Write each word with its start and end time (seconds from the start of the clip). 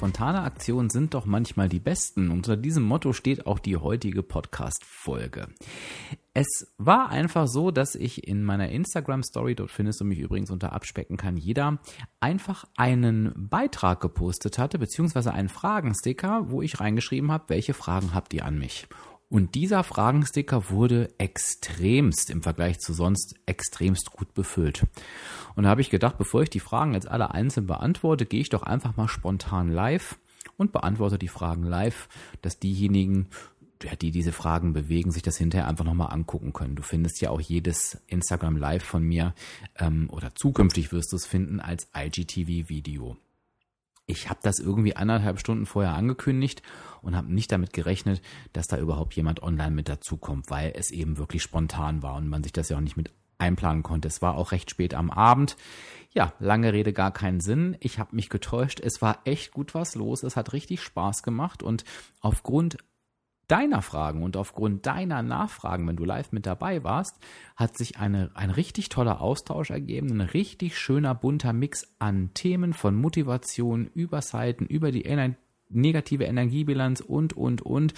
Spontane 0.00 0.40
Aktionen 0.44 0.88
sind 0.88 1.12
doch 1.12 1.26
manchmal 1.26 1.68
die 1.68 1.78
besten. 1.78 2.30
Unter 2.30 2.56
diesem 2.56 2.84
Motto 2.84 3.12
steht 3.12 3.44
auch 3.44 3.58
die 3.58 3.76
heutige 3.76 4.22
Podcast-Folge. 4.22 5.48
Es 6.32 6.72
war 6.78 7.10
einfach 7.10 7.46
so, 7.46 7.70
dass 7.70 7.94
ich 7.94 8.26
in 8.26 8.42
meiner 8.42 8.70
Instagram-Story, 8.70 9.56
dort 9.56 9.70
findest 9.70 10.00
du 10.00 10.06
mich 10.06 10.18
übrigens 10.18 10.50
unter 10.50 10.72
Abspecken 10.72 11.18
kann 11.18 11.36
jeder, 11.36 11.80
einfach 12.18 12.64
einen 12.78 13.34
Beitrag 13.36 14.00
gepostet 14.00 14.58
hatte, 14.58 14.78
beziehungsweise 14.78 15.34
einen 15.34 15.50
Fragensticker, 15.50 16.48
wo 16.48 16.62
ich 16.62 16.80
reingeschrieben 16.80 17.30
habe, 17.30 17.44
welche 17.48 17.74
Fragen 17.74 18.14
habt 18.14 18.32
ihr 18.32 18.46
an 18.46 18.58
mich? 18.58 18.88
Und 19.30 19.54
dieser 19.54 19.84
Fragensticker 19.84 20.70
wurde 20.70 21.08
extremst 21.18 22.30
im 22.30 22.42
Vergleich 22.42 22.80
zu 22.80 22.92
sonst 22.92 23.36
extremst 23.46 24.10
gut 24.10 24.34
befüllt. 24.34 24.86
Und 25.54 25.62
da 25.62 25.70
habe 25.70 25.80
ich 25.80 25.88
gedacht, 25.88 26.18
bevor 26.18 26.42
ich 26.42 26.50
die 26.50 26.58
Fragen 26.58 26.94
jetzt 26.94 27.08
alle 27.08 27.30
einzeln 27.30 27.68
beantworte, 27.68 28.26
gehe 28.26 28.40
ich 28.40 28.48
doch 28.48 28.64
einfach 28.64 28.96
mal 28.96 29.06
spontan 29.06 29.70
live 29.70 30.18
und 30.56 30.72
beantworte 30.72 31.16
die 31.16 31.28
Fragen 31.28 31.62
live, 31.62 32.08
dass 32.42 32.58
diejenigen, 32.58 33.28
die 34.00 34.10
diese 34.10 34.32
Fragen 34.32 34.72
bewegen, 34.72 35.12
sich 35.12 35.22
das 35.22 35.36
hinterher 35.36 35.68
einfach 35.68 35.84
nochmal 35.84 36.12
angucken 36.12 36.52
können. 36.52 36.74
Du 36.74 36.82
findest 36.82 37.20
ja 37.20 37.30
auch 37.30 37.40
jedes 37.40 38.02
Instagram 38.08 38.56
Live 38.56 38.84
von 38.84 39.04
mir 39.04 39.34
ähm, 39.78 40.10
oder 40.10 40.34
zukünftig 40.34 40.90
wirst 40.90 41.12
du 41.12 41.16
es 41.16 41.24
finden 41.24 41.60
als 41.60 41.88
IGTV-Video. 41.96 43.16
Ich 44.10 44.28
habe 44.28 44.40
das 44.42 44.58
irgendwie 44.58 44.96
anderthalb 44.96 45.38
Stunden 45.38 45.66
vorher 45.66 45.94
angekündigt 45.94 46.62
und 47.02 47.16
habe 47.16 47.32
nicht 47.32 47.52
damit 47.52 47.72
gerechnet, 47.72 48.20
dass 48.52 48.66
da 48.66 48.76
überhaupt 48.78 49.14
jemand 49.14 49.42
online 49.42 49.70
mit 49.70 49.88
dazukommt, 49.88 50.50
weil 50.50 50.72
es 50.76 50.90
eben 50.90 51.18
wirklich 51.18 51.42
spontan 51.42 52.02
war 52.02 52.16
und 52.16 52.28
man 52.28 52.42
sich 52.42 52.52
das 52.52 52.68
ja 52.68 52.76
auch 52.76 52.82
nicht 52.82 52.96
mit 52.96 53.10
einplanen 53.38 53.82
konnte. 53.82 54.08
Es 54.08 54.20
war 54.20 54.36
auch 54.36 54.52
recht 54.52 54.70
spät 54.70 54.94
am 54.94 55.10
Abend. 55.10 55.56
Ja, 56.12 56.32
lange 56.40 56.72
Rede, 56.72 56.92
gar 56.92 57.12
keinen 57.12 57.40
Sinn. 57.40 57.76
Ich 57.80 57.98
habe 57.98 58.16
mich 58.16 58.28
getäuscht. 58.28 58.80
Es 58.80 59.00
war 59.00 59.20
echt 59.24 59.52
gut 59.52 59.74
was 59.74 59.94
los. 59.94 60.24
Es 60.24 60.36
hat 60.36 60.52
richtig 60.52 60.82
Spaß 60.82 61.22
gemacht 61.22 61.62
und 61.62 61.84
aufgrund 62.20 62.78
deiner 63.50 63.82
Fragen 63.82 64.22
und 64.22 64.36
aufgrund 64.36 64.86
deiner 64.86 65.22
Nachfragen, 65.22 65.86
wenn 65.88 65.96
du 65.96 66.04
live 66.04 66.32
mit 66.32 66.46
dabei 66.46 66.84
warst, 66.84 67.18
hat 67.56 67.76
sich 67.76 67.98
eine, 67.98 68.30
ein 68.34 68.50
richtig 68.50 68.88
toller 68.88 69.20
Austausch 69.20 69.70
ergeben, 69.70 70.10
ein 70.10 70.20
richtig 70.20 70.78
schöner 70.78 71.14
bunter 71.14 71.52
Mix 71.52 71.94
an 71.98 72.30
Themen 72.34 72.72
von 72.72 72.94
Motivation 72.94 73.90
über 73.94 74.22
Seiten, 74.22 74.66
über 74.66 74.92
die 74.92 75.04
Ener 75.04 75.34
negative 75.70 76.24
Energiebilanz 76.24 77.00
und, 77.00 77.32
und, 77.36 77.62
und. 77.62 77.94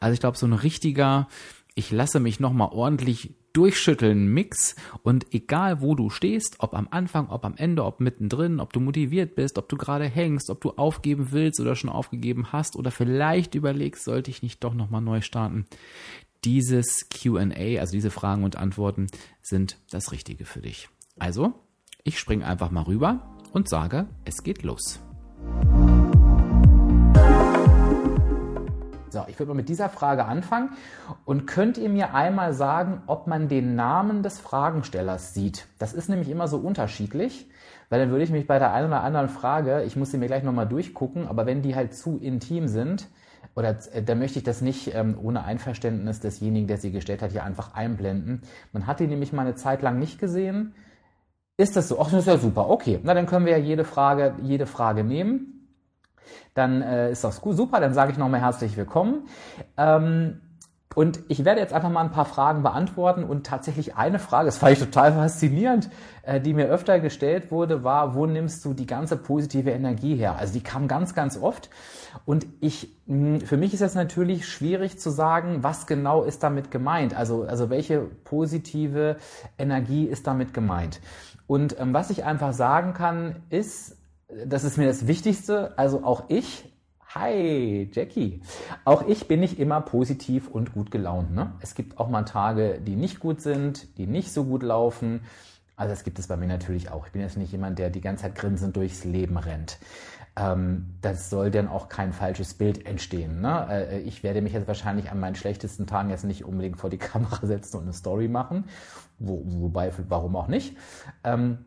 Also 0.00 0.14
ich 0.14 0.20
glaube, 0.20 0.38
so 0.38 0.46
ein 0.46 0.52
richtiger, 0.52 1.28
ich 1.76 1.90
lasse 1.92 2.20
mich 2.20 2.40
nochmal 2.40 2.70
ordentlich 2.72 3.34
durchschütteln 3.52 4.26
Mix 4.32 4.76
und 5.02 5.32
egal 5.34 5.82
wo 5.82 5.94
du 5.94 6.08
stehst, 6.08 6.56
ob 6.58 6.74
am 6.74 6.88
Anfang, 6.90 7.28
ob 7.28 7.44
am 7.44 7.54
Ende, 7.56 7.84
ob 7.84 8.00
mittendrin, 8.00 8.60
ob 8.60 8.72
du 8.72 8.80
motiviert 8.80 9.34
bist, 9.34 9.58
ob 9.58 9.68
du 9.68 9.76
gerade 9.76 10.06
hängst, 10.06 10.48
ob 10.48 10.60
du 10.62 10.70
aufgeben 10.72 11.28
willst 11.32 11.60
oder 11.60 11.76
schon 11.76 11.90
aufgegeben 11.90 12.50
hast 12.50 12.76
oder 12.76 12.90
vielleicht 12.90 13.54
überlegst, 13.54 14.04
sollte 14.04 14.30
ich 14.30 14.42
nicht 14.42 14.64
doch 14.64 14.72
nochmal 14.72 15.02
neu 15.02 15.20
starten. 15.20 15.66
Dieses 16.44 17.08
QA, 17.10 17.78
also 17.78 17.92
diese 17.92 18.10
Fragen 18.10 18.44
und 18.44 18.56
Antworten 18.56 19.08
sind 19.42 19.78
das 19.90 20.12
Richtige 20.12 20.46
für 20.46 20.62
dich. 20.62 20.88
Also, 21.18 21.52
ich 22.04 22.18
springe 22.18 22.46
einfach 22.46 22.70
mal 22.70 22.84
rüber 22.84 23.36
und 23.52 23.68
sage, 23.68 24.06
es 24.24 24.42
geht 24.42 24.62
los. 24.62 25.00
So, 29.16 29.24
ich 29.28 29.38
würde 29.38 29.48
mal 29.48 29.54
mit 29.54 29.70
dieser 29.70 29.88
Frage 29.88 30.26
anfangen. 30.26 30.72
Und 31.24 31.46
könnt 31.46 31.78
ihr 31.78 31.88
mir 31.88 32.12
einmal 32.12 32.52
sagen, 32.52 33.00
ob 33.06 33.26
man 33.26 33.48
den 33.48 33.74
Namen 33.74 34.22
des 34.22 34.38
Fragenstellers 34.38 35.32
sieht? 35.32 35.68
Das 35.78 35.94
ist 35.94 36.10
nämlich 36.10 36.28
immer 36.28 36.48
so 36.48 36.58
unterschiedlich, 36.58 37.48
weil 37.88 37.98
dann 37.98 38.10
würde 38.10 38.24
ich 38.24 38.30
mich 38.30 38.46
bei 38.46 38.58
der 38.58 38.74
einen 38.74 38.88
oder 38.88 39.02
anderen 39.02 39.30
Frage, 39.30 39.84
ich 39.84 39.96
muss 39.96 40.10
sie 40.10 40.18
mir 40.18 40.26
gleich 40.26 40.42
nochmal 40.42 40.68
durchgucken, 40.68 41.26
aber 41.26 41.46
wenn 41.46 41.62
die 41.62 41.74
halt 41.74 41.96
zu 41.96 42.18
intim 42.18 42.68
sind, 42.68 43.08
oder 43.54 43.78
äh, 43.92 44.02
da 44.02 44.14
möchte 44.14 44.38
ich 44.38 44.44
das 44.44 44.60
nicht 44.60 44.94
ähm, 44.94 45.16
ohne 45.18 45.44
Einverständnis 45.44 46.20
desjenigen, 46.20 46.66
der 46.66 46.76
sie 46.76 46.92
gestellt 46.92 47.22
hat, 47.22 47.32
hier 47.32 47.42
einfach 47.42 47.72
einblenden. 47.72 48.42
Man 48.74 48.86
hat 48.86 49.00
die 49.00 49.06
nämlich 49.06 49.32
mal 49.32 49.46
eine 49.46 49.54
Zeit 49.54 49.80
lang 49.80 49.98
nicht 49.98 50.18
gesehen. 50.18 50.74
Ist 51.56 51.74
das 51.74 51.88
so? 51.88 51.98
Ach, 51.98 52.10
das 52.10 52.20
ist 52.20 52.26
ja 52.26 52.36
super. 52.36 52.68
Okay, 52.68 53.00
na 53.02 53.14
dann 53.14 53.24
können 53.24 53.46
wir 53.46 53.52
ja 53.56 53.64
jede 53.64 53.84
Frage, 53.84 54.34
jede 54.42 54.66
Frage 54.66 55.04
nehmen 55.04 55.55
dann 56.54 56.82
äh, 56.82 57.10
ist 57.10 57.24
das 57.24 57.40
gut, 57.40 57.56
super, 57.56 57.80
dann 57.80 57.94
sage 57.94 58.12
ich 58.12 58.18
nochmal 58.18 58.40
herzlich 58.40 58.76
willkommen. 58.76 59.28
Ähm, 59.76 60.40
und 60.96 61.20
ich 61.28 61.44
werde 61.44 61.60
jetzt 61.60 61.74
einfach 61.74 61.90
mal 61.90 62.00
ein 62.00 62.10
paar 62.10 62.24
Fragen 62.24 62.62
beantworten 62.62 63.22
und 63.22 63.44
tatsächlich 63.44 63.96
eine 63.96 64.18
Frage, 64.18 64.46
das 64.46 64.56
fand 64.56 64.72
ich 64.72 64.78
total 64.78 65.12
faszinierend, 65.12 65.90
äh, 66.22 66.40
die 66.40 66.54
mir 66.54 66.68
öfter 66.68 67.00
gestellt 67.00 67.50
wurde, 67.50 67.84
war, 67.84 68.14
wo 68.14 68.24
nimmst 68.24 68.64
du 68.64 68.72
die 68.72 68.86
ganze 68.86 69.18
positive 69.18 69.70
Energie 69.70 70.14
her? 70.16 70.36
Also 70.38 70.54
die 70.54 70.62
kam 70.62 70.88
ganz, 70.88 71.14
ganz 71.14 71.36
oft 71.36 71.68
und 72.24 72.46
ich, 72.62 72.96
hm, 73.06 73.42
für 73.42 73.58
mich 73.58 73.74
ist 73.74 73.82
es 73.82 73.94
natürlich 73.94 74.48
schwierig 74.48 74.98
zu 74.98 75.10
sagen, 75.10 75.62
was 75.62 75.86
genau 75.86 76.22
ist 76.22 76.42
damit 76.42 76.70
gemeint? 76.70 77.14
Also, 77.14 77.42
also 77.42 77.68
welche 77.68 77.98
positive 78.24 79.16
Energie 79.58 80.06
ist 80.06 80.26
damit 80.26 80.54
gemeint? 80.54 81.02
Und 81.46 81.78
ähm, 81.78 81.92
was 81.92 82.08
ich 82.08 82.24
einfach 82.24 82.54
sagen 82.54 82.94
kann, 82.94 83.36
ist, 83.50 83.98
das 84.28 84.64
ist 84.64 84.76
mir 84.76 84.86
das 84.86 85.06
Wichtigste. 85.06 85.78
Also 85.78 86.04
auch 86.04 86.24
ich, 86.28 86.72
hi 87.14 87.88
Jackie, 87.92 88.42
auch 88.84 89.06
ich 89.06 89.28
bin 89.28 89.40
nicht 89.40 89.58
immer 89.58 89.80
positiv 89.80 90.48
und 90.48 90.72
gut 90.72 90.90
gelaunt. 90.90 91.32
Ne? 91.32 91.52
Es 91.60 91.74
gibt 91.74 91.98
auch 91.98 92.08
mal 92.08 92.22
Tage, 92.22 92.80
die 92.80 92.96
nicht 92.96 93.20
gut 93.20 93.40
sind, 93.40 93.98
die 93.98 94.06
nicht 94.06 94.32
so 94.32 94.44
gut 94.44 94.62
laufen. 94.62 95.20
Also 95.76 95.92
das 95.92 96.04
gibt 96.04 96.18
es 96.18 96.26
bei 96.26 96.36
mir 96.36 96.48
natürlich 96.48 96.90
auch. 96.90 97.06
Ich 97.06 97.12
bin 97.12 97.22
jetzt 97.22 97.36
nicht 97.36 97.52
jemand, 97.52 97.78
der 97.78 97.90
die 97.90 98.00
ganze 98.00 98.22
Zeit 98.22 98.34
grinsend 98.34 98.76
durchs 98.76 99.04
Leben 99.04 99.36
rennt. 99.36 99.78
Ähm, 100.34 100.94
das 101.02 101.30
soll 101.30 101.50
dann 101.50 101.68
auch 101.68 101.88
kein 101.88 102.12
falsches 102.12 102.54
Bild 102.54 102.86
entstehen. 102.86 103.40
Ne? 103.40 103.66
Äh, 103.70 104.00
ich 104.00 104.22
werde 104.22 104.42
mich 104.42 104.54
jetzt 104.54 104.68
wahrscheinlich 104.68 105.10
an 105.10 105.20
meinen 105.20 105.34
schlechtesten 105.34 105.86
Tagen 105.86 106.10
jetzt 106.10 106.24
nicht 106.24 106.44
unbedingt 106.44 106.78
vor 106.78 106.90
die 106.90 106.98
Kamera 106.98 107.46
setzen 107.46 107.76
und 107.76 107.84
eine 107.84 107.92
Story 107.92 108.28
machen. 108.28 108.64
Wo, 109.18 109.42
wobei, 109.44 109.92
warum 110.08 110.36
auch 110.36 110.48
nicht. 110.48 110.76
Ähm, 111.24 111.58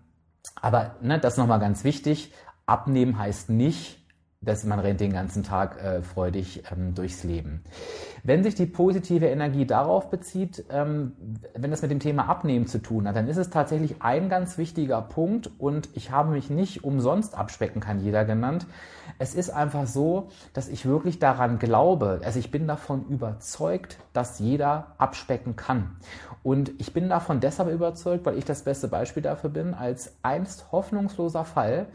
aber 0.61 0.95
ne, 1.01 1.19
das 1.19 1.33
ist 1.33 1.37
nochmal 1.37 1.59
ganz 1.59 1.83
wichtig. 1.83 2.33
Abnehmen 2.69 3.17
heißt 3.17 3.49
nicht, 3.49 3.99
dass 4.41 4.63
man 4.63 4.79
rennt 4.79 5.01
den 5.01 5.11
ganzen 5.11 5.43
Tag 5.43 5.81
äh, 5.83 6.01
freudig 6.01 6.63
ähm, 6.71 6.95
durchs 6.95 7.25
Leben. 7.25 7.61
Wenn 8.23 8.41
sich 8.43 8.55
die 8.55 8.65
positive 8.65 9.27
Energie 9.27 9.65
darauf 9.65 10.09
bezieht, 10.09 10.63
ähm, 10.69 11.11
wenn 11.55 11.71
das 11.71 11.81
mit 11.81 11.91
dem 11.91 11.99
Thema 11.99 12.29
Abnehmen 12.29 12.65
zu 12.65 12.81
tun 12.81 13.05
hat, 13.05 13.17
dann 13.17 13.27
ist 13.27 13.35
es 13.35 13.49
tatsächlich 13.49 14.01
ein 14.01 14.29
ganz 14.29 14.57
wichtiger 14.57 15.01
Punkt 15.01 15.51
und 15.57 15.89
ich 15.93 16.11
habe 16.11 16.31
mich 16.31 16.49
nicht 16.49 16.85
umsonst 16.85 17.35
abspecken 17.37 17.81
kann 17.81 17.99
jeder 17.99 18.23
genannt. 18.23 18.65
Es 19.17 19.35
ist 19.35 19.49
einfach 19.49 19.87
so, 19.87 20.29
dass 20.53 20.69
ich 20.69 20.85
wirklich 20.85 21.19
daran 21.19 21.59
glaube, 21.59 22.21
also 22.23 22.39
ich 22.39 22.49
bin 22.49 22.65
davon 22.65 23.07
überzeugt, 23.09 23.97
dass 24.13 24.39
jeder 24.39 24.95
abspecken 24.99 25.57
kann. 25.57 25.97
Und 26.43 26.71
ich 26.79 26.93
bin 26.93 27.09
davon 27.09 27.41
deshalb 27.41 27.69
überzeugt, 27.69 28.25
weil 28.25 28.37
ich 28.37 28.45
das 28.45 28.63
beste 28.63 28.87
Beispiel 28.87 29.21
dafür 29.21 29.49
bin, 29.49 29.73
als 29.73 30.15
einst 30.21 30.71
hoffnungsloser 30.71 31.43
Fall 31.43 31.87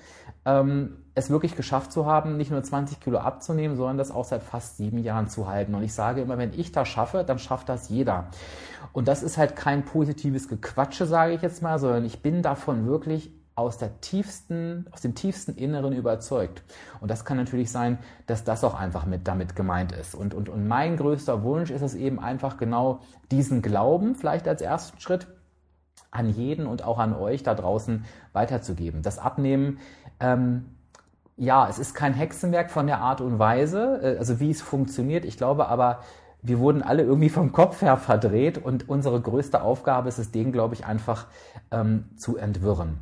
ähm, 0.44 0.96
es 1.14 1.30
wirklich 1.30 1.56
geschafft 1.56 1.92
zu 1.92 2.06
haben, 2.06 2.36
nicht 2.36 2.50
nur 2.50 2.62
20 2.62 3.00
Kilo 3.00 3.18
abzunehmen, 3.18 3.76
sondern 3.76 3.98
das 3.98 4.10
auch 4.10 4.24
seit 4.24 4.42
fast 4.42 4.76
sieben 4.76 4.98
Jahren 4.98 5.28
zu 5.28 5.48
halten. 5.48 5.74
Und 5.74 5.82
ich 5.82 5.94
sage 5.94 6.22
immer, 6.22 6.38
wenn 6.38 6.52
ich 6.52 6.72
das 6.72 6.88
schaffe, 6.88 7.24
dann 7.24 7.38
schafft 7.38 7.68
das 7.68 7.88
jeder. 7.88 8.26
Und 8.92 9.08
das 9.08 9.22
ist 9.22 9.38
halt 9.38 9.56
kein 9.56 9.84
positives 9.84 10.48
Gequatsche, 10.48 11.06
sage 11.06 11.34
ich 11.34 11.42
jetzt 11.42 11.62
mal, 11.62 11.78
sondern 11.78 12.04
ich 12.04 12.20
bin 12.20 12.42
davon 12.42 12.86
wirklich 12.86 13.32
aus 13.56 13.78
der 13.78 14.00
tiefsten, 14.00 14.86
aus 14.90 15.00
dem 15.00 15.14
tiefsten 15.14 15.54
Inneren 15.54 15.92
überzeugt. 15.92 16.64
Und 17.00 17.10
das 17.10 17.24
kann 17.24 17.36
natürlich 17.36 17.70
sein, 17.70 17.98
dass 18.26 18.42
das 18.42 18.64
auch 18.64 18.74
einfach 18.74 19.06
mit 19.06 19.28
damit 19.28 19.54
gemeint 19.54 19.92
ist. 19.92 20.16
Und, 20.16 20.34
und, 20.34 20.48
und 20.48 20.66
mein 20.66 20.96
größter 20.96 21.44
Wunsch 21.44 21.70
ist 21.70 21.82
es 21.82 21.94
eben 21.94 22.18
einfach 22.18 22.56
genau 22.56 23.00
diesen 23.30 23.62
Glauben 23.62 24.16
vielleicht 24.16 24.48
als 24.48 24.60
ersten 24.60 24.98
Schritt 24.98 25.28
an 26.10 26.28
jeden 26.28 26.66
und 26.66 26.84
auch 26.84 26.98
an 26.98 27.12
euch 27.14 27.42
da 27.42 27.54
draußen 27.54 28.04
weiterzugeben. 28.32 29.02
Das 29.02 29.18
Abnehmen 29.18 29.78
ähm, 30.24 30.64
ja, 31.36 31.68
es 31.68 31.78
ist 31.78 31.94
kein 31.94 32.14
Hexenwerk 32.14 32.70
von 32.70 32.86
der 32.86 33.00
Art 33.00 33.20
und 33.20 33.38
Weise, 33.38 34.00
äh, 34.02 34.18
also 34.18 34.40
wie 34.40 34.50
es 34.50 34.62
funktioniert. 34.62 35.24
Ich 35.24 35.36
glaube 35.36 35.68
aber, 35.68 36.00
wir 36.42 36.58
wurden 36.58 36.82
alle 36.82 37.02
irgendwie 37.02 37.30
vom 37.30 37.52
Kopf 37.52 37.80
her 37.80 37.96
verdreht 37.96 38.58
und 38.58 38.88
unsere 38.88 39.20
größte 39.20 39.62
Aufgabe 39.62 40.08
ist 40.10 40.18
es, 40.18 40.30
den, 40.30 40.52
glaube 40.52 40.74
ich, 40.74 40.84
einfach 40.84 41.26
ähm, 41.70 42.04
zu 42.16 42.36
entwirren. 42.36 42.98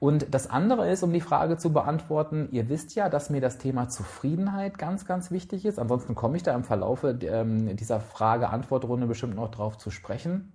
Und 0.00 0.32
das 0.32 0.48
andere 0.48 0.90
ist, 0.90 1.02
um 1.02 1.12
die 1.12 1.20
Frage 1.20 1.58
zu 1.58 1.72
beantworten, 1.72 2.48
ihr 2.50 2.68
wisst 2.68 2.94
ja, 2.94 3.10
dass 3.10 3.30
mir 3.30 3.42
das 3.42 3.58
Thema 3.58 3.88
Zufriedenheit 3.88 4.78
ganz, 4.78 5.04
ganz 5.04 5.30
wichtig 5.30 5.66
ist. 5.66 5.78
Ansonsten 5.78 6.14
komme 6.14 6.38
ich 6.38 6.42
da 6.42 6.54
im 6.54 6.64
Verlaufe 6.64 7.18
ähm, 7.22 7.76
dieser 7.76 8.00
Frage-Antwort-Runde 8.00 9.06
bestimmt 9.06 9.34
noch 9.34 9.50
drauf 9.50 9.76
zu 9.76 9.90
sprechen. 9.90 10.52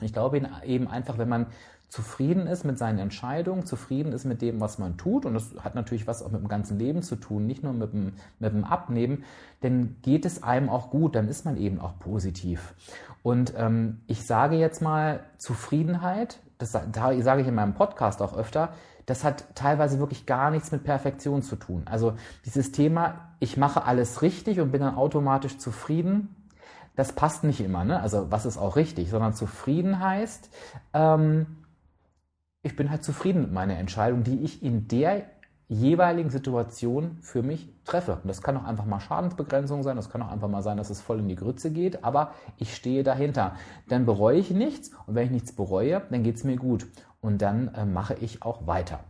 Ich 0.00 0.12
glaube 0.12 0.42
eben 0.64 0.88
einfach, 0.88 1.16
wenn 1.16 1.28
man 1.28 1.46
zufrieden 1.92 2.46
ist 2.46 2.64
mit 2.64 2.78
seinen 2.78 2.98
Entscheidungen, 2.98 3.66
zufrieden 3.66 4.14
ist 4.14 4.24
mit 4.24 4.40
dem, 4.40 4.62
was 4.62 4.78
man 4.78 4.96
tut, 4.96 5.26
und 5.26 5.34
das 5.34 5.54
hat 5.62 5.74
natürlich 5.74 6.06
was 6.06 6.22
auch 6.22 6.30
mit 6.30 6.40
dem 6.40 6.48
ganzen 6.48 6.78
Leben 6.78 7.02
zu 7.02 7.16
tun, 7.16 7.46
nicht 7.46 7.62
nur 7.62 7.74
mit 7.74 7.92
dem, 7.92 8.14
mit 8.38 8.54
dem 8.54 8.64
Abnehmen, 8.64 9.24
dann 9.60 9.96
geht 10.00 10.24
es 10.24 10.42
einem 10.42 10.70
auch 10.70 10.88
gut, 10.88 11.14
dann 11.14 11.28
ist 11.28 11.44
man 11.44 11.58
eben 11.58 11.80
auch 11.80 11.98
positiv. 11.98 12.72
Und 13.22 13.52
ähm, 13.58 14.00
ich 14.06 14.26
sage 14.26 14.56
jetzt 14.56 14.80
mal, 14.80 15.20
Zufriedenheit, 15.36 16.38
das 16.56 16.72
sage 16.72 17.40
ich 17.42 17.46
in 17.46 17.54
meinem 17.54 17.74
Podcast 17.74 18.22
auch 18.22 18.34
öfter, 18.34 18.70
das 19.04 19.22
hat 19.22 19.54
teilweise 19.54 19.98
wirklich 19.98 20.24
gar 20.24 20.50
nichts 20.50 20.72
mit 20.72 20.84
Perfektion 20.84 21.42
zu 21.42 21.56
tun. 21.56 21.82
Also 21.84 22.14
dieses 22.46 22.72
Thema, 22.72 23.32
ich 23.38 23.58
mache 23.58 23.84
alles 23.84 24.22
richtig 24.22 24.60
und 24.60 24.72
bin 24.72 24.80
dann 24.80 24.94
automatisch 24.94 25.58
zufrieden, 25.58 26.34
das 26.96 27.12
passt 27.12 27.44
nicht 27.44 27.60
immer. 27.60 27.84
Ne? 27.84 28.00
Also 28.00 28.30
was 28.30 28.46
ist 28.46 28.56
auch 28.56 28.76
richtig, 28.76 29.10
sondern 29.10 29.34
zufrieden 29.34 30.00
heißt, 30.00 30.48
ähm, 30.94 31.58
ich 32.62 32.76
bin 32.76 32.90
halt 32.90 33.04
zufrieden 33.04 33.42
mit 33.42 33.52
meiner 33.52 33.78
Entscheidung, 33.78 34.22
die 34.22 34.42
ich 34.42 34.62
in 34.62 34.88
der 34.88 35.24
jeweiligen 35.68 36.30
Situation 36.30 37.16
für 37.22 37.42
mich 37.42 37.68
treffe. 37.84 38.18
Und 38.22 38.28
das 38.28 38.42
kann 38.42 38.56
auch 38.56 38.64
einfach 38.64 38.84
mal 38.84 39.00
Schadensbegrenzung 39.00 39.82
sein, 39.82 39.96
das 39.96 40.10
kann 40.10 40.22
auch 40.22 40.30
einfach 40.30 40.48
mal 40.48 40.62
sein, 40.62 40.76
dass 40.76 40.90
es 40.90 41.00
voll 41.00 41.20
in 41.20 41.28
die 41.28 41.34
Grütze 41.34 41.70
geht, 41.70 42.04
aber 42.04 42.34
ich 42.58 42.74
stehe 42.74 43.02
dahinter. 43.02 43.56
Dann 43.88 44.04
bereue 44.04 44.38
ich 44.38 44.50
nichts 44.50 44.90
und 45.06 45.14
wenn 45.14 45.26
ich 45.26 45.30
nichts 45.30 45.52
bereue, 45.52 46.02
dann 46.10 46.22
geht 46.22 46.36
es 46.36 46.44
mir 46.44 46.56
gut 46.56 46.86
und 47.20 47.40
dann 47.40 47.68
äh, 47.74 47.86
mache 47.86 48.14
ich 48.14 48.42
auch 48.42 48.66
weiter. 48.66 49.00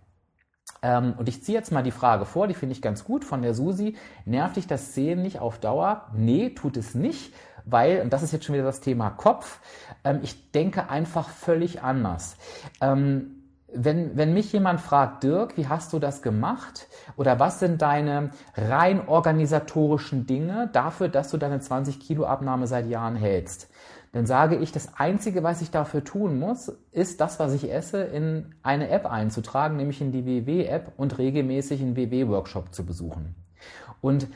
Ähm, 0.82 1.14
und 1.16 1.28
ich 1.28 1.42
ziehe 1.42 1.58
jetzt 1.58 1.72
mal 1.72 1.82
die 1.82 1.90
Frage 1.90 2.24
vor, 2.24 2.46
die 2.46 2.54
finde 2.54 2.74
ich 2.74 2.82
ganz 2.82 3.04
gut 3.04 3.24
von 3.24 3.42
der 3.42 3.54
Susi. 3.54 3.96
Nervt 4.24 4.56
dich 4.56 4.66
das 4.66 4.94
Sehen 4.94 5.22
nicht 5.22 5.40
auf 5.40 5.58
Dauer? 5.58 6.06
Nee, 6.14 6.50
tut 6.50 6.76
es 6.76 6.94
nicht, 6.94 7.34
weil, 7.64 8.00
und 8.02 8.12
das 8.12 8.22
ist 8.22 8.32
jetzt 8.32 8.44
schon 8.44 8.54
wieder 8.54 8.64
das 8.64 8.80
Thema 8.80 9.10
Kopf, 9.10 9.60
ähm, 10.04 10.20
ich 10.22 10.52
denke 10.52 10.88
einfach 10.90 11.28
völlig 11.28 11.82
anders. 11.82 12.36
Ähm, 12.80 13.41
wenn, 13.74 14.16
wenn 14.16 14.34
mich 14.34 14.52
jemand 14.52 14.80
fragt, 14.80 15.22
Dirk, 15.22 15.56
wie 15.56 15.68
hast 15.68 15.92
du 15.92 15.98
das 15.98 16.22
gemacht? 16.22 16.88
Oder 17.16 17.38
was 17.38 17.60
sind 17.60 17.82
deine 17.82 18.30
rein 18.54 19.08
organisatorischen 19.08 20.26
Dinge 20.26 20.68
dafür, 20.72 21.08
dass 21.08 21.30
du 21.30 21.38
deine 21.38 21.60
20 21.60 22.00
Kilo 22.00 22.24
Abnahme 22.24 22.66
seit 22.66 22.86
Jahren 22.86 23.16
hältst? 23.16 23.68
Dann 24.12 24.26
sage 24.26 24.56
ich, 24.56 24.72
das 24.72 24.90
Einzige, 24.98 25.42
was 25.42 25.62
ich 25.62 25.70
dafür 25.70 26.04
tun 26.04 26.38
muss, 26.38 26.70
ist 26.90 27.20
das, 27.22 27.40
was 27.40 27.54
ich 27.54 27.72
esse, 27.72 28.02
in 28.02 28.54
eine 28.62 28.90
App 28.90 29.06
einzutragen, 29.06 29.76
nämlich 29.76 30.02
in 30.02 30.12
die 30.12 30.26
WW-App 30.26 30.92
und 30.98 31.16
regelmäßig 31.16 31.80
einen 31.80 31.96
WW-Workshop 31.96 32.74
zu 32.74 32.84
besuchen. 32.84 33.34
Und 34.02 34.28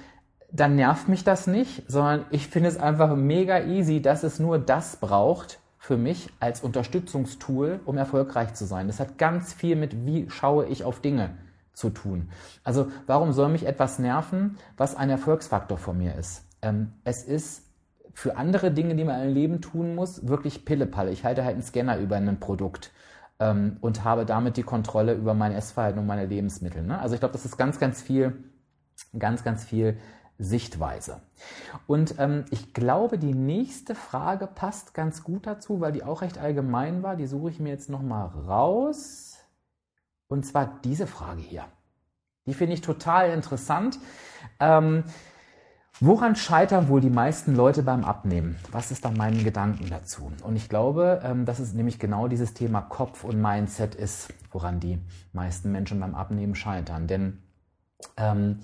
dann 0.50 0.76
nervt 0.76 1.08
mich 1.08 1.24
das 1.24 1.46
nicht, 1.46 1.82
sondern 1.88 2.24
ich 2.30 2.48
finde 2.48 2.70
es 2.70 2.78
einfach 2.78 3.14
mega 3.16 3.60
easy, 3.64 4.00
dass 4.00 4.22
es 4.22 4.38
nur 4.38 4.58
das 4.58 4.96
braucht, 4.96 5.58
für 5.86 5.96
mich 5.96 6.30
als 6.40 6.62
Unterstützungstool, 6.62 7.78
um 7.84 7.96
erfolgreich 7.96 8.54
zu 8.54 8.64
sein. 8.64 8.88
Das 8.88 8.98
hat 8.98 9.18
ganz 9.18 9.52
viel 9.52 9.76
mit, 9.76 10.04
wie 10.04 10.28
schaue 10.28 10.66
ich 10.66 10.82
auf 10.82 11.00
Dinge 11.00 11.30
zu 11.74 11.90
tun. 11.90 12.28
Also 12.64 12.90
warum 13.06 13.32
soll 13.32 13.50
mich 13.50 13.66
etwas 13.66 14.00
nerven, 14.00 14.58
was 14.76 14.96
ein 14.96 15.10
Erfolgsfaktor 15.10 15.78
von 15.78 15.96
mir 15.96 16.16
ist? 16.16 16.44
Ähm, 16.60 16.94
es 17.04 17.22
ist 17.22 17.62
für 18.14 18.36
andere 18.36 18.72
Dinge, 18.72 18.96
die 18.96 19.04
man 19.04 19.22
im 19.22 19.32
Leben 19.32 19.60
tun 19.60 19.94
muss, 19.94 20.26
wirklich 20.26 20.64
Pillepalle. 20.64 21.12
Ich 21.12 21.22
halte 21.22 21.44
halt 21.44 21.54
einen 21.54 21.62
Scanner 21.62 21.98
über 21.98 22.16
ein 22.16 22.40
Produkt 22.40 22.90
ähm, 23.38 23.76
und 23.80 24.02
habe 24.02 24.26
damit 24.26 24.56
die 24.56 24.64
Kontrolle 24.64 25.14
über 25.14 25.34
mein 25.34 25.52
Essverhalten 25.52 26.00
und 26.00 26.06
meine 26.08 26.26
Lebensmittel. 26.26 26.82
Ne? 26.82 26.98
Also 26.98 27.14
ich 27.14 27.20
glaube, 27.20 27.34
das 27.34 27.44
ist 27.44 27.58
ganz, 27.58 27.78
ganz 27.78 28.02
viel, 28.02 28.32
ganz, 29.16 29.44
ganz 29.44 29.62
viel 29.64 29.98
Sichtweise. 30.38 31.20
Und 31.86 32.16
ähm, 32.18 32.44
ich 32.50 32.74
glaube, 32.74 33.18
die 33.18 33.34
nächste 33.34 33.94
Frage 33.94 34.46
passt 34.46 34.92
ganz 34.92 35.24
gut 35.24 35.46
dazu, 35.46 35.80
weil 35.80 35.92
die 35.92 36.04
auch 36.04 36.22
recht 36.22 36.38
allgemein 36.38 37.02
war. 37.02 37.16
Die 37.16 37.26
suche 37.26 37.50
ich 37.50 37.60
mir 37.60 37.70
jetzt 37.70 37.88
nochmal 37.88 38.26
raus. 38.26 39.38
Und 40.28 40.44
zwar 40.44 40.80
diese 40.84 41.06
Frage 41.06 41.40
hier. 41.40 41.64
Die 42.46 42.54
finde 42.54 42.74
ich 42.74 42.80
total 42.80 43.30
interessant. 43.30 43.98
Ähm, 44.60 45.04
woran 46.00 46.36
scheitern 46.36 46.88
wohl 46.88 47.00
die 47.00 47.10
meisten 47.10 47.54
Leute 47.54 47.82
beim 47.82 48.04
Abnehmen? 48.04 48.56
Was 48.70 48.90
ist 48.90 49.04
da 49.04 49.10
mein 49.10 49.42
Gedanken 49.42 49.88
dazu? 49.88 50.30
Und 50.42 50.56
ich 50.56 50.68
glaube, 50.68 51.22
ähm, 51.24 51.44
dass 51.44 51.58
es 51.58 51.72
nämlich 51.72 51.98
genau 51.98 52.28
dieses 52.28 52.54
Thema 52.54 52.82
Kopf 52.82 53.24
und 53.24 53.40
Mindset 53.40 53.94
ist, 53.94 54.28
woran 54.52 54.80
die 54.80 54.98
meisten 55.32 55.72
Menschen 55.72 55.98
beim 55.98 56.14
Abnehmen 56.14 56.54
scheitern. 56.54 57.06
Denn 57.06 57.42
ähm, 58.16 58.60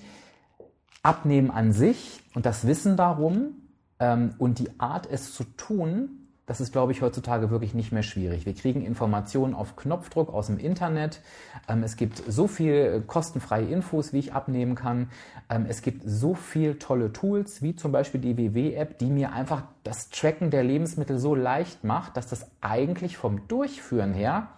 Abnehmen 1.02 1.50
an 1.50 1.72
sich 1.72 2.22
und 2.34 2.46
das 2.46 2.66
Wissen 2.66 2.96
darum 2.96 3.56
ähm, 3.99 4.34
und 4.38 4.58
die 4.58 4.69
Art, 4.78 5.08
es 5.10 5.34
zu 5.34 5.44
tun, 5.44 6.22
das 6.46 6.60
ist, 6.60 6.72
glaube 6.72 6.90
ich, 6.90 7.02
heutzutage 7.02 7.50
wirklich 7.50 7.72
nicht 7.72 7.93
mehr 7.93 8.02
schwierig. 8.02 8.46
Wir 8.46 8.54
kriegen 8.54 8.84
Informationen 8.84 9.54
auf 9.54 9.76
Knopfdruck 9.76 10.34
aus 10.34 10.49
dem 10.49 10.58
Internet. 10.58 11.20
Ähm, 11.69 11.84
es 11.84 11.96
gibt 11.96 12.22
so 12.26 12.49
viel 12.49 12.75
äh, 12.75 13.00
kostenfreie 13.06 13.66
Infos, 13.66 14.12
wie 14.12 14.19
ich 14.19 14.32
abnehmen 14.32 14.75
kann. 14.75 15.08
Ähm, 15.49 15.66
es 15.69 15.82
gibt 15.82 16.02
so 16.04 16.34
viel 16.34 16.78
tolle 16.78 17.12
Tools, 17.12 17.62
wie 17.62 17.76
zum 17.76 17.93
Beispiel 17.93 18.20
die 18.20 18.37
WW-App, 18.37 18.98
die 18.98 19.06
mir 19.06 19.32
einfach 19.32 19.62
das 19.84 20.10
Tracken 20.10 20.50
der 20.50 20.64
Lebensmittel 20.64 21.19
so 21.19 21.37
leicht 21.37 21.84
macht, 21.84 22.16
dass 22.16 22.26
das 22.26 22.50
eigentlich 22.60 23.16
vom 23.16 23.46
Durchführen 23.46 24.12
her, 24.12 24.48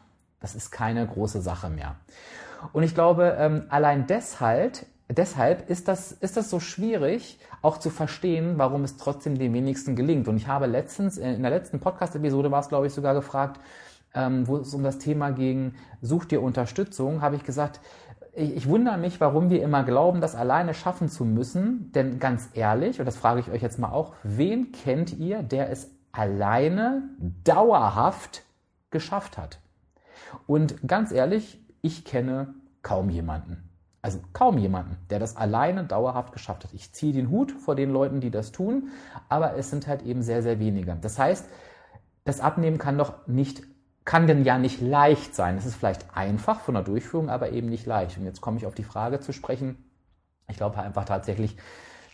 das 0.40 0.54
ist 0.54 0.70
keine 0.70 1.06
große 1.06 1.42
Sache 1.42 1.68
mehr. 1.68 1.96
Und 2.72 2.82
ich 2.82 2.94
glaube, 2.94 3.36
ähm, 3.38 3.64
allein 3.68 4.06
deshalb 4.06 4.86
deshalb 5.18 5.68
ist 5.70 5.88
das, 5.88 6.12
ist 6.12 6.36
das 6.36 6.50
so 6.50 6.60
schwierig, 6.60 7.38
auch 7.62 7.78
zu 7.78 7.90
verstehen, 7.90 8.54
warum 8.56 8.84
es 8.84 8.96
trotzdem 8.96 9.38
den 9.38 9.52
wenigsten 9.52 9.96
gelingt. 9.96 10.28
Und 10.28 10.36
ich 10.36 10.46
habe 10.46 10.66
letztens, 10.66 11.18
in 11.18 11.42
der 11.42 11.50
letzten 11.50 11.80
Podcast-Episode 11.80 12.50
war 12.50 12.60
es, 12.60 12.68
glaube 12.68 12.86
ich, 12.86 12.92
sogar 12.92 13.14
gefragt, 13.14 13.60
ähm, 14.14 14.46
wo 14.46 14.58
es 14.58 14.72
um 14.74 14.82
das 14.82 14.98
Thema 14.98 15.30
ging, 15.30 15.74
such 16.00 16.26
dir 16.26 16.42
Unterstützung, 16.42 17.20
habe 17.20 17.36
ich 17.36 17.44
gesagt, 17.44 17.80
ich, 18.34 18.56
ich 18.56 18.68
wundere 18.68 18.98
mich, 18.98 19.20
warum 19.20 19.50
wir 19.50 19.62
immer 19.62 19.82
glauben, 19.82 20.20
das 20.20 20.34
alleine 20.34 20.74
schaffen 20.74 21.08
zu 21.08 21.24
müssen. 21.24 21.92
Denn 21.92 22.18
ganz 22.18 22.48
ehrlich, 22.54 23.00
und 23.00 23.06
das 23.06 23.16
frage 23.16 23.40
ich 23.40 23.50
euch 23.50 23.62
jetzt 23.62 23.78
mal 23.78 23.90
auch, 23.90 24.14
wen 24.22 24.72
kennt 24.72 25.18
ihr, 25.18 25.42
der 25.42 25.70
es 25.70 25.90
alleine 26.12 27.02
dauerhaft 27.44 28.42
geschafft 28.90 29.38
hat? 29.38 29.58
Und 30.46 30.86
ganz 30.86 31.12
ehrlich, 31.12 31.60
ich 31.82 32.04
kenne 32.04 32.54
kaum 32.82 33.10
jemanden. 33.10 33.68
Also 34.04 34.20
kaum 34.34 34.58
jemanden, 34.58 34.98
der 35.08 35.18
das 35.18 35.34
alleine 35.34 35.82
dauerhaft 35.82 36.34
geschafft 36.34 36.64
hat. 36.64 36.74
Ich 36.74 36.92
ziehe 36.92 37.14
den 37.14 37.30
Hut 37.30 37.52
vor 37.52 37.74
den 37.74 37.90
Leuten, 37.90 38.20
die 38.20 38.30
das 38.30 38.52
tun, 38.52 38.90
aber 39.30 39.56
es 39.56 39.70
sind 39.70 39.86
halt 39.86 40.02
eben 40.02 40.20
sehr, 40.20 40.42
sehr 40.42 40.58
wenige. 40.58 40.94
Das 41.00 41.18
heißt, 41.18 41.48
das 42.24 42.40
Abnehmen 42.40 42.76
kann 42.76 42.98
doch 42.98 43.26
nicht, 43.26 43.62
kann 44.04 44.26
denn 44.26 44.44
ja 44.44 44.58
nicht 44.58 44.82
leicht 44.82 45.34
sein. 45.34 45.56
Es 45.56 45.64
ist 45.64 45.76
vielleicht 45.76 46.14
einfach 46.14 46.60
von 46.60 46.74
der 46.74 46.82
Durchführung, 46.82 47.30
aber 47.30 47.52
eben 47.52 47.70
nicht 47.70 47.86
leicht. 47.86 48.18
Und 48.18 48.26
jetzt 48.26 48.42
komme 48.42 48.58
ich 48.58 48.66
auf 48.66 48.74
die 48.74 48.84
Frage 48.84 49.20
zu 49.20 49.32
sprechen. 49.32 49.82
Ich 50.48 50.58
glaube 50.58 50.76
einfach 50.76 51.06
tatsächlich, 51.06 51.56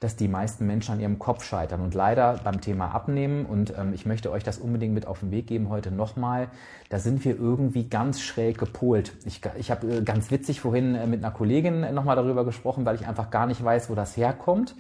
dass 0.01 0.17
die 0.17 0.29
meisten 0.29 0.67
Menschen 0.67 0.93
an 0.93 1.01
ihrem 1.01 1.19
Kopf 1.19 1.45
scheitern. 1.45 1.83
Und 1.83 1.95
leider 1.95 2.41
beim 2.43 2.61
Thema 2.61 2.95
Abnehmen, 2.95 3.47
und 3.47 3.75
ähm, 3.79 3.93
ich 3.93 4.07
möchte 4.07 4.33
euch 4.33 4.43
das 4.43 4.59
unbedingt 4.59 4.95
mit 4.95 5.07
auf 5.07 5.21
den 5.21 5.31
Weg 5.31 5.47
geben 5.47 5.69
heute 5.69 5.91
nochmal, 5.91 6.49
da 6.89 6.99
sind 6.99 7.25
wir 7.25 7.39
irgendwie 7.39 7.89
ganz 7.89 8.21
schräg 8.21 8.59
gepolt. 8.59 9.13
Ich, 9.27 9.43
ich 9.59 9.71
habe 9.71 9.99
äh, 9.99 10.03
ganz 10.03 10.31
witzig 10.31 10.61
vorhin 10.61 10.95
äh, 10.95 11.07
mit 11.07 11.23
einer 11.23 11.33
Kollegin 11.33 11.95
nochmal 11.95 12.17
darüber 12.17 12.45
gesprochen, 12.45 12.85
weil 12.87 12.97
ich 12.97 13.07
einfach 13.07 13.31
gar 13.31 13.47
nicht 13.47 13.63
weiß, 13.63 13.91
wo 13.91 13.95
das 13.95 14.17
herkommt 14.17 14.75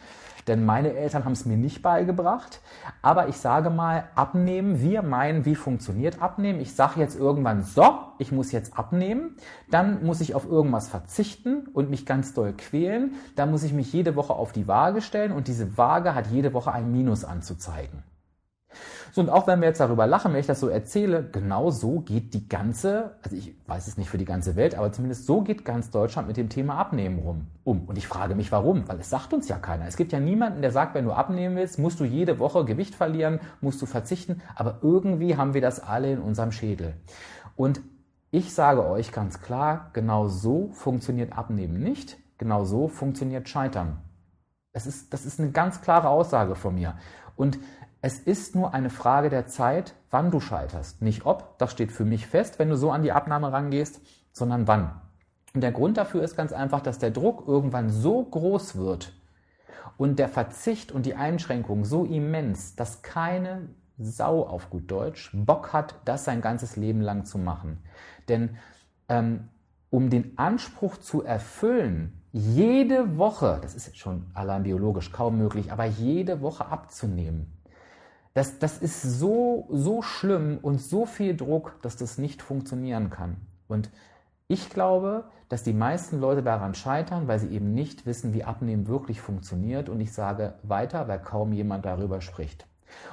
denn 0.51 0.67
meine 0.67 0.95
Eltern 0.95 1.25
haben 1.25 1.33
es 1.33 1.47
mir 1.47 1.57
nicht 1.57 1.81
beigebracht. 1.81 2.61
Aber 3.03 3.29
ich 3.29 3.37
sage 3.37 3.71
mal, 3.71 4.09
abnehmen, 4.17 4.81
wir 4.83 5.03
meinen, 5.03 5.45
wie 5.45 5.55
funktioniert 5.55 6.21
abnehmen. 6.21 6.61
Ich 6.61 6.75
sage 6.75 6.99
jetzt 6.99 7.17
irgendwann, 7.17 7.63
so, 7.63 8.01
ich 8.19 8.33
muss 8.33 8.51
jetzt 8.51 8.77
abnehmen, 8.77 9.37
dann 9.71 10.05
muss 10.05 10.21
ich 10.21 10.35
auf 10.35 10.47
irgendwas 10.47 10.89
verzichten 10.89 11.69
und 11.73 11.89
mich 11.89 12.05
ganz 12.05 12.35
doll 12.35 12.53
quälen. 12.53 13.15
Dann 13.37 13.53
muss 13.53 13.63
ich 13.63 13.73
mich 13.73 13.93
jede 13.93 14.17
Woche 14.17 14.35
auf 14.35 14.51
die 14.51 14.67
Waage 14.67 15.03
stellen 15.03 15.31
und 15.31 15.47
diese 15.47 15.79
Waage 15.79 16.17
hat 16.17 16.27
jede 16.27 16.53
Woche 16.53 16.73
ein 16.73 16.91
Minus 16.91 17.25
anzuzeigen. 17.25 18.03
So, 19.13 19.21
und 19.21 19.29
auch 19.29 19.47
wenn 19.47 19.61
wir 19.61 19.69
jetzt 19.69 19.81
darüber 19.81 20.07
lachen, 20.07 20.33
wenn 20.33 20.41
ich 20.41 20.47
das 20.47 20.61
so 20.61 20.69
erzähle, 20.69 21.29
genau 21.31 21.71
so 21.71 22.01
geht 22.01 22.33
die 22.35 22.49
ganze, 22.49 23.17
also 23.23 23.37
ich 23.37 23.55
weiß 23.67 23.89
es 23.89 23.97
nicht 23.97 24.09
für 24.09 24.19
die 24.19 24.25
ganze 24.25 24.57
Welt, 24.57 24.75
aber 24.75 24.93
zumindest 24.93 25.27
so 25.27 25.43
geht 25.43 25.65
ganz 25.65 25.91
Deutschland 25.91 26.29
mit 26.29 26.37
dem 26.37 26.49
Thema 26.49 26.77
Abnehmen 26.77 27.19
rum, 27.19 27.47
um. 27.65 27.85
Und 27.87 27.99
ich 27.99 28.07
frage 28.07 28.35
mich, 28.35 28.53
warum? 28.53 28.89
Weil 28.89 29.01
es 29.01 29.11
sagt 29.11 29.33
uns 29.33 29.49
ja 29.49 29.59
keiner. 29.59 29.87
Es 29.87 29.97
gibt 29.97 30.13
ja 30.13 30.21
niemanden, 30.21 30.63
der 30.63 30.71
sagt, 30.71 30.95
wenn 30.95 31.05
du 31.05 31.13
abnehmen 31.13 31.57
willst, 31.57 31.79
musst 31.79 31.99
du 31.99 32.05
jede 32.05 32.39
Woche 32.39 32.65
Gewicht 32.65 32.95
verlieren, 32.95 33.41
musst 33.61 33.83
du 33.83 33.87
verzichten, 33.87 34.43
aber 34.55 34.79
irgendwie 34.83 35.37
haben 35.37 35.55
wir 35.55 35.61
das 35.61 35.81
alle 35.81 36.13
in 36.13 36.21
unserem 36.21 36.53
Schädel. 36.53 36.95
Und 37.57 37.81
ich 38.31 38.55
sage 38.55 38.87
euch 38.87 39.11
ganz 39.11 39.41
klar, 39.41 39.91
genau 39.93 40.29
so 40.29 40.71
funktioniert 40.73 41.37
Abnehmen 41.37 41.83
nicht, 41.83 42.17
genau 42.39 42.65
so 42.65 42.87
funktioniert 42.87 43.49
Scheitern. 43.49 43.99
Das 44.73 44.87
ist, 44.87 45.13
das 45.13 45.27
ist 45.27 45.41
eine 45.41 45.51
ganz 45.51 45.81
klare 45.81 46.09
Aussage 46.09 46.55
von 46.55 46.77
mir. 46.77 46.95
Und 47.35 47.59
es 48.03 48.19
ist 48.19 48.55
nur 48.55 48.73
eine 48.73 48.91
Frage 48.91 49.29
der 49.29 49.47
Zeit, 49.47 49.95
wann 50.11 50.31
du 50.31 50.41
scheiterst. 50.41 51.03
Nicht 51.03 51.27
ob, 51.27 51.59
das 51.59 51.73
steht 51.73 51.93
für 51.93 52.05
mich 52.05 52.27
fest, 52.27 52.59
wenn 52.59 52.71
du 52.71 52.77
so 52.77 52.91
an 52.91 53.03
die 53.03 53.13
Abnahme 53.13 53.53
rangehst, 53.53 54.01
sondern 54.33 54.67
wann. 54.67 55.01
Und 55.55 55.63
der 55.63 55.73
Grund 55.73 55.97
dafür 55.97 56.23
ist 56.23 56.37
ganz 56.37 56.53
einfach, 56.53 56.81
dass 56.81 56.99
der 56.99 57.11
Druck 57.11 57.47
irgendwann 57.47 57.91
so 57.91 58.23
groß 58.23 58.77
wird 58.77 59.13
und 59.97 60.19
der 60.19 60.29
Verzicht 60.29 60.93
und 60.93 61.05
die 61.05 61.15
Einschränkung 61.15 61.85
so 61.85 62.05
immens, 62.05 62.75
dass 62.77 63.03
keine 63.03 63.69
Sau 63.99 64.47
auf 64.47 64.71
gut 64.71 64.91
Deutsch 64.91 65.31
Bock 65.35 65.75
hat, 65.75 65.97
das 66.07 66.25
sein 66.25 66.41
ganzes 66.41 66.77
Leben 66.77 67.03
lang 67.03 67.27
zu 67.27 67.37
machen. 67.37 67.83
Denn 68.29 68.57
ähm, 69.09 69.49
um 69.91 70.09
den 70.09 70.39
Anspruch 70.39 70.97
zu 70.97 71.23
erfüllen, 71.23 72.23
jede 72.33 73.19
Woche, 73.19 73.59
das 73.61 73.75
ist 73.75 73.89
jetzt 73.89 73.99
schon 73.99 74.31
allein 74.33 74.63
biologisch 74.63 75.13
kaum 75.13 75.37
möglich, 75.37 75.73
aber 75.73 75.85
jede 75.85 76.41
Woche 76.41 76.67
abzunehmen, 76.67 77.53
das, 78.35 78.59
das 78.59 78.79
ist 78.79 79.03
so, 79.03 79.67
so 79.71 80.03
schlimm 80.03 80.59
und 80.63 80.81
so 80.81 81.07
viel 81.07 81.37
Druck, 81.37 81.77
dass 81.83 81.97
das 81.97 82.19
nicht 82.19 82.43
funktionieren 82.43 83.11
kann. 83.11 83.37
Und 83.69 83.91
ich 84.49 84.71
glaube, 84.71 85.25
dass 85.49 85.65
die 85.65 85.73
meisten 85.73 86.21
Leute 86.21 86.43
daran 86.43 86.75
scheitern, 86.75 87.27
weil 87.27 87.41
sie 87.41 87.49
eben 87.49 87.75
nicht 87.75 88.07
wissen, 88.07 88.33
wie 88.35 88.45
Abnehmen 88.45 88.87
wirklich 88.87 89.21
funktioniert. 89.21 89.89
Und 89.89 90.01
ich 90.01 90.13
sage 90.13 90.55
weiter, 90.63 91.09
weil 91.09 91.19
kaum 91.19 91.53
jemand 91.53 91.85
darüber 91.85 92.21
spricht. 92.21 92.67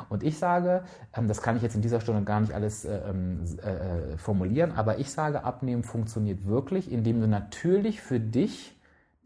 Und 0.10 0.24
ich 0.24 0.38
sage, 0.38 0.84
ähm, 1.16 1.28
das 1.28 1.42
kann 1.42 1.58
ich 1.58 1.64
jetzt 1.64 1.76
in 1.76 1.82
dieser 1.82 2.00
Stunde 2.00 2.24
gar 2.24 2.40
nicht 2.40 2.54
alles 2.54 2.86
äh, 2.86 3.00
ähm, 3.10 3.44
äh, 3.58 4.18
formulieren, 4.18 4.72
aber 4.72 5.00
ich 5.00 5.12
sage, 5.12 5.44
Abnehmen 5.44 5.84
funktioniert 5.84 6.46
wirklich, 6.46 6.92
indem 6.92 7.22
du 7.22 7.28
natürlich 7.28 8.02
für 8.02 8.20
dich 8.20 8.77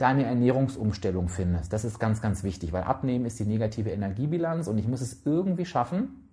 deine 0.01 0.25
Ernährungsumstellung 0.25 1.29
findest. 1.29 1.71
Das 1.73 1.85
ist 1.85 1.99
ganz, 1.99 2.21
ganz 2.21 2.43
wichtig, 2.43 2.73
weil 2.73 2.83
Abnehmen 2.83 3.25
ist 3.25 3.39
die 3.39 3.45
negative 3.45 3.91
Energiebilanz 3.91 4.67
und 4.67 4.77
ich 4.77 4.87
muss 4.87 5.01
es 5.01 5.25
irgendwie 5.25 5.65
schaffen, 5.65 6.29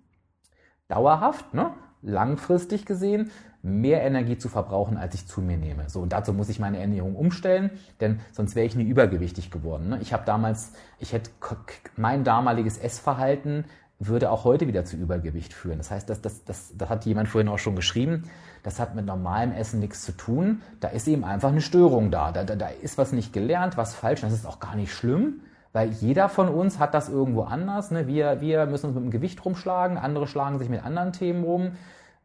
dauerhaft, 0.87 1.53
ne, 1.53 1.71
langfristig 2.01 2.85
gesehen, 2.85 3.31
mehr 3.61 4.03
Energie 4.03 4.37
zu 4.37 4.47
verbrauchen, 4.47 4.97
als 4.97 5.15
ich 5.15 5.27
zu 5.27 5.41
mir 5.41 5.57
nehme. 5.57 5.89
So, 5.89 6.01
und 6.01 6.13
dazu 6.13 6.33
muss 6.33 6.49
ich 6.49 6.59
meine 6.59 6.79
Ernährung 6.79 7.15
umstellen, 7.15 7.71
denn 7.99 8.21
sonst 8.31 8.55
wäre 8.55 8.65
ich 8.65 8.75
nie 8.75 8.85
übergewichtig 8.85 9.51
geworden. 9.51 9.89
Ne? 9.89 9.99
Ich 10.01 10.13
habe 10.13 10.23
damals, 10.25 10.71
ich 10.97 11.11
hätte 11.11 11.29
mein 11.97 12.23
damaliges 12.23 12.77
Essverhalten 12.77 13.65
würde 13.99 14.31
auch 14.31 14.45
heute 14.45 14.65
wieder 14.65 14.85
zu 14.85 14.95
Übergewicht 14.95 15.53
führen. 15.53 15.77
Das 15.77 15.91
heißt, 15.91 16.09
das, 16.09 16.21
das, 16.21 16.45
das, 16.45 16.73
das 16.77 16.89
hat 16.89 17.05
jemand 17.05 17.27
vorhin 17.27 17.49
auch 17.49 17.59
schon 17.59 17.75
geschrieben, 17.75 18.29
das 18.63 18.79
hat 18.79 18.95
mit 18.95 19.05
normalem 19.05 19.51
Essen 19.51 19.79
nichts 19.79 20.03
zu 20.03 20.11
tun. 20.11 20.61
Da 20.79 20.89
ist 20.89 21.07
eben 21.07 21.23
einfach 21.23 21.49
eine 21.49 21.61
Störung 21.61 22.11
da. 22.11 22.31
Da, 22.31 22.43
da, 22.43 22.55
da 22.55 22.67
ist 22.67 22.97
was 22.97 23.11
nicht 23.11 23.33
gelernt, 23.33 23.77
was 23.77 23.95
falsch. 23.95 24.21
Das 24.21 24.33
ist 24.33 24.45
auch 24.45 24.59
gar 24.59 24.75
nicht 24.75 24.93
schlimm, 24.93 25.41
weil 25.73 25.89
jeder 25.89 26.29
von 26.29 26.49
uns 26.49 26.79
hat 26.79 26.93
das 26.93 27.09
irgendwo 27.09 27.43
anders. 27.43 27.91
Ne? 27.91 28.07
Wir, 28.07 28.41
wir 28.41 28.65
müssen 28.65 28.87
uns 28.87 28.95
mit 28.95 29.03
dem 29.03 29.11
Gewicht 29.11 29.43
rumschlagen, 29.43 29.97
andere 29.97 30.27
schlagen 30.27 30.59
sich 30.59 30.69
mit 30.69 30.83
anderen 30.83 31.13
Themen 31.13 31.43
rum. 31.43 31.71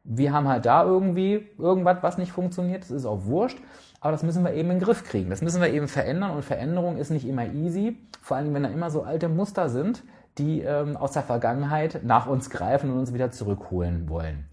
Wir 0.02 0.32
haben 0.32 0.48
halt 0.48 0.66
da 0.66 0.84
irgendwie 0.84 1.48
irgendwas, 1.58 1.98
was 2.02 2.18
nicht 2.18 2.32
funktioniert. 2.32 2.82
Das 2.82 2.90
ist 2.90 3.06
auch 3.06 3.24
wurscht. 3.24 3.58
Aber 4.00 4.12
das 4.12 4.22
müssen 4.22 4.44
wir 4.44 4.52
eben 4.52 4.70
in 4.70 4.78
den 4.78 4.84
Griff 4.84 5.02
kriegen. 5.02 5.30
Das 5.30 5.40
müssen 5.40 5.62
wir 5.62 5.72
eben 5.72 5.88
verändern. 5.88 6.32
Und 6.32 6.44
Veränderung 6.44 6.98
ist 6.98 7.10
nicht 7.10 7.26
immer 7.26 7.46
easy. 7.46 7.96
Vor 8.20 8.36
allem, 8.36 8.52
wenn 8.52 8.62
da 8.62 8.68
immer 8.68 8.90
so 8.90 9.02
alte 9.02 9.30
Muster 9.30 9.70
sind, 9.70 10.02
die 10.38 10.62
ähm, 10.62 10.96
aus 10.96 11.12
der 11.12 11.22
Vergangenheit 11.22 12.02
nach 12.04 12.26
uns 12.26 12.50
greifen 12.50 12.90
und 12.90 12.98
uns 12.98 13.14
wieder 13.14 13.30
zurückholen 13.30 14.08
wollen. 14.08 14.46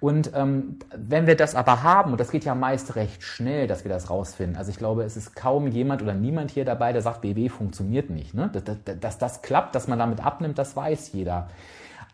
Und 0.00 0.32
ähm, 0.34 0.78
wenn 0.94 1.26
wir 1.26 1.36
das 1.36 1.54
aber 1.54 1.82
haben, 1.82 2.12
und 2.12 2.20
das 2.20 2.30
geht 2.30 2.44
ja 2.44 2.54
meist 2.54 2.94
recht 2.96 3.22
schnell, 3.22 3.66
dass 3.66 3.84
wir 3.84 3.88
das 3.88 4.10
rausfinden, 4.10 4.56
also 4.56 4.70
ich 4.70 4.76
glaube, 4.76 5.02
es 5.02 5.16
ist 5.16 5.34
kaum 5.34 5.66
jemand 5.66 6.02
oder 6.02 6.12
niemand 6.12 6.50
hier 6.50 6.66
dabei, 6.66 6.92
der 6.92 7.00
sagt, 7.00 7.22
BW 7.22 7.48
funktioniert 7.48 8.10
nicht. 8.10 8.34
Ne? 8.34 8.50
Dass, 8.52 8.64
dass, 8.64 9.00
dass 9.00 9.18
das 9.18 9.42
klappt, 9.42 9.74
dass 9.74 9.88
man 9.88 9.98
damit 9.98 10.24
abnimmt, 10.24 10.58
das 10.58 10.76
weiß 10.76 11.12
jeder. 11.12 11.48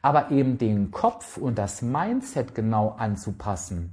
Aber 0.03 0.31
eben 0.31 0.57
den 0.57 0.93
Kopf 0.93 1.37
und 1.37 1.59
das 1.59 1.83
Mindset 1.83 2.55
genau 2.55 2.95
anzupassen 2.97 3.93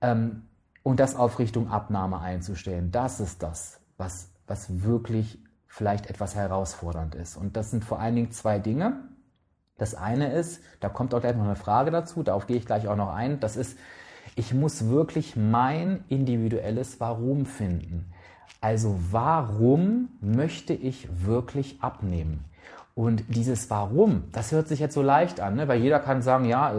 ähm, 0.00 0.42
und 0.84 1.00
das 1.00 1.16
auf 1.16 1.40
Richtung 1.40 1.68
Abnahme 1.68 2.20
einzustellen, 2.20 2.92
das 2.92 3.18
ist 3.18 3.42
das, 3.42 3.80
was, 3.98 4.30
was 4.46 4.84
wirklich 4.84 5.43
vielleicht 5.74 6.06
etwas 6.06 6.36
herausfordernd 6.36 7.16
ist. 7.16 7.36
Und 7.36 7.56
das 7.56 7.72
sind 7.72 7.84
vor 7.84 7.98
allen 7.98 8.14
Dingen 8.14 8.30
zwei 8.30 8.60
Dinge. 8.60 9.00
Das 9.76 9.96
eine 9.96 10.32
ist, 10.32 10.62
da 10.78 10.88
kommt 10.88 11.12
auch 11.12 11.20
gleich 11.20 11.34
noch 11.34 11.42
eine 11.42 11.56
Frage 11.56 11.90
dazu, 11.90 12.22
darauf 12.22 12.46
gehe 12.46 12.56
ich 12.56 12.64
gleich 12.64 12.86
auch 12.86 12.94
noch 12.94 13.12
ein, 13.12 13.40
das 13.40 13.56
ist, 13.56 13.76
ich 14.36 14.54
muss 14.54 14.88
wirklich 14.88 15.34
mein 15.34 16.04
individuelles 16.08 17.00
Warum 17.00 17.44
finden. 17.44 18.12
Also 18.60 19.00
warum 19.10 20.10
möchte 20.20 20.74
ich 20.74 21.08
wirklich 21.26 21.82
abnehmen? 21.82 22.44
Und 22.94 23.24
dieses 23.26 23.68
Warum, 23.68 24.30
das 24.30 24.52
hört 24.52 24.68
sich 24.68 24.78
jetzt 24.78 24.94
so 24.94 25.02
leicht 25.02 25.40
an, 25.40 25.56
ne? 25.56 25.66
weil 25.66 25.80
jeder 25.80 25.98
kann 25.98 26.22
sagen, 26.22 26.44
ja, 26.44 26.72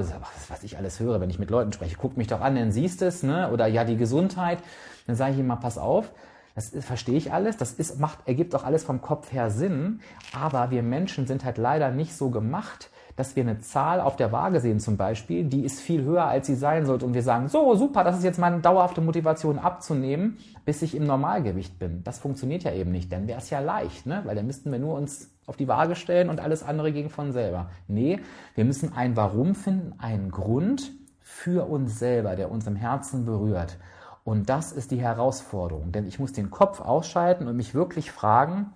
was 0.48 0.64
ich 0.64 0.78
alles 0.78 1.02
höre, 1.02 1.20
wenn 1.20 1.30
ich 1.30 1.38
mit 1.38 1.50
Leuten 1.50 1.74
spreche, 1.74 1.98
guck 2.00 2.16
mich 2.16 2.28
doch 2.28 2.40
an, 2.40 2.56
dann 2.56 2.72
siehst 2.72 3.02
es, 3.02 3.24
ne? 3.24 3.52
oder 3.52 3.68
ja, 3.68 3.84
die 3.84 3.98
Gesundheit. 3.98 4.60
Dann 5.06 5.18
sage 5.18 5.34
ich 5.34 5.40
immer, 5.40 5.58
pass 5.58 5.78
auf, 5.78 6.14
das 6.56 6.70
ist, 6.70 6.86
verstehe 6.86 7.18
ich 7.18 7.34
alles, 7.34 7.58
das 7.58 7.74
ist, 7.74 8.00
macht, 8.00 8.20
ergibt 8.26 8.56
auch 8.56 8.64
alles 8.64 8.84
vom 8.84 9.02
Kopf 9.02 9.32
her 9.32 9.52
Sinn, 9.52 10.00
aber 10.34 10.72
wir 10.72 10.84
Menschen 10.84 11.28
sind 11.28 11.44
halt 11.44 11.58
leider 11.58 11.92
nicht 11.92 12.16
so 12.16 12.30
gemacht, 12.30 12.90
dass 13.16 13.36
wir 13.36 13.44
eine 13.44 13.60
Zahl 13.60 14.02
auf 14.02 14.16
der 14.16 14.32
Waage 14.32 14.60
sehen 14.60 14.80
zum 14.80 14.98
Beispiel, 14.98 15.46
die 15.46 15.64
ist 15.64 15.80
viel 15.80 16.04
höher, 16.04 16.26
als 16.26 16.48
sie 16.48 16.56
sein 16.56 16.86
sollte 16.86 17.06
und 17.06 17.14
wir 17.14 17.24
sagen, 17.24 17.48
so 17.48 17.76
super, 17.76 18.04
das 18.04 18.18
ist 18.18 18.24
jetzt 18.24 18.40
meine 18.40 18.60
dauerhafte 18.60 19.02
Motivation 19.02 19.60
abzunehmen, 19.60 20.38
bis 20.66 20.82
ich 20.82 20.96
im 20.96 21.06
Normalgewicht 21.06 21.80
bin. 21.80 22.04
Das 22.04 22.20
funktioniert 22.20 22.64
ja 22.64 22.74
eben 22.74 22.92
nicht, 22.92 23.12
denn 23.12 23.28
wäre 23.28 23.40
es 23.40 23.50
ja 23.50 23.60
leicht, 23.60 24.06
ne? 24.06 24.22
weil 24.26 24.36
dann 24.36 24.48
müssten 24.48 24.72
wir 24.72 24.80
nur 24.80 24.96
uns 24.96 25.32
auf 25.46 25.58
die 25.58 25.68
Waage 25.68 25.96
stellen 25.96 26.30
und 26.30 26.40
alles 26.40 26.64
andere 26.64 26.92
ging 26.92 27.10
von 27.10 27.32
selber. 27.32 27.70
Nee, 27.88 28.20
wir 28.56 28.66
müssen 28.66 28.94
ein 28.94 29.16
Warum 29.16 29.56
finden, 29.56 29.94
einen 30.00 30.32
Grund 30.32 30.92
für 31.22 31.68
uns 31.70 32.00
selber, 32.00 32.36
der 32.36 32.52
uns 32.52 32.68
im 32.68 32.76
Herzen 32.76 33.26
berührt. 33.26 33.78
Und 34.26 34.50
das 34.50 34.72
ist 34.72 34.90
die 34.90 35.00
Herausforderung, 35.00 35.92
denn 35.92 36.08
ich 36.08 36.18
muss 36.18 36.34
den 36.34 36.50
Kopf 36.50 36.82
ausschalten 36.82 37.48
und 37.48 37.56
mich 37.56 37.76
wirklich 37.76 38.12
fragen, 38.12 38.74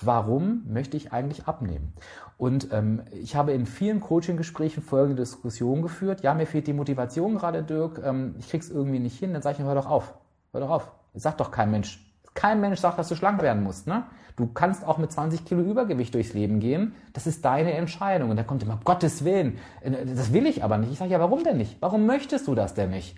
warum 0.00 0.64
möchte 0.66 0.96
ich 0.96 1.12
eigentlich 1.12 1.46
abnehmen? 1.46 1.94
Und 2.36 2.72
ähm, 2.72 3.02
ich 3.12 3.36
habe 3.36 3.52
in 3.52 3.66
vielen 3.66 4.00
Coaching-Gesprächen 4.00 4.82
folgende 4.82 5.22
Diskussion 5.22 5.82
geführt. 5.82 6.22
Ja, 6.22 6.34
mir 6.34 6.46
fehlt 6.46 6.66
die 6.66 6.72
Motivation 6.72 7.36
gerade, 7.36 7.62
Dirk. 7.62 8.00
Ähm, 8.04 8.34
ich 8.40 8.48
krieg's 8.48 8.68
irgendwie 8.68 8.98
nicht 8.98 9.16
hin. 9.16 9.32
Dann 9.32 9.42
sage 9.42 9.54
ich 9.54 9.58
mir, 9.60 9.66
hör 9.66 9.76
doch 9.76 9.88
auf. 9.88 10.14
Hör 10.50 10.60
doch 10.60 10.70
auf. 10.70 10.90
Das 11.14 11.22
sagt 11.22 11.38
doch 11.38 11.52
kein 11.52 11.70
Mensch. 11.70 12.04
Kein 12.34 12.60
Mensch 12.60 12.80
sagt, 12.80 12.98
dass 12.98 13.08
du 13.08 13.14
schlank 13.14 13.42
werden 13.42 13.62
musst. 13.62 13.86
Ne? 13.86 14.04
Du 14.34 14.48
kannst 14.48 14.84
auch 14.84 14.98
mit 14.98 15.12
20 15.12 15.44
Kilo 15.44 15.60
Übergewicht 15.60 16.14
durchs 16.14 16.32
Leben 16.32 16.58
gehen. 16.58 16.94
Das 17.12 17.28
ist 17.28 17.44
deine 17.44 17.74
Entscheidung. 17.74 18.30
Und 18.30 18.36
da 18.38 18.42
kommt 18.42 18.64
immer, 18.64 18.80
Gottes 18.84 19.24
Willen, 19.24 19.58
äh, 19.82 20.04
das 20.04 20.32
will 20.32 20.46
ich 20.46 20.64
aber 20.64 20.78
nicht. 20.78 20.90
Ich 20.90 20.98
sage, 20.98 21.12
ja, 21.12 21.20
warum 21.20 21.44
denn 21.44 21.58
nicht? 21.58 21.76
Warum 21.80 22.06
möchtest 22.06 22.48
du 22.48 22.56
das 22.56 22.74
denn 22.74 22.90
nicht? 22.90 23.16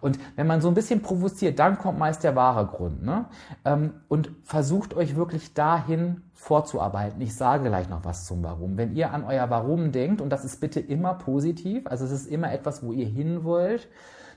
Und 0.00 0.18
wenn 0.36 0.46
man 0.46 0.60
so 0.60 0.68
ein 0.68 0.74
bisschen 0.74 1.02
provoziert, 1.02 1.58
dann 1.58 1.78
kommt 1.78 1.98
meist 1.98 2.24
der 2.24 2.34
wahre 2.36 2.66
Grund. 2.66 3.02
Ne? 3.02 3.26
Ähm, 3.64 3.94
und 4.08 4.30
versucht 4.42 4.94
euch 4.94 5.16
wirklich 5.16 5.54
dahin 5.54 6.22
vorzuarbeiten. 6.34 7.20
Ich 7.20 7.34
sage 7.36 7.68
gleich 7.68 7.88
noch 7.88 8.04
was 8.04 8.26
zum 8.26 8.42
Warum. 8.42 8.76
Wenn 8.76 8.94
ihr 8.94 9.12
an 9.12 9.24
euer 9.24 9.48
Warum 9.50 9.92
denkt, 9.92 10.20
und 10.20 10.30
das 10.30 10.44
ist 10.44 10.60
bitte 10.60 10.80
immer 10.80 11.14
positiv, 11.14 11.86
also 11.86 12.04
es 12.04 12.10
ist 12.10 12.26
immer 12.26 12.52
etwas, 12.52 12.82
wo 12.82 12.92
ihr 12.92 13.06
hin 13.06 13.44
wollt, 13.44 13.88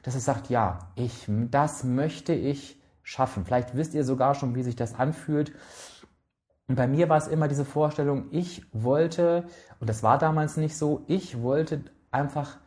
dass 0.04 0.16
es 0.16 0.26
sagt, 0.26 0.50
ja, 0.50 0.80
ich, 0.96 1.28
das 1.50 1.84
möchte 1.84 2.34
ich 2.34 2.80
schaffen. 3.02 3.46
Vielleicht 3.46 3.76
wisst 3.76 3.96
ihr 3.96 4.04
sogar 4.04 4.36
schon, 4.36 4.56
wie 4.56 4.64
sich 4.64 4.76
das 4.76 4.94
anfühlt. 4.94 5.52
Und 6.68 6.76
bei 6.76 6.88
mir 6.88 7.10
war 7.10 7.18
es 7.18 7.28
immer 7.28 7.48
diese 7.48 7.66
Vorstellung, 7.66 8.26
ich 8.32 8.66
wollte, 8.74 9.46
und 9.80 9.90
das 9.90 10.04
war 10.04 10.18
damals 10.18 10.58
nicht 10.58 10.78
so, 10.78 11.04
ich 11.08 11.42
wollte 11.42 11.84
einfach 12.12 12.58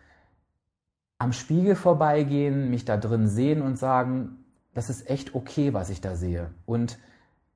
am 1.19 1.33
Spiegel 1.33 1.75
vorbeigehen, 1.75 2.71
mich 2.71 2.85
da 2.85 2.97
drin 2.97 3.27
sehen 3.27 3.61
und 3.61 3.79
sagen, 3.79 4.45
das 4.75 4.89
ist 4.91 5.11
echt 5.11 5.35
okay, 5.35 5.75
was 5.75 5.91
ich 5.91 6.01
da 6.01 6.15
sehe. 6.15 6.51
Und 6.65 6.99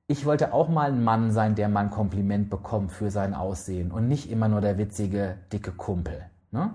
ich 0.07 0.25
wollte 0.25 0.53
auch 0.53 0.67
mal 0.67 0.91
ein 0.91 1.03
Mann 1.03 1.31
sein, 1.31 1.55
der 1.55 1.69
mal 1.69 1.81
ein 1.81 1.89
Kompliment 1.89 2.49
bekommt 2.49 2.91
für 2.91 3.09
sein 3.09 3.33
Aussehen 3.33 3.91
und 3.91 4.07
nicht 4.09 4.29
immer 4.29 4.49
nur 4.49 4.59
der 4.59 4.77
witzige, 4.77 5.37
dicke 5.51 5.71
Kumpel. 5.71 6.25
Ne? 6.51 6.73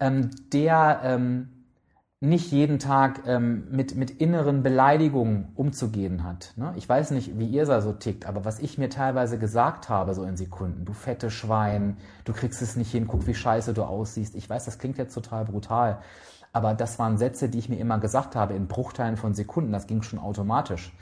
Ähm, 0.00 0.30
der 0.52 1.00
ähm, 1.04 1.55
nicht 2.28 2.50
jeden 2.50 2.78
Tag 2.78 3.22
ähm, 3.26 3.66
mit, 3.70 3.94
mit 3.96 4.10
inneren 4.10 4.62
Beleidigungen 4.62 5.48
umzugehen 5.54 6.24
hat. 6.24 6.52
Ne? 6.56 6.72
Ich 6.76 6.88
weiß 6.88 7.12
nicht, 7.12 7.38
wie 7.38 7.46
ihr 7.46 7.66
da 7.66 7.80
so 7.80 7.92
tickt, 7.92 8.26
aber 8.26 8.44
was 8.44 8.58
ich 8.58 8.78
mir 8.78 8.88
teilweise 8.88 9.38
gesagt 9.38 9.88
habe, 9.88 10.14
so 10.14 10.24
in 10.24 10.36
Sekunden, 10.36 10.84
du 10.84 10.92
fette 10.92 11.30
Schwein, 11.30 11.96
du 12.24 12.32
kriegst 12.32 12.60
es 12.62 12.76
nicht 12.76 12.90
hin, 12.90 13.06
guck, 13.06 13.26
wie 13.26 13.34
scheiße 13.34 13.74
du 13.74 13.84
aussiehst. 13.84 14.34
Ich 14.34 14.48
weiß, 14.48 14.64
das 14.64 14.78
klingt 14.78 14.98
jetzt 14.98 15.14
total 15.14 15.44
brutal, 15.44 15.98
aber 16.52 16.74
das 16.74 16.98
waren 16.98 17.18
Sätze, 17.18 17.48
die 17.48 17.58
ich 17.58 17.68
mir 17.68 17.78
immer 17.78 17.98
gesagt 17.98 18.36
habe, 18.36 18.54
in 18.54 18.66
Bruchteilen 18.66 19.16
von 19.16 19.34
Sekunden, 19.34 19.72
das 19.72 19.86
ging 19.86 20.02
schon 20.02 20.18
automatisch. 20.18 20.92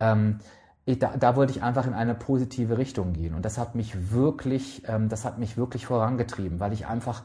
Ähm, 0.00 0.38
da, 0.86 1.16
da 1.18 1.36
wollte 1.36 1.52
ich 1.52 1.62
einfach 1.62 1.86
in 1.86 1.92
eine 1.92 2.14
positive 2.14 2.78
Richtung 2.78 3.12
gehen 3.12 3.34
und 3.34 3.44
das 3.44 3.58
hat 3.58 3.74
mich 3.74 4.10
wirklich, 4.10 4.82
ähm, 4.88 5.08
das 5.08 5.24
hat 5.24 5.38
mich 5.38 5.56
wirklich 5.56 5.86
vorangetrieben, 5.86 6.60
weil 6.60 6.72
ich 6.72 6.86
einfach 6.86 7.24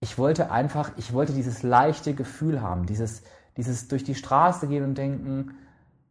ich 0.00 0.18
wollte 0.18 0.50
einfach, 0.50 0.92
ich 0.96 1.12
wollte 1.12 1.32
dieses 1.32 1.62
leichte 1.62 2.14
Gefühl 2.14 2.60
haben, 2.60 2.86
dieses, 2.86 3.22
dieses 3.56 3.88
durch 3.88 4.04
die 4.04 4.14
Straße 4.14 4.66
gehen 4.68 4.84
und 4.84 4.98
denken, 4.98 5.54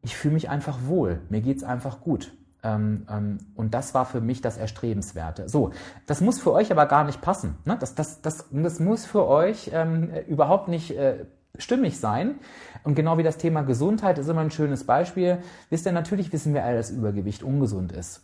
ich 0.01 0.15
fühle 0.15 0.33
mich 0.33 0.49
einfach 0.49 0.79
wohl, 0.85 1.21
mir 1.29 1.41
geht 1.41 1.57
es 1.57 1.63
einfach 1.63 2.01
gut. 2.01 2.33
Ähm, 2.63 3.05
ähm, 3.09 3.37
und 3.55 3.73
das 3.73 3.93
war 3.93 4.05
für 4.05 4.21
mich 4.21 4.41
das 4.41 4.57
Erstrebenswerte. 4.57 5.47
So, 5.49 5.71
das 6.07 6.21
muss 6.21 6.39
für 6.39 6.51
euch 6.51 6.71
aber 6.71 6.87
gar 6.87 7.03
nicht 7.03 7.21
passen. 7.21 7.57
Ne? 7.65 7.77
Das, 7.79 7.93
das, 7.93 8.21
das, 8.21 8.45
das 8.51 8.79
muss 8.79 9.05
für 9.05 9.27
euch 9.27 9.69
ähm, 9.71 10.09
überhaupt 10.27 10.67
nicht 10.67 10.91
äh, 10.97 11.25
stimmig 11.59 11.99
sein. 11.99 12.35
Und 12.83 12.95
genau 12.95 13.17
wie 13.19 13.23
das 13.23 13.37
Thema 13.37 13.61
Gesundheit 13.61 14.17
ist 14.17 14.27
immer 14.27 14.41
ein 14.41 14.51
schönes 14.51 14.83
Beispiel. 14.83 15.39
Wisst 15.69 15.85
ihr, 15.85 15.91
natürlich 15.91 16.33
wissen 16.33 16.53
wir 16.53 16.63
alle, 16.63 16.77
dass 16.77 16.89
Übergewicht 16.89 17.43
ungesund 17.43 17.91
ist. 17.91 18.23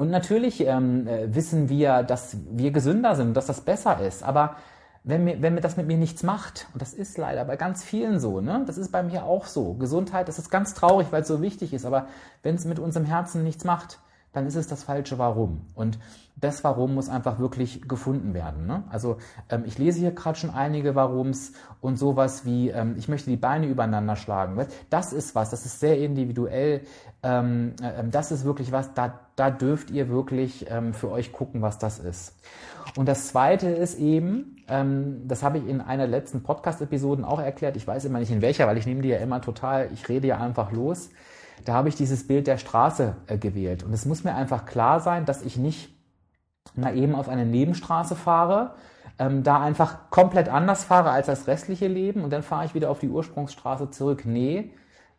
Und 0.00 0.10
natürlich 0.10 0.66
ähm, 0.66 1.06
äh, 1.06 1.34
wissen 1.34 1.68
wir, 1.68 2.02
dass 2.02 2.34
wir 2.50 2.70
gesünder 2.70 3.16
sind, 3.16 3.36
dass 3.36 3.44
das 3.44 3.60
besser 3.60 4.00
ist. 4.00 4.22
Aber 4.22 4.56
wenn 5.04 5.24
mir, 5.24 5.42
wenn 5.42 5.52
mir 5.52 5.60
das 5.60 5.76
mit 5.76 5.86
mir 5.86 5.98
nichts 5.98 6.22
macht, 6.22 6.68
und 6.72 6.80
das 6.80 6.94
ist 6.94 7.18
leider 7.18 7.44
bei 7.44 7.56
ganz 7.56 7.84
vielen 7.84 8.18
so, 8.18 8.40
ne? 8.40 8.62
das 8.66 8.78
ist 8.78 8.92
bei 8.92 9.02
mir 9.02 9.24
auch 9.24 9.44
so. 9.44 9.74
Gesundheit, 9.74 10.26
das 10.26 10.38
ist 10.38 10.48
ganz 10.48 10.72
traurig, 10.72 11.08
weil 11.10 11.20
es 11.20 11.28
so 11.28 11.42
wichtig 11.42 11.74
ist, 11.74 11.84
aber 11.84 12.06
wenn 12.42 12.54
es 12.54 12.64
mit 12.64 12.78
unserem 12.78 13.04
Herzen 13.04 13.44
nichts 13.44 13.64
macht, 13.64 13.98
dann 14.32 14.46
ist 14.46 14.54
es 14.54 14.68
das 14.68 14.84
falsche 14.84 15.18
Warum. 15.18 15.66
Und 15.74 15.98
das 16.36 16.64
Warum 16.64 16.94
muss 16.94 17.08
einfach 17.08 17.38
wirklich 17.38 17.86
gefunden 17.86 18.32
werden. 18.32 18.66
Ne? 18.66 18.84
Also 18.88 19.18
ähm, 19.50 19.64
ich 19.66 19.76
lese 19.76 19.98
hier 19.98 20.12
gerade 20.12 20.38
schon 20.38 20.50
einige 20.50 20.94
Warums 20.94 21.52
und 21.80 21.98
sowas 21.98 22.46
wie, 22.46 22.70
ähm, 22.70 22.94
ich 22.96 23.08
möchte 23.08 23.28
die 23.28 23.36
Beine 23.36 23.66
übereinander 23.66 24.16
schlagen. 24.16 24.66
Das 24.88 25.12
ist 25.12 25.34
was, 25.34 25.50
das 25.50 25.66
ist 25.66 25.80
sehr 25.80 25.98
individuell. 25.98 26.82
Ähm, 27.22 27.74
äh, 27.82 28.04
das 28.10 28.32
ist 28.32 28.44
wirklich 28.44 28.72
was, 28.72 28.94
da, 28.94 29.20
da 29.36 29.50
dürft 29.50 29.90
ihr 29.90 30.08
wirklich 30.08 30.66
ähm, 30.70 30.94
für 30.94 31.10
euch 31.10 31.32
gucken, 31.32 31.62
was 31.62 31.78
das 31.78 31.98
ist. 31.98 32.36
Und 32.96 33.06
das 33.06 33.28
Zweite 33.28 33.68
ist 33.68 33.98
eben, 33.98 34.56
ähm, 34.68 35.28
das 35.28 35.42
habe 35.42 35.58
ich 35.58 35.66
in 35.66 35.80
einer 35.80 36.06
letzten 36.06 36.42
Podcast-Episoden 36.42 37.24
auch 37.24 37.40
erklärt, 37.40 37.76
ich 37.76 37.86
weiß 37.86 38.04
immer 38.06 38.20
nicht 38.20 38.30
in 38.30 38.42
welcher, 38.42 38.66
weil 38.66 38.78
ich 38.78 38.86
nehme 38.86 39.02
die 39.02 39.08
ja 39.08 39.18
immer 39.18 39.40
total, 39.40 39.90
ich 39.92 40.08
rede 40.08 40.28
ja 40.28 40.38
einfach 40.38 40.72
los. 40.72 41.10
Da 41.64 41.74
habe 41.74 41.88
ich 41.90 41.94
dieses 41.94 42.26
Bild 42.26 42.46
der 42.46 42.56
Straße 42.56 43.16
äh, 43.26 43.36
gewählt. 43.36 43.82
Und 43.82 43.92
es 43.92 44.06
muss 44.06 44.24
mir 44.24 44.34
einfach 44.34 44.64
klar 44.64 45.00
sein, 45.00 45.26
dass 45.26 45.42
ich 45.42 45.56
nicht 45.56 45.94
mal 46.74 46.96
eben 46.96 47.14
auf 47.14 47.28
eine 47.28 47.44
Nebenstraße 47.44 48.16
fahre, 48.16 48.74
ähm, 49.18 49.42
da 49.42 49.60
einfach 49.60 50.10
komplett 50.10 50.48
anders 50.48 50.84
fahre 50.84 51.10
als 51.10 51.26
das 51.26 51.46
restliche 51.46 51.88
Leben 51.88 52.22
und 52.24 52.30
dann 52.32 52.42
fahre 52.42 52.64
ich 52.64 52.74
wieder 52.74 52.90
auf 52.90 53.00
die 53.00 53.08
Ursprungsstraße 53.08 53.90
zurück. 53.90 54.22
Nee, 54.24 54.72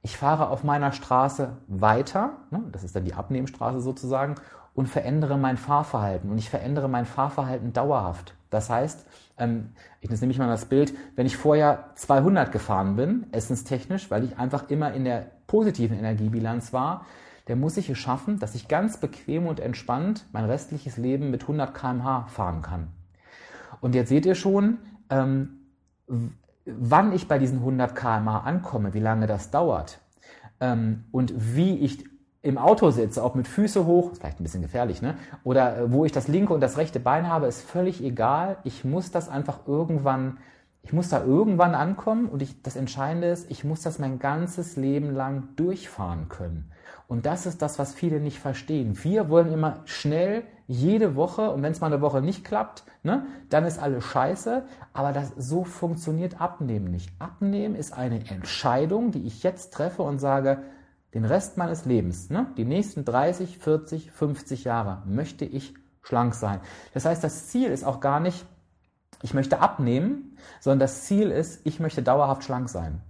ich 0.04 0.18
fahre 0.18 0.50
auf 0.50 0.64
meiner 0.64 0.92
Straße 0.92 1.58
weiter, 1.68 2.38
ne, 2.50 2.64
das 2.72 2.84
ist 2.84 2.96
dann 2.96 3.06
die 3.06 3.14
Abnehmstraße 3.14 3.82
sozusagen, 3.82 4.36
und 4.74 4.88
verändere 4.88 5.38
mein 5.38 5.58
Fahrverhalten. 5.58 6.32
Und 6.32 6.38
ich 6.38 6.50
verändere 6.50 6.88
mein 6.88 7.06
Fahrverhalten 7.06 7.74
dauerhaft. 7.74 8.36
Das 8.50 8.70
heißt, 8.70 9.06
ähm, 9.38 9.70
ich 10.00 10.10
nehme 10.10 10.28
mich 10.28 10.38
mal 10.38 10.48
das 10.48 10.66
Bild, 10.66 10.94
wenn 11.16 11.26
ich 11.26 11.38
vorher 11.38 11.90
200 11.96 12.52
gefahren 12.52 12.96
bin, 12.96 13.28
essenstechnisch, 13.32 14.10
weil 14.10 14.24
ich 14.24 14.38
einfach 14.38 14.70
immer 14.70 14.94
in 14.94 15.04
der 15.04 15.32
positiven 15.48 15.98
Energiebilanz 15.98 16.74
war, 16.74 17.06
der 17.48 17.56
muss 17.56 17.78
ich 17.78 17.90
es 17.90 17.98
schaffen, 17.98 18.40
dass 18.40 18.56
ich 18.56 18.68
ganz 18.68 18.98
bequem 18.98 19.48
und 19.48 19.60
entspannt 19.60 20.26
mein 20.32 20.46
restliches 20.46 20.98
Leben 20.98 21.32
mit 21.32 21.42
100 21.42 21.74
km/h 21.74 22.28
fahren 22.28 22.62
kann. 22.62 22.88
Und 23.82 23.96
jetzt 23.96 24.10
seht 24.10 24.26
ihr 24.26 24.36
schon, 24.36 24.78
ähm, 25.10 25.60
wann 26.80 27.12
ich 27.14 27.28
bei 27.28 27.40
diesen 27.40 27.60
100 27.60 27.96
km/h 27.96 28.40
ankomme, 28.40 28.94
wie 28.94 29.00
lange 29.00 29.28
das 29.28 29.52
dauert 29.52 30.00
ähm, 30.60 31.04
und 31.12 31.34
wie 31.36 31.78
ich 31.80 32.06
im 32.44 32.58
Auto 32.58 32.90
sitze, 32.90 33.24
ob 33.24 33.36
mit 33.36 33.48
Füße 33.48 33.86
hoch, 33.86 34.14
ist 34.14 34.20
vielleicht 34.20 34.40
ein 34.40 34.44
bisschen 34.44 34.64
gefährlich, 34.64 35.02
ne? 35.02 35.16
Oder 35.44 35.78
äh, 35.78 35.92
wo 35.92 36.06
ich 36.06 36.12
das 36.12 36.28
linke 36.28 36.54
und 36.54 36.62
das 36.62 36.78
rechte 36.78 37.00
Bein 37.00 37.28
habe, 37.28 37.48
ist 37.48 37.62
völlig 37.62 38.04
egal. 38.04 38.58
Ich 38.64 38.84
muss 38.84 39.12
das 39.12 39.30
einfach 39.30 39.68
irgendwann, 39.68 40.38
ich 40.84 40.94
muss 40.94 41.10
da 41.10 41.24
irgendwann 41.24 41.76
ankommen 41.76 42.28
und 42.28 42.42
ich, 42.42 42.62
das 42.64 42.76
Entscheidende 42.76 43.28
ist, 43.28 43.50
ich 43.52 43.64
muss 43.64 43.82
das 43.82 44.00
mein 44.00 44.20
ganzes 44.20 44.76
Leben 44.76 45.12
lang 45.14 45.50
durchfahren 45.56 46.28
können. 46.28 46.72
Und 47.08 47.26
das 47.26 47.46
ist 47.46 47.62
das, 47.62 47.78
was 47.78 47.94
viele 47.94 48.20
nicht 48.20 48.40
verstehen. 48.40 48.98
Wir 49.04 49.30
wollen 49.30 49.52
immer 49.52 49.82
schnell 49.86 50.44
jede 50.68 51.16
Woche 51.16 51.52
und 51.52 51.62
wenn 51.62 51.74
es 51.74 51.82
mal 51.82 51.88
eine 51.88 52.02
Woche 52.02 52.22
nicht 52.22 52.46
klappt, 52.46 52.84
ne, 53.04 53.26
dann 53.50 53.66
ist 53.66 53.80
alles 53.80 54.06
scheiße. 54.06 54.64
Aber 54.94 55.12
das 55.12 55.34
so 55.38 55.66
funktioniert 55.66 56.40
Abnehmen 56.40 56.90
nicht. 56.90 57.12
Abnehmen 57.20 57.76
ist 57.76 57.94
eine 57.94 58.30
Entscheidung, 58.30 59.12
die 59.12 59.28
ich 59.28 59.44
jetzt 59.44 59.74
treffe 59.74 60.04
und 60.04 60.20
sage, 60.20 60.64
den 61.14 61.26
Rest 61.26 61.58
meines 61.58 61.86
Lebens, 61.86 62.30
ne, 62.30 62.48
die 62.58 62.64
nächsten 62.64 63.04
30, 63.04 63.58
40, 63.58 64.12
50 64.12 64.64
Jahre, 64.64 65.04
möchte 65.06 65.44
ich 65.44 65.74
schlank 66.02 66.34
sein. 66.34 66.62
Das 66.94 67.06
heißt, 67.06 67.24
das 67.24 67.50
Ziel 67.50 67.70
ist 67.70 67.84
auch 67.84 68.00
gar 68.00 68.22
nicht, 68.22 68.46
ich 69.22 69.34
möchte 69.34 69.60
abnehmen, 69.60 70.31
sondern 70.60 70.80
das 70.80 71.04
Ziel 71.04 71.32
ist, 71.32 71.62
ich 71.66 71.80
möchte 71.80 72.02
dauerhaft 72.02 72.44
schlank 72.44 72.70
sein. 72.70 73.02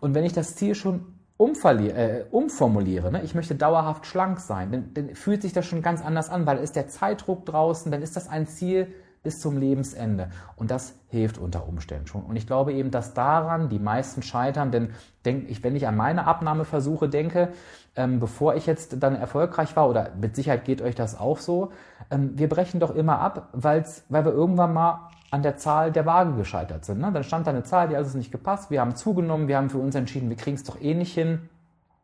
Und 0.00 0.14
wenn 0.14 0.24
ich 0.24 0.32
das 0.32 0.56
Ziel 0.56 0.74
schon 0.74 1.06
äh, 1.38 2.24
umformuliere, 2.30 3.12
ne, 3.12 3.22
ich 3.22 3.34
möchte 3.34 3.54
dauerhaft 3.54 4.06
schlank 4.06 4.40
sein, 4.40 4.72
dann, 4.72 4.94
dann 4.94 5.14
fühlt 5.14 5.42
sich 5.42 5.52
das 5.52 5.66
schon 5.66 5.82
ganz 5.82 6.02
anders 6.02 6.30
an, 6.30 6.46
weil 6.46 6.58
ist 6.58 6.76
der 6.76 6.88
Zeitdruck 6.88 7.44
draußen, 7.44 7.92
dann 7.92 8.02
ist 8.02 8.16
das 8.16 8.28
ein 8.28 8.46
Ziel, 8.46 8.88
bis 9.26 9.40
zum 9.40 9.58
Lebensende. 9.58 10.30
Und 10.54 10.70
das 10.70 10.94
hilft 11.08 11.36
unter 11.36 11.66
Umständen 11.66 12.06
schon. 12.06 12.22
Und 12.22 12.36
ich 12.36 12.46
glaube 12.46 12.72
eben, 12.72 12.92
dass 12.92 13.12
daran 13.12 13.68
die 13.68 13.80
meisten 13.80 14.22
scheitern, 14.22 14.70
denn 14.70 14.90
denk, 15.24 15.50
ich, 15.50 15.64
wenn 15.64 15.74
ich 15.74 15.88
an 15.88 15.96
meine 15.96 16.28
Abnahmeversuche 16.28 17.08
denke, 17.08 17.48
ähm, 17.96 18.20
bevor 18.20 18.54
ich 18.54 18.66
jetzt 18.66 19.02
dann 19.02 19.16
erfolgreich 19.16 19.74
war, 19.74 19.90
oder 19.90 20.10
mit 20.20 20.36
Sicherheit 20.36 20.64
geht 20.64 20.80
euch 20.80 20.94
das 20.94 21.18
auch 21.18 21.38
so, 21.38 21.72
ähm, 22.08 22.38
wir 22.38 22.48
brechen 22.48 22.78
doch 22.78 22.94
immer 22.94 23.18
ab, 23.18 23.48
weil's, 23.52 24.04
weil 24.08 24.24
wir 24.24 24.32
irgendwann 24.32 24.72
mal 24.72 25.10
an 25.30 25.42
der 25.42 25.56
Zahl 25.56 25.92
der 25.92 26.06
Waage 26.06 26.34
gescheitert 26.34 26.84
sind. 26.84 27.00
Ne? 27.00 27.10
Dann 27.12 27.24
stand 27.24 27.46
da 27.46 27.50
eine 27.50 27.64
Zahl, 27.64 27.88
die 27.88 27.96
hat 27.96 28.04
uns 28.04 28.14
nicht 28.14 28.32
gepasst, 28.32 28.70
wir 28.70 28.80
haben 28.80 28.94
zugenommen, 28.94 29.48
wir 29.48 29.56
haben 29.56 29.70
für 29.70 29.78
uns 29.78 29.94
entschieden, 29.94 30.28
wir 30.28 30.36
kriegen 30.36 30.56
es 30.56 30.64
doch 30.64 30.80
eh 30.80 30.94
nicht 30.94 31.14
hin. 31.14 31.48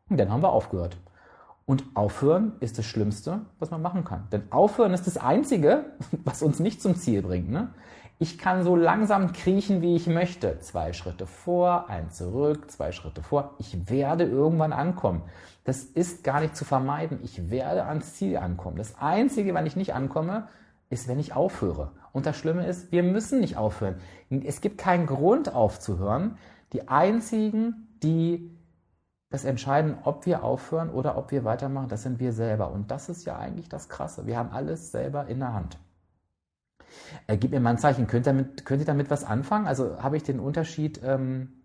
Und 0.08 0.18
dann 0.18 0.30
haben 0.30 0.42
wir 0.42 0.50
aufgehört. 0.50 0.96
Und 1.64 1.84
aufhören 1.94 2.52
ist 2.60 2.78
das 2.78 2.84
Schlimmste, 2.84 3.40
was 3.58 3.70
man 3.70 3.80
machen 3.82 4.04
kann. 4.04 4.26
Denn 4.32 4.50
aufhören 4.50 4.92
ist 4.92 5.06
das 5.06 5.16
Einzige, 5.16 5.84
was 6.24 6.42
uns 6.42 6.58
nicht 6.58 6.82
zum 6.82 6.96
Ziel 6.96 7.22
bringt. 7.22 7.50
Ne? 7.50 7.68
Ich 8.18 8.38
kann 8.38 8.62
so 8.62 8.76
langsam 8.76 9.32
kriechen, 9.32 9.80
wie 9.82 9.96
ich 9.96 10.06
möchte. 10.06 10.58
Zwei 10.60 10.92
Schritte 10.92 11.26
vor, 11.26 11.88
ein 11.88 12.10
zurück, 12.10 12.70
zwei 12.70 12.92
Schritte 12.92 13.22
vor. 13.22 13.54
Ich 13.58 13.90
werde 13.90 14.24
irgendwann 14.24 14.72
ankommen. 14.72 15.22
Das 15.64 15.84
ist 15.84 16.24
gar 16.24 16.40
nicht 16.40 16.56
zu 16.56 16.64
vermeiden. 16.64 17.20
Ich 17.22 17.50
werde 17.50 17.84
ans 17.84 18.14
Ziel 18.14 18.36
ankommen. 18.36 18.76
Das 18.76 18.98
Einzige, 19.00 19.54
wann 19.54 19.66
ich 19.66 19.76
nicht 19.76 19.94
ankomme, 19.94 20.48
ist, 20.90 21.08
wenn 21.08 21.18
ich 21.18 21.34
aufhöre. 21.34 21.92
Und 22.12 22.26
das 22.26 22.36
Schlimme 22.36 22.66
ist, 22.66 22.92
wir 22.92 23.02
müssen 23.02 23.40
nicht 23.40 23.56
aufhören. 23.56 23.96
Es 24.30 24.60
gibt 24.60 24.78
keinen 24.78 25.06
Grund 25.06 25.54
aufzuhören. 25.54 26.36
Die 26.72 26.88
einzigen, 26.88 27.88
die 28.02 28.50
das 29.30 29.44
entscheiden, 29.44 29.96
ob 30.04 30.26
wir 30.26 30.44
aufhören 30.44 30.90
oder 30.90 31.16
ob 31.16 31.30
wir 31.30 31.44
weitermachen, 31.44 31.88
das 31.88 32.02
sind 32.02 32.20
wir 32.20 32.32
selber. 32.32 32.70
Und 32.70 32.90
das 32.90 33.08
ist 33.08 33.24
ja 33.24 33.38
eigentlich 33.38 33.68
das 33.68 33.88
Krasse. 33.88 34.26
Wir 34.26 34.36
haben 34.36 34.50
alles 34.50 34.92
selber 34.92 35.26
in 35.26 35.40
der 35.40 35.54
Hand. 35.54 35.78
Äh, 37.26 37.38
gib 37.38 37.50
mir 37.50 37.60
mal 37.60 37.70
ein 37.70 37.78
Zeichen. 37.78 38.06
Könnt 38.06 38.26
ihr 38.26 38.32
damit, 38.32 38.66
könnt 38.66 38.82
ihr 38.82 38.86
damit 38.86 39.10
was 39.10 39.24
anfangen? 39.24 39.66
Also 39.66 40.02
habe 40.02 40.18
ich 40.18 40.22
den 40.22 40.38
Unterschied 40.38 41.00
ähm, 41.02 41.62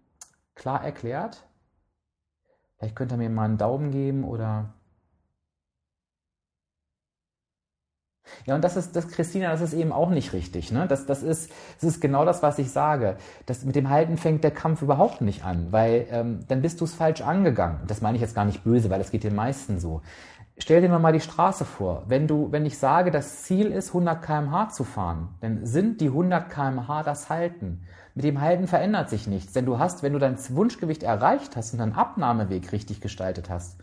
klar 0.55 0.83
erklärt? 0.83 1.45
Vielleicht 2.77 2.95
könnt 2.95 3.12
ihr 3.12 3.17
mir 3.17 3.29
mal 3.29 3.45
einen 3.45 3.57
Daumen 3.57 3.91
geben 3.91 4.23
oder 4.23 4.73
Ja, 8.46 8.56
und 8.56 8.63
das 8.63 8.78
ist, 8.78 8.96
das, 8.96 9.08
Christina, 9.08 9.52
das 9.52 9.62
ist 9.62 9.74
eben 9.74 9.92
auch 9.92 10.10
nicht 10.10 10.34
richtig. 10.34 10.72
Ne? 10.72 10.88
Das, 10.88 11.06
das, 11.06 11.24
ist, 11.24 11.52
das 11.80 11.92
ist 11.92 12.02
genau 12.02 12.26
das, 12.26 12.44
was 12.44 12.60
ich 12.60 12.72
sage. 12.72 13.18
Das, 13.46 13.66
mit 13.66 13.76
dem 13.76 13.90
Halten 13.90 14.18
fängt 14.18 14.44
der 14.44 14.52
Kampf 14.52 14.82
überhaupt 14.82 15.22
nicht 15.22 15.44
an, 15.44 15.68
weil 15.72 16.08
ähm, 16.12 16.40
dann 16.48 16.62
bist 16.62 16.82
du 16.82 16.86
es 16.86 16.94
falsch 16.94 17.22
angegangen. 17.22 17.82
Das 17.88 18.02
meine 18.02 18.16
ich 18.16 18.22
jetzt 18.22 18.36
gar 18.36 18.46
nicht 18.46 18.63
böse, 18.63 18.90
weil 18.90 19.00
das 19.00 19.12
geht 19.12 19.24
den 19.24 19.36
meisten 19.36 19.80
so. 19.80 20.02
Stell 20.60 20.82
dir 20.82 20.90
mal 20.90 21.13
die 21.13 21.20
Straße 21.20 21.66
vor. 21.66 22.04
Wenn 22.08 22.28
du, 22.28 22.52
wenn 22.52 22.66
ich 22.66 22.80
sage, 22.80 23.12
das 23.12 23.44
Ziel 23.44 23.68
ist 23.68 23.90
100 23.90 24.24
kmh 24.24 24.70
zu 24.70 24.84
fahren, 24.84 25.30
dann 25.40 25.66
sind 25.68 26.02
die 26.02 26.08
100 26.08 26.50
kmh 26.50 27.04
das 27.04 27.30
Halten. 27.30 27.84
Mit 28.16 28.26
dem 28.26 28.42
Halten 28.42 28.66
verändert 28.66 29.12
sich 29.12 29.28
nichts, 29.28 29.54
denn 29.54 29.68
du 29.68 29.78
hast, 29.78 30.02
wenn 30.02 30.13
du 30.13 30.20
dein 30.20 30.38
Wunschgewicht 30.50 31.04
erreicht 31.04 31.56
hast 31.56 31.74
und 31.74 31.80
deinen 31.80 31.94
Abnahmeweg 31.94 32.72
richtig 32.72 33.02
gestaltet 33.02 33.52
hast, 33.52 33.78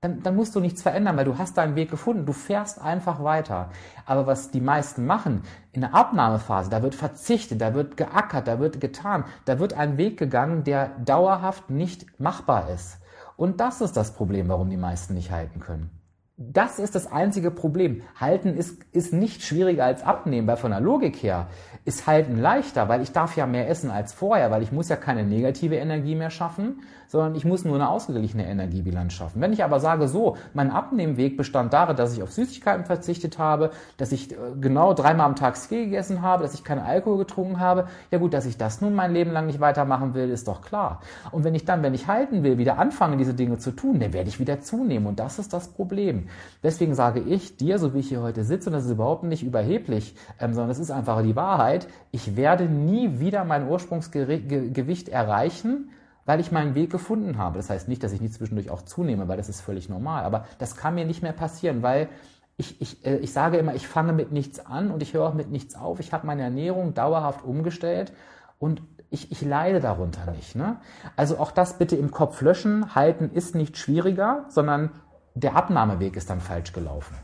dann, 0.00 0.22
dann 0.22 0.36
musst 0.36 0.54
du 0.54 0.60
nichts 0.60 0.82
verändern, 0.82 1.16
weil 1.16 1.24
du 1.24 1.38
hast 1.38 1.58
deinen 1.58 1.74
Weg 1.74 1.90
gefunden. 1.90 2.24
Du 2.24 2.32
fährst 2.32 2.80
einfach 2.80 3.22
weiter. 3.24 3.70
Aber 4.06 4.26
was 4.26 4.50
die 4.50 4.60
meisten 4.60 5.06
machen, 5.06 5.42
in 5.72 5.80
der 5.80 5.94
Abnahmephase, 5.94 6.70
da 6.70 6.82
wird 6.82 6.94
verzichtet, 6.94 7.60
da 7.60 7.74
wird 7.74 7.96
geackert, 7.96 8.46
da 8.46 8.60
wird 8.60 8.80
getan, 8.80 9.24
da 9.44 9.58
wird 9.58 9.74
ein 9.74 9.96
Weg 9.96 10.16
gegangen, 10.16 10.62
der 10.62 10.90
dauerhaft 11.04 11.70
nicht 11.70 12.20
machbar 12.20 12.70
ist. 12.70 12.98
Und 13.36 13.60
das 13.60 13.80
ist 13.80 13.96
das 13.96 14.14
Problem, 14.14 14.48
warum 14.48 14.70
die 14.70 14.76
meisten 14.76 15.14
nicht 15.14 15.32
halten 15.32 15.60
können. 15.60 15.90
Das 16.36 16.78
ist 16.78 16.94
das 16.94 17.10
einzige 17.10 17.50
Problem. 17.50 18.02
Halten 18.20 18.56
ist, 18.56 18.80
ist 18.92 19.12
nicht 19.12 19.42
schwieriger 19.42 19.84
als 19.84 20.04
abnehmen, 20.04 20.46
weil 20.46 20.56
von 20.56 20.70
der 20.70 20.80
Logik 20.80 21.16
her 21.16 21.48
ist 21.88 22.06
Halten 22.06 22.36
leichter, 22.36 22.88
weil 22.90 23.00
ich 23.00 23.12
darf 23.12 23.34
ja 23.34 23.46
mehr 23.46 23.68
essen 23.68 23.90
als 23.90 24.12
vorher, 24.12 24.50
weil 24.50 24.62
ich 24.62 24.72
muss 24.72 24.90
ja 24.90 24.96
keine 24.96 25.24
negative 25.24 25.76
Energie 25.76 26.14
mehr 26.14 26.28
schaffen, 26.28 26.82
sondern 27.08 27.34
ich 27.34 27.46
muss 27.46 27.64
nur 27.64 27.74
eine 27.76 27.88
ausgeglichene 27.88 28.46
Energiebilanz 28.46 29.14
schaffen. 29.14 29.40
Wenn 29.40 29.54
ich 29.54 29.64
aber 29.64 29.80
sage, 29.80 30.06
so, 30.06 30.36
mein 30.52 30.70
Abnehmweg 30.70 31.38
bestand 31.38 31.72
darin, 31.72 31.96
dass 31.96 32.12
ich 32.12 32.22
auf 32.22 32.30
Süßigkeiten 32.30 32.84
verzichtet 32.84 33.38
habe, 33.38 33.70
dass 33.96 34.12
ich 34.12 34.32
äh, 34.32 34.36
genau 34.60 34.92
dreimal 34.92 35.26
am 35.26 35.34
Tag 35.34 35.56
Ski 35.56 35.86
gegessen 35.86 36.20
habe, 36.20 36.42
dass 36.42 36.52
ich 36.52 36.62
keinen 36.62 36.80
Alkohol 36.80 37.18
getrunken 37.18 37.58
habe, 37.58 37.86
ja 38.10 38.18
gut, 38.18 38.34
dass 38.34 38.44
ich 38.44 38.58
das 38.58 38.82
nun 38.82 38.94
mein 38.94 39.14
Leben 39.14 39.32
lang 39.32 39.46
nicht 39.46 39.60
weitermachen 39.60 40.12
will, 40.12 40.28
ist 40.28 40.46
doch 40.46 40.60
klar. 40.60 41.00
Und 41.32 41.44
wenn 41.44 41.54
ich 41.54 41.64
dann, 41.64 41.82
wenn 41.82 41.94
ich 41.94 42.06
halten 42.06 42.42
will, 42.42 42.58
wieder 42.58 42.78
anfange, 42.78 43.16
diese 43.16 43.32
Dinge 43.32 43.56
zu 43.56 43.70
tun, 43.70 43.98
dann 43.98 44.12
werde 44.12 44.28
ich 44.28 44.38
wieder 44.38 44.60
zunehmen 44.60 45.06
und 45.06 45.18
das 45.18 45.38
ist 45.38 45.54
das 45.54 45.68
Problem. 45.68 46.28
Deswegen 46.62 46.94
sage 46.94 47.20
ich 47.20 47.56
dir, 47.56 47.78
so 47.78 47.94
wie 47.94 48.00
ich 48.00 48.08
hier 48.08 48.20
heute 48.20 48.44
sitze, 48.44 48.68
und 48.68 48.74
das 48.74 48.84
ist 48.84 48.90
überhaupt 48.90 49.24
nicht 49.24 49.42
überheblich, 49.42 50.14
ähm, 50.38 50.52
sondern 50.52 50.68
das 50.68 50.78
ist 50.78 50.90
einfach 50.90 51.22
die 51.22 51.36
Wahrheit, 51.36 51.77
ich 52.10 52.34
werde 52.34 52.64
nie 52.64 53.20
wieder 53.20 53.44
mein 53.44 53.68
Ursprungsgewicht 53.68 55.08
erreichen, 55.08 55.90
weil 56.24 56.40
ich 56.40 56.50
meinen 56.50 56.74
Weg 56.74 56.90
gefunden 56.90 57.38
habe. 57.38 57.58
Das 57.58 57.70
heißt 57.70 57.88
nicht, 57.88 58.02
dass 58.02 58.12
ich 58.12 58.20
nie 58.20 58.30
zwischendurch 58.30 58.70
auch 58.70 58.82
zunehme, 58.82 59.28
weil 59.28 59.36
das 59.36 59.48
ist 59.48 59.60
völlig 59.60 59.88
normal. 59.88 60.24
Aber 60.24 60.46
das 60.58 60.76
kann 60.76 60.94
mir 60.94 61.04
nicht 61.04 61.22
mehr 61.22 61.32
passieren, 61.32 61.82
weil 61.82 62.08
ich, 62.56 62.80
ich, 62.80 63.06
äh, 63.06 63.16
ich 63.18 63.32
sage 63.32 63.56
immer, 63.56 63.74
ich 63.74 63.86
fange 63.86 64.12
mit 64.12 64.32
nichts 64.32 64.64
an 64.64 64.90
und 64.90 65.02
ich 65.02 65.14
höre 65.14 65.26
auch 65.28 65.34
mit 65.34 65.50
nichts 65.50 65.74
auf. 65.74 66.00
Ich 66.00 66.12
habe 66.12 66.26
meine 66.26 66.42
Ernährung 66.42 66.92
dauerhaft 66.92 67.44
umgestellt 67.44 68.12
und 68.58 68.82
ich, 69.10 69.32
ich 69.32 69.40
leide 69.42 69.80
darunter 69.80 70.30
nicht. 70.32 70.54
Ne? 70.54 70.76
Also 71.16 71.38
auch 71.38 71.50
das 71.50 71.78
bitte 71.78 71.96
im 71.96 72.10
Kopf 72.10 72.42
löschen. 72.42 72.94
Halten 72.94 73.30
ist 73.32 73.54
nicht 73.54 73.78
schwieriger, 73.78 74.44
sondern 74.48 74.90
der 75.34 75.56
Abnahmeweg 75.56 76.16
ist 76.16 76.30
dann 76.30 76.40
falsch 76.40 76.72
gelaufen. 76.72 77.14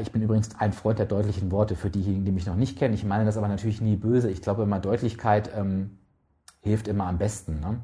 Ich 0.00 0.10
bin 0.10 0.22
übrigens 0.22 0.58
ein 0.58 0.72
Freund 0.72 0.98
der 0.98 1.06
deutlichen 1.06 1.50
Worte 1.50 1.76
für 1.76 1.90
diejenigen, 1.90 2.24
die 2.24 2.32
mich 2.32 2.46
noch 2.46 2.56
nicht 2.56 2.78
kennen. 2.78 2.94
Ich 2.94 3.04
meine 3.04 3.26
das 3.26 3.36
aber 3.36 3.48
natürlich 3.48 3.82
nie 3.82 3.96
böse. 3.96 4.30
Ich 4.30 4.40
glaube 4.40 4.62
immer, 4.62 4.78
Deutlichkeit 4.78 5.50
ähm, 5.54 5.98
hilft 6.60 6.88
immer 6.88 7.06
am 7.06 7.18
besten. 7.18 7.60
Ne? 7.60 7.78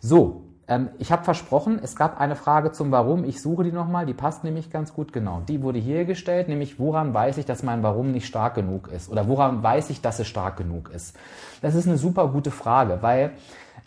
So, 0.00 0.46
ähm, 0.66 0.88
ich 0.98 1.12
habe 1.12 1.22
versprochen, 1.22 1.78
es 1.82 1.94
gab 1.94 2.18
eine 2.18 2.36
Frage 2.36 2.72
zum 2.72 2.90
Warum. 2.90 3.24
Ich 3.24 3.42
suche 3.42 3.64
die 3.64 3.72
nochmal, 3.72 4.06
die 4.06 4.14
passt 4.14 4.44
nämlich 4.44 4.70
ganz 4.70 4.94
gut. 4.94 5.12
Genau, 5.12 5.42
die 5.46 5.62
wurde 5.62 5.78
hier 5.78 6.06
gestellt, 6.06 6.48
nämlich 6.48 6.78
woran 6.78 7.12
weiß 7.12 7.36
ich, 7.36 7.44
dass 7.44 7.62
mein 7.62 7.82
Warum 7.82 8.12
nicht 8.12 8.26
stark 8.26 8.54
genug 8.54 8.88
ist? 8.88 9.10
Oder 9.10 9.28
woran 9.28 9.62
weiß 9.62 9.90
ich, 9.90 10.00
dass 10.00 10.20
es 10.20 10.26
stark 10.26 10.56
genug 10.56 10.88
ist? 10.88 11.18
Das 11.60 11.74
ist 11.74 11.86
eine 11.86 11.98
super 11.98 12.28
gute 12.28 12.50
Frage, 12.50 12.98
weil 13.02 13.32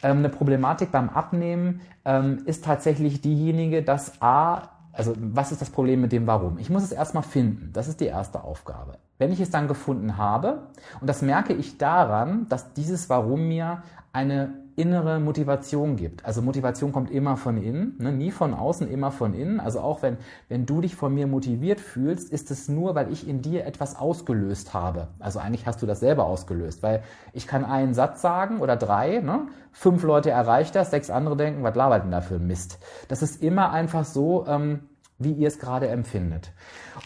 ähm, 0.03 0.19
eine 0.19 0.29
Problematik 0.29 0.91
beim 0.91 1.09
Abnehmen 1.09 1.81
ähm, 2.05 2.43
ist 2.45 2.63
tatsächlich 2.63 3.21
diejenige, 3.21 3.81
dass 3.81 4.21
A, 4.21 4.69
also 4.93 5.13
was 5.17 5.51
ist 5.51 5.61
das 5.61 5.69
Problem 5.69 6.01
mit 6.01 6.11
dem 6.11 6.27
Warum? 6.27 6.59
Ich 6.59 6.69
muss 6.69 6.83
es 6.83 6.91
erstmal 6.91 7.23
finden. 7.23 7.71
Das 7.73 7.87
ist 7.87 7.99
die 7.99 8.05
erste 8.05 8.43
Aufgabe. 8.43 8.99
Wenn 9.17 9.31
ich 9.31 9.39
es 9.39 9.49
dann 9.49 9.67
gefunden 9.67 10.17
habe, 10.17 10.67
und 11.01 11.07
das 11.07 11.21
merke 11.21 11.53
ich 11.53 11.77
daran, 11.77 12.47
dass 12.47 12.73
dieses 12.73 13.09
Warum 13.09 13.47
mir 13.47 13.81
eine 14.11 14.53
innere 14.75 15.19
Motivation 15.19 15.95
gibt. 15.95 16.25
Also 16.25 16.41
Motivation 16.41 16.91
kommt 16.91 17.11
immer 17.11 17.37
von 17.37 17.57
innen, 17.57 17.95
ne? 17.99 18.11
nie 18.11 18.31
von 18.31 18.53
außen, 18.53 18.89
immer 18.89 19.11
von 19.11 19.33
innen. 19.33 19.59
Also 19.59 19.79
auch 19.79 20.01
wenn, 20.01 20.17
wenn 20.49 20.65
du 20.65 20.81
dich 20.81 20.95
von 20.95 21.13
mir 21.13 21.27
motiviert 21.27 21.79
fühlst, 21.79 22.31
ist 22.31 22.51
es 22.51 22.69
nur, 22.69 22.95
weil 22.95 23.11
ich 23.11 23.27
in 23.27 23.41
dir 23.41 23.65
etwas 23.65 23.95
ausgelöst 23.95 24.73
habe. 24.73 25.09
Also 25.19 25.39
eigentlich 25.39 25.67
hast 25.67 25.81
du 25.81 25.85
das 25.85 25.99
selber 25.99 26.25
ausgelöst, 26.25 26.83
weil 26.83 27.03
ich 27.33 27.47
kann 27.47 27.65
einen 27.65 27.93
Satz 27.93 28.21
sagen 28.21 28.59
oder 28.59 28.75
drei, 28.75 29.19
ne? 29.19 29.47
fünf 29.71 30.03
Leute 30.03 30.29
erreicht 30.31 30.75
das, 30.75 30.91
sechs 30.91 31.09
andere 31.09 31.37
denken, 31.37 31.63
was 31.63 31.75
labert 31.75 32.03
denn 32.03 32.11
da 32.11 32.21
für 32.21 32.39
Mist? 32.39 32.79
Das 33.07 33.21
ist 33.21 33.41
immer 33.41 33.71
einfach 33.71 34.05
so, 34.05 34.45
ähm, 34.47 34.81
wie 35.19 35.33
ihr 35.33 35.47
es 35.47 35.59
gerade 35.59 35.87
empfindet. 35.87 36.51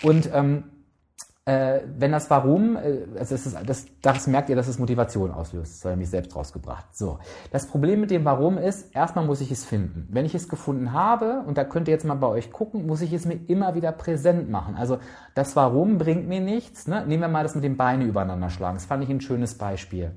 Und 0.03 0.29
ähm, 0.33 0.63
äh, 1.47 1.79
wenn 1.97 2.11
das 2.11 2.29
Warum, 2.29 2.75
äh, 2.75 3.05
also 3.17 3.35
das, 3.35 3.45
ist, 3.45 3.57
das, 3.65 3.85
das 4.01 4.27
merkt 4.27 4.49
ihr, 4.49 4.57
dass 4.57 4.67
es 4.67 4.79
Motivation 4.79 5.31
auslöst. 5.31 5.75
Das 5.75 5.85
habe 5.85 5.93
ich 5.93 5.99
mich 5.99 6.09
selbst 6.09 6.35
rausgebracht. 6.35 6.85
So. 6.93 7.19
Das 7.51 7.67
Problem 7.67 8.01
mit 8.01 8.11
dem 8.11 8.25
Warum 8.25 8.57
ist, 8.57 8.93
erstmal 8.93 9.25
muss 9.25 9.39
ich 9.39 9.49
es 9.49 9.63
finden. 9.63 10.09
Wenn 10.11 10.25
ich 10.25 10.35
es 10.35 10.49
gefunden 10.49 10.91
habe, 10.91 11.43
und 11.47 11.57
da 11.57 11.63
könnt 11.63 11.87
ihr 11.87 11.93
jetzt 11.93 12.03
mal 12.03 12.15
bei 12.15 12.27
euch 12.27 12.51
gucken, 12.51 12.85
muss 12.85 13.01
ich 13.01 13.13
es 13.13 13.25
mir 13.25 13.39
immer 13.47 13.75
wieder 13.75 13.93
präsent 13.93 14.49
machen. 14.49 14.75
Also 14.75 14.99
das 15.35 15.55
Warum 15.55 15.97
bringt 15.97 16.27
mir 16.27 16.41
nichts. 16.41 16.85
Ne? 16.85 17.05
Nehmen 17.07 17.21
wir 17.21 17.29
mal 17.29 17.43
das 17.43 17.55
mit 17.55 17.63
den 17.63 17.77
Beine 17.77 18.03
übereinander 18.03 18.49
schlagen. 18.49 18.75
Das 18.75 18.85
fand 18.85 19.05
ich 19.05 19.09
ein 19.09 19.21
schönes 19.21 19.57
Beispiel. 19.57 20.11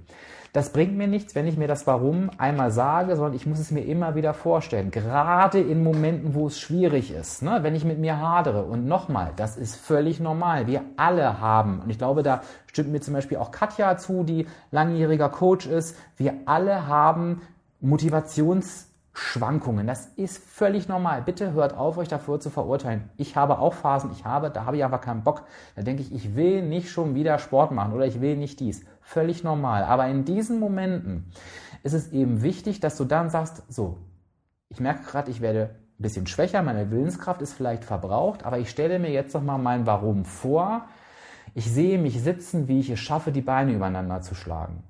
Das 0.53 0.73
bringt 0.73 0.97
mir 0.97 1.07
nichts, 1.07 1.37
wenn 1.37 1.47
ich 1.47 1.57
mir 1.57 1.69
das 1.69 1.87
Warum 1.87 2.31
einmal 2.37 2.73
sage, 2.73 3.15
sondern 3.15 3.35
ich 3.35 3.47
muss 3.47 3.61
es 3.61 3.71
mir 3.71 3.83
immer 3.83 4.17
wieder 4.17 4.35
vorstellen. 4.35 4.91
Gerade 4.91 5.61
in 5.61 5.85
Momenten, 5.85 6.35
wo 6.35 6.49
es 6.49 6.59
schwierig 6.59 7.13
ist, 7.13 7.43
ne? 7.43 7.61
wenn 7.63 7.77
ich 7.77 7.85
mit 7.85 7.99
mir 8.01 8.19
hadere. 8.19 8.65
Und 8.65 8.87
nochmal, 8.87 9.33
das 9.37 9.57
ist 9.57 9.77
völlig 9.77 10.19
normal. 10.19 10.67
Wir 10.67 10.83
alle 10.97 11.41
haben, 11.41 11.81
und 11.81 11.91
ich 11.91 11.99
glaube, 11.99 12.25
da 12.25 12.41
stimmt 12.67 12.91
mir 12.91 13.01
zum 13.01 13.15
Beispiel 13.15 13.39
auch 13.39 13.53
Katja 13.53 13.97
zu, 13.97 14.25
die 14.25 14.47
langjähriger 14.73 15.29
Coach 15.29 15.67
ist, 15.67 15.97
wir 16.17 16.35
alle 16.47 16.89
haben 16.89 17.43
Motivations- 17.81 18.91
Schwankungen. 19.13 19.87
Das 19.87 20.07
ist 20.17 20.39
völlig 20.39 20.89
normal. 20.89 21.23
Bitte 21.23 21.53
hört 21.53 21.77
auf, 21.77 21.99
euch 21.99 22.09
dafür 22.09 22.41
zu 22.41 22.49
verurteilen. 22.49 23.11
Ich 23.17 23.37
habe 23.37 23.59
auch 23.59 23.75
Phasen, 23.75 24.11
ich 24.13 24.25
habe, 24.25 24.51
da 24.51 24.65
habe 24.65 24.77
ich 24.77 24.85
aber 24.85 24.99
keinen 24.99 25.25
Bock. 25.25 25.43
Da 25.75 25.83
denke 25.83 26.03
ich, 26.03 26.13
ich 26.13 26.37
will 26.37 26.63
nicht 26.63 26.91
schon 26.91 27.15
wieder 27.15 27.39
Sport 27.39 27.73
machen 27.73 27.93
oder 27.93 28.07
ich 28.07 28.21
will 28.21 28.37
nicht 28.37 28.61
dies. 28.61 28.85
Völlig 29.01 29.43
normal. 29.43 29.85
Aber 29.85 30.07
in 30.09 30.25
diesen 30.25 30.61
Momenten 30.61 31.33
ist 31.83 31.95
es 31.95 32.13
eben 32.13 32.43
wichtig, 32.43 32.81
dass 32.81 32.97
du 32.97 33.05
dann 33.05 33.31
sagst, 33.31 33.63
so, 33.69 33.99
ich 34.69 34.81
merke 34.81 35.05
gerade, 35.05 35.31
ich 35.31 35.41
werde 35.41 35.71
ein 35.99 36.03
bisschen 36.03 36.27
schwächer, 36.27 36.63
meine 36.63 36.91
Willenskraft 36.91 37.43
ist 37.43 37.53
vielleicht 37.53 37.85
verbraucht, 37.85 38.45
aber 38.45 38.59
ich 38.59 38.71
stelle 38.71 38.99
mir 38.99 39.11
jetzt 39.11 39.35
noch 39.35 39.43
mal 39.43 39.59
mein 39.59 39.87
Warum 39.87 40.25
vor. 40.25 40.87
Ich 41.55 41.71
sehe 41.71 41.99
mich 41.99 42.23
sitzen, 42.23 42.69
wie 42.69 42.81
ich 42.81 42.91
es 42.91 43.01
schaffe, 43.01 43.33
die 43.33 43.41
Beine 43.41 43.73
übereinander 43.73 44.23
zu 44.23 44.35
schlagen. 44.35 44.85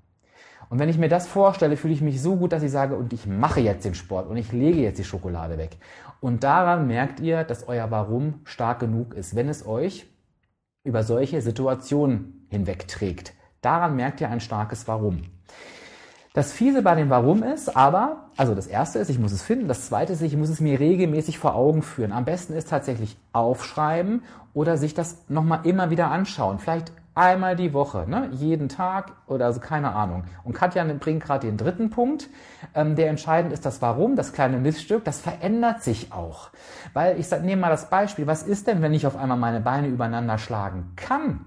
Und 0.68 0.78
wenn 0.78 0.88
ich 0.88 0.98
mir 0.98 1.08
das 1.08 1.26
vorstelle, 1.26 1.76
fühle 1.76 1.94
ich 1.94 2.00
mich 2.00 2.22
so 2.22 2.36
gut, 2.36 2.52
dass 2.52 2.62
ich 2.62 2.70
sage, 2.70 2.94
und 2.94 3.12
ich 3.12 3.26
mache 3.26 3.60
jetzt 3.60 3.84
den 3.84 3.94
Sport 3.94 4.28
und 4.28 4.36
ich 4.36 4.52
lege 4.52 4.80
jetzt 4.80 4.98
die 4.98 5.04
Schokolade 5.04 5.58
weg. 5.58 5.78
Und 6.20 6.44
daran 6.44 6.86
merkt 6.86 7.18
ihr, 7.18 7.42
dass 7.42 7.66
euer 7.66 7.90
Warum 7.90 8.40
stark 8.44 8.78
genug 8.78 9.14
ist, 9.14 9.34
wenn 9.34 9.48
es 9.48 9.66
euch 9.66 10.06
über 10.84 11.02
solche 11.02 11.42
Situationen 11.42 12.46
hinwegträgt. 12.50 13.32
Daran 13.60 13.96
merkt 13.96 14.20
ihr 14.20 14.30
ein 14.30 14.40
starkes 14.40 14.88
Warum. 14.88 15.22
Das 16.32 16.52
Fiese 16.52 16.82
bei 16.82 16.94
dem 16.94 17.10
Warum 17.10 17.42
ist 17.42 17.76
aber, 17.76 18.28
also 18.36 18.54
das 18.54 18.68
erste 18.68 19.00
ist, 19.00 19.10
ich 19.10 19.18
muss 19.18 19.32
es 19.32 19.42
finden, 19.42 19.66
das 19.66 19.86
zweite 19.86 20.12
ist, 20.12 20.22
ich 20.22 20.36
muss 20.36 20.48
es 20.48 20.60
mir 20.60 20.78
regelmäßig 20.78 21.40
vor 21.40 21.56
Augen 21.56 21.82
führen. 21.82 22.12
Am 22.12 22.24
besten 22.24 22.52
ist 22.52 22.70
tatsächlich 22.70 23.16
aufschreiben 23.32 24.22
oder 24.54 24.76
sich 24.76 24.94
das 24.94 25.28
nochmal 25.28 25.60
immer 25.64 25.90
wieder 25.90 26.10
anschauen. 26.10 26.60
Vielleicht 26.60 26.92
einmal 27.16 27.56
die 27.56 27.72
Woche, 27.72 28.08
ne? 28.08 28.28
jeden 28.32 28.68
Tag 28.68 29.12
oder 29.26 29.46
also 29.46 29.58
keine 29.58 29.92
Ahnung. 29.92 30.22
Und 30.44 30.52
Katja 30.52 30.84
bringt 30.84 31.24
gerade 31.24 31.48
den 31.48 31.56
dritten 31.56 31.90
Punkt, 31.90 32.28
ähm, 32.74 32.94
der 32.94 33.10
entscheidend 33.10 33.52
ist 33.52 33.66
das 33.66 33.82
Warum, 33.82 34.14
das 34.14 34.32
kleine 34.32 34.58
Missstück, 34.58 35.04
das 35.04 35.20
verändert 35.20 35.82
sich 35.82 36.12
auch. 36.12 36.50
Weil 36.92 37.18
ich 37.18 37.28
nehme 37.42 37.62
mal 37.62 37.70
das 37.70 37.90
Beispiel, 37.90 38.28
was 38.28 38.44
ist 38.44 38.68
denn, 38.68 38.82
wenn 38.82 38.94
ich 38.94 39.06
auf 39.06 39.16
einmal 39.16 39.36
meine 39.36 39.60
Beine 39.60 39.88
übereinander 39.88 40.38
schlagen 40.38 40.92
kann? 40.94 41.44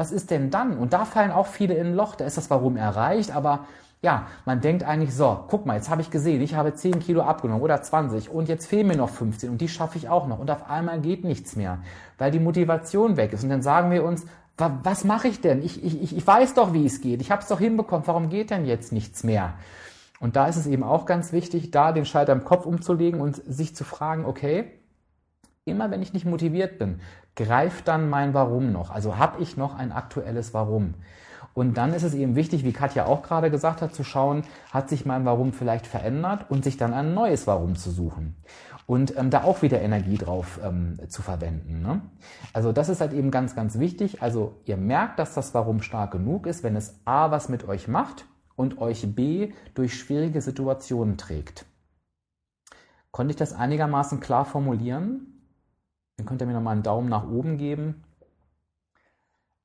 Was 0.00 0.12
ist 0.12 0.30
denn 0.30 0.48
dann? 0.50 0.78
Und 0.78 0.94
da 0.94 1.04
fallen 1.04 1.30
auch 1.30 1.46
viele 1.46 1.74
in 1.74 1.88
ein 1.88 1.94
Loch, 1.94 2.14
da 2.14 2.24
ist 2.24 2.38
das 2.38 2.48
Warum 2.48 2.78
erreicht, 2.78 3.36
aber 3.36 3.66
ja, 4.00 4.28
man 4.46 4.62
denkt 4.62 4.82
eigentlich 4.82 5.14
so, 5.14 5.44
guck 5.48 5.66
mal, 5.66 5.76
jetzt 5.76 5.90
habe 5.90 6.00
ich 6.00 6.10
gesehen, 6.10 6.40
ich 6.40 6.54
habe 6.54 6.72
10 6.72 7.00
Kilo 7.00 7.20
abgenommen 7.20 7.62
oder 7.62 7.82
20 7.82 8.30
und 8.30 8.48
jetzt 8.48 8.64
fehlen 8.64 8.86
mir 8.86 8.96
noch 8.96 9.10
15 9.10 9.50
und 9.50 9.60
die 9.60 9.68
schaffe 9.68 9.98
ich 9.98 10.08
auch 10.08 10.26
noch 10.26 10.38
und 10.38 10.50
auf 10.50 10.70
einmal 10.70 11.02
geht 11.02 11.24
nichts 11.24 11.54
mehr, 11.54 11.80
weil 12.16 12.30
die 12.30 12.40
Motivation 12.40 13.18
weg 13.18 13.34
ist. 13.34 13.44
Und 13.44 13.50
dann 13.50 13.60
sagen 13.60 13.90
wir 13.90 14.02
uns, 14.02 14.24
was 14.56 15.04
mache 15.04 15.28
ich 15.28 15.42
denn? 15.42 15.62
Ich, 15.62 15.84
ich, 15.84 16.16
ich 16.16 16.26
weiß 16.26 16.54
doch, 16.54 16.72
wie 16.72 16.86
es 16.86 17.02
geht. 17.02 17.20
Ich 17.20 17.30
habe 17.30 17.42
es 17.42 17.48
doch 17.48 17.58
hinbekommen. 17.58 18.06
Warum 18.06 18.30
geht 18.30 18.48
denn 18.48 18.64
jetzt 18.64 18.92
nichts 18.92 19.22
mehr? 19.22 19.52
Und 20.18 20.34
da 20.34 20.46
ist 20.46 20.56
es 20.56 20.66
eben 20.66 20.82
auch 20.82 21.04
ganz 21.04 21.30
wichtig, 21.30 21.72
da 21.72 21.92
den 21.92 22.06
Schalter 22.06 22.32
im 22.32 22.44
Kopf 22.44 22.64
umzulegen 22.64 23.20
und 23.20 23.36
sich 23.36 23.76
zu 23.76 23.84
fragen, 23.84 24.24
okay, 24.24 24.79
immer 25.64 25.90
wenn 25.90 26.02
ich 26.02 26.12
nicht 26.12 26.26
motiviert 26.26 26.78
bin, 26.78 27.00
greift 27.36 27.88
dann 27.88 28.08
mein 28.08 28.34
Warum 28.34 28.72
noch? 28.72 28.90
Also 28.90 29.18
habe 29.18 29.42
ich 29.42 29.56
noch 29.56 29.74
ein 29.74 29.92
aktuelles 29.92 30.54
Warum? 30.54 30.94
Und 31.52 31.76
dann 31.76 31.92
ist 31.94 32.04
es 32.04 32.14
eben 32.14 32.36
wichtig, 32.36 32.64
wie 32.64 32.72
Katja 32.72 33.06
auch 33.06 33.22
gerade 33.22 33.50
gesagt 33.50 33.82
hat, 33.82 33.94
zu 33.94 34.04
schauen, 34.04 34.42
hat 34.72 34.88
sich 34.88 35.04
mein 35.04 35.24
Warum 35.24 35.52
vielleicht 35.52 35.86
verändert 35.86 36.46
und 36.48 36.64
sich 36.64 36.76
dann 36.76 36.94
ein 36.94 37.12
neues 37.12 37.46
Warum 37.46 37.76
zu 37.76 37.90
suchen 37.90 38.36
und 38.90 39.16
ähm, 39.16 39.30
da 39.30 39.44
auch 39.44 39.62
wieder 39.62 39.80
Energie 39.80 40.16
drauf 40.16 40.58
ähm, 40.64 40.96
zu 41.08 41.22
verwenden. 41.22 41.80
Ne? 41.80 42.00
Also 42.52 42.72
das 42.72 42.88
ist 42.88 43.00
halt 43.00 43.12
eben 43.12 43.30
ganz, 43.30 43.54
ganz 43.54 43.78
wichtig. 43.78 44.20
Also 44.20 44.60
ihr 44.64 44.76
merkt, 44.76 45.18
dass 45.20 45.34
das 45.34 45.54
Warum 45.54 45.80
stark 45.80 46.10
genug 46.10 46.46
ist, 46.46 46.64
wenn 46.64 46.74
es 46.74 47.00
A 47.04 47.30
was 47.30 47.48
mit 47.48 47.68
euch 47.68 47.86
macht 47.86 48.26
und 48.56 48.78
euch 48.78 49.14
B 49.14 49.52
durch 49.74 49.96
schwierige 49.96 50.40
Situationen 50.40 51.16
trägt. 51.18 51.66
Konnte 53.12 53.30
ich 53.30 53.36
das 53.36 53.52
einigermaßen 53.52 54.18
klar 54.18 54.44
formulieren? 54.44 55.39
Dann 56.20 56.26
könnt 56.26 56.42
ihr 56.42 56.46
mir 56.46 56.52
nochmal 56.52 56.74
einen 56.74 56.82
Daumen 56.82 57.08
nach 57.08 57.26
oben 57.26 57.56
geben. 57.56 58.04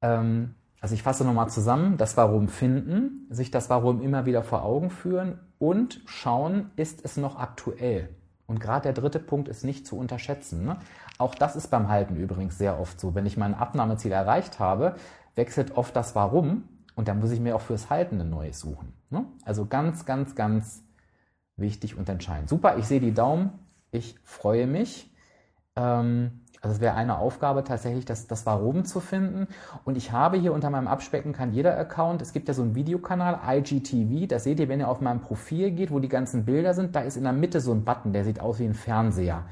Ähm, 0.01 0.55
also 0.79 0.95
ich 0.95 1.03
fasse 1.03 1.25
nochmal 1.25 1.49
zusammen, 1.49 1.97
das 1.97 2.15
Warum 2.15 2.47
finden, 2.47 3.27
sich 3.29 3.51
das 3.51 3.69
Warum 3.69 4.01
immer 4.01 4.25
wieder 4.25 4.41
vor 4.41 4.63
Augen 4.63 4.89
führen 4.89 5.37
und 5.59 5.99
schauen, 6.05 6.71
ist 6.77 7.03
es 7.03 7.17
noch 7.17 7.37
aktuell? 7.37 8.15
Und 8.47 8.61
gerade 8.61 8.83
der 8.83 8.93
dritte 8.93 9.19
Punkt 9.19 9.49
ist 9.49 9.65
nicht 9.65 9.85
zu 9.85 9.97
unterschätzen. 9.97 10.63
Ne? 10.63 10.77
Auch 11.17 11.35
das 11.35 11.57
ist 11.57 11.67
beim 11.67 11.89
Halten 11.89 12.15
übrigens 12.15 12.57
sehr 12.57 12.79
oft 12.79 13.01
so. 13.01 13.15
Wenn 13.15 13.25
ich 13.25 13.35
mein 13.35 13.53
Abnahmeziel 13.53 14.13
erreicht 14.13 14.59
habe, 14.59 14.95
wechselt 15.35 15.75
oft 15.75 15.93
das 15.93 16.15
Warum 16.15 16.63
und 16.95 17.09
dann 17.09 17.19
muss 17.19 17.31
ich 17.31 17.41
mir 17.41 17.57
auch 17.57 17.61
fürs 17.61 17.89
Halten 17.89 18.21
ein 18.21 18.29
neues 18.29 18.61
suchen. 18.61 18.93
Ne? 19.09 19.25
Also 19.43 19.65
ganz, 19.65 20.05
ganz, 20.05 20.35
ganz 20.35 20.85
wichtig 21.57 21.97
und 21.97 22.07
entscheidend. 22.07 22.47
Super, 22.47 22.77
ich 22.77 22.85
sehe 22.85 23.01
die 23.01 23.13
Daumen. 23.13 23.59
Ich 23.91 24.15
freue 24.23 24.67
mich. 24.67 25.11
Ähm, 25.75 26.44
also 26.65 26.77
es 26.77 26.81
wäre 26.81 26.95
eine 26.95 27.19
Aufgabe 27.19 27.63
tatsächlich, 27.63 28.05
das, 28.05 28.25
das 28.25 28.47
Warum 28.47 28.85
zu 28.85 28.99
finden. 28.99 29.47
Und 29.83 29.97
ich 29.97 30.11
habe 30.11 30.35
hier 30.37 30.51
unter 30.51 30.71
meinem 30.71 30.87
Abspecken 30.87 31.31
kann 31.31 31.53
jeder 31.53 31.77
Account, 31.77 32.23
es 32.23 32.33
gibt 32.33 32.47
ja 32.47 32.55
so 32.55 32.63
einen 32.63 32.73
Videokanal, 32.73 33.39
IGTV, 33.47 34.27
das 34.27 34.45
seht 34.45 34.59
ihr, 34.59 34.67
wenn 34.67 34.79
ihr 34.79 34.89
auf 34.89 34.99
meinem 34.99 35.21
Profil 35.21 35.69
geht, 35.69 35.91
wo 35.91 35.99
die 35.99 36.09
ganzen 36.09 36.43
Bilder 36.43 36.73
sind, 36.73 36.95
da 36.95 37.01
ist 37.01 37.17
in 37.17 37.23
der 37.23 37.33
Mitte 37.33 37.61
so 37.61 37.71
ein 37.71 37.85
Button, 37.85 38.13
der 38.13 38.23
sieht 38.23 38.39
aus 38.39 38.57
wie 38.57 38.65
ein 38.65 38.73
Fernseher. 38.73 39.43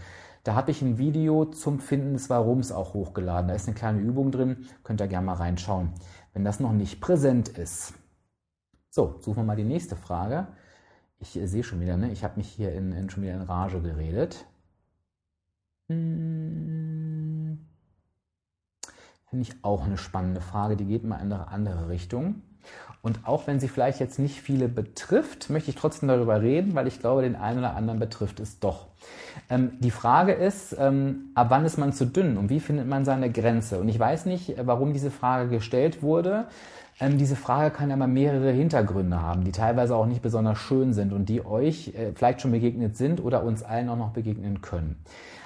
Da 0.43 0.56
habe 0.56 0.71
ich 0.71 0.82
ein 0.82 0.97
Video 0.97 1.45
zum 1.45 1.80
Finden 1.80 2.13
des 2.13 2.32
Warums 2.32 2.71
auch 2.71 2.95
hochgeladen. 2.95 3.47
Da 3.47 3.54
ist 3.54 3.67
eine 3.67 3.76
kleine 3.76 3.99
Übung 3.99 4.32
drin, 4.32 4.65
könnt 4.84 4.99
ihr 4.99 5.08
gerne 5.08 5.28
mal 5.28 5.36
reinschauen, 5.36 5.91
wenn 6.34 6.43
das 6.43 6.60
noch 6.60 6.73
nicht 6.73 6.99
präsent 6.99 7.47
ist. 7.47 7.93
So, 8.89 9.17
suchen 9.19 9.38
wir 9.38 9.43
mal 9.43 9.56
die 9.56 9.63
nächste 9.65 9.95
Frage. 9.95 10.47
Ich 11.19 11.39
äh, 11.39 11.45
sehe 11.45 11.63
schon 11.63 11.80
wieder, 11.80 11.95
ne? 11.95 12.12
ich 12.12 12.23
habe 12.23 12.38
mich 12.38 12.49
hier 12.49 12.73
in, 12.73 12.91
in, 12.91 13.12
schon 13.12 13.21
wieder 13.21 13.36
in 13.36 13.43
Rage 13.43 13.82
geredet. 13.82 14.47
Hm. 15.89 17.60
Finde 19.30 19.50
ich 19.50 19.63
auch 19.63 19.86
eine 19.86 19.98
spannende 19.98 20.41
Frage, 20.41 20.78
die 20.78 20.86
geht 20.86 21.04
in 21.04 21.12
eine 21.12 21.48
andere 21.48 21.89
Richtung. 21.89 22.41
Und 23.02 23.28
auch 23.28 23.48
wenn 23.48 23.60
sie 23.60 23.67
vielleicht 23.67 24.00
jetzt 24.00 24.17
nicht 24.17 24.39
viele 24.39 24.69
betrifft, 24.69 25.50
möchte 25.50 25.69
ich 25.69 25.76
trotzdem 25.76 26.08
darüber 26.08 26.41
reden, 26.41 26.74
weil 26.74 26.88
ich 26.88 27.00
glaube, 27.00 27.22
den 27.22 27.36
einen 27.36 27.60
oder 27.60 27.76
anderen 27.76 28.00
betrifft 28.00 28.39
es 28.39 28.60
doch. 28.60 28.88
Ähm, 29.50 29.74
die 29.80 29.91
Frage 29.91 30.32
ist, 30.32 30.76
ähm, 30.80 31.32
ab 31.36 31.48
wann 31.50 31.65
ist 31.65 31.78
man 31.78 31.91
zu 31.91 32.06
dünn 32.06 32.38
und 32.38 32.50
wie 32.50 32.62
findet 32.62 32.88
man 32.88 33.04
seine 33.04 33.30
Grenze? 33.30 33.80
Und 33.80 33.89
ich 33.89 34.00
weiß 34.00 34.26
nicht, 34.26 34.56
warum 34.58 34.93
diese 34.93 35.12
Frage 35.12 35.50
gestellt 35.50 36.02
wurde. 36.02 36.46
Ähm, 36.99 37.17
diese 37.17 37.36
Frage 37.36 37.71
kann 37.71 37.89
ja 37.89 37.95
mal 37.95 38.08
mehrere 38.08 38.51
Hintergründe 38.51 39.21
haben, 39.21 39.43
die 39.43 39.51
teilweise 39.51 39.95
auch 39.95 40.06
nicht 40.06 40.21
besonders 40.21 40.60
schön 40.60 40.93
sind 40.93 41.13
und 41.13 41.27
die 41.27 41.45
euch 41.45 41.93
äh, 41.95 42.12
vielleicht 42.13 42.41
schon 42.41 42.51
begegnet 42.51 42.97
sind 42.97 43.23
oder 43.23 43.43
uns 43.43 43.63
allen 43.63 43.89
auch 43.89 43.97
noch 43.97 44.12
begegnen 44.12 44.62
können. 44.62 44.97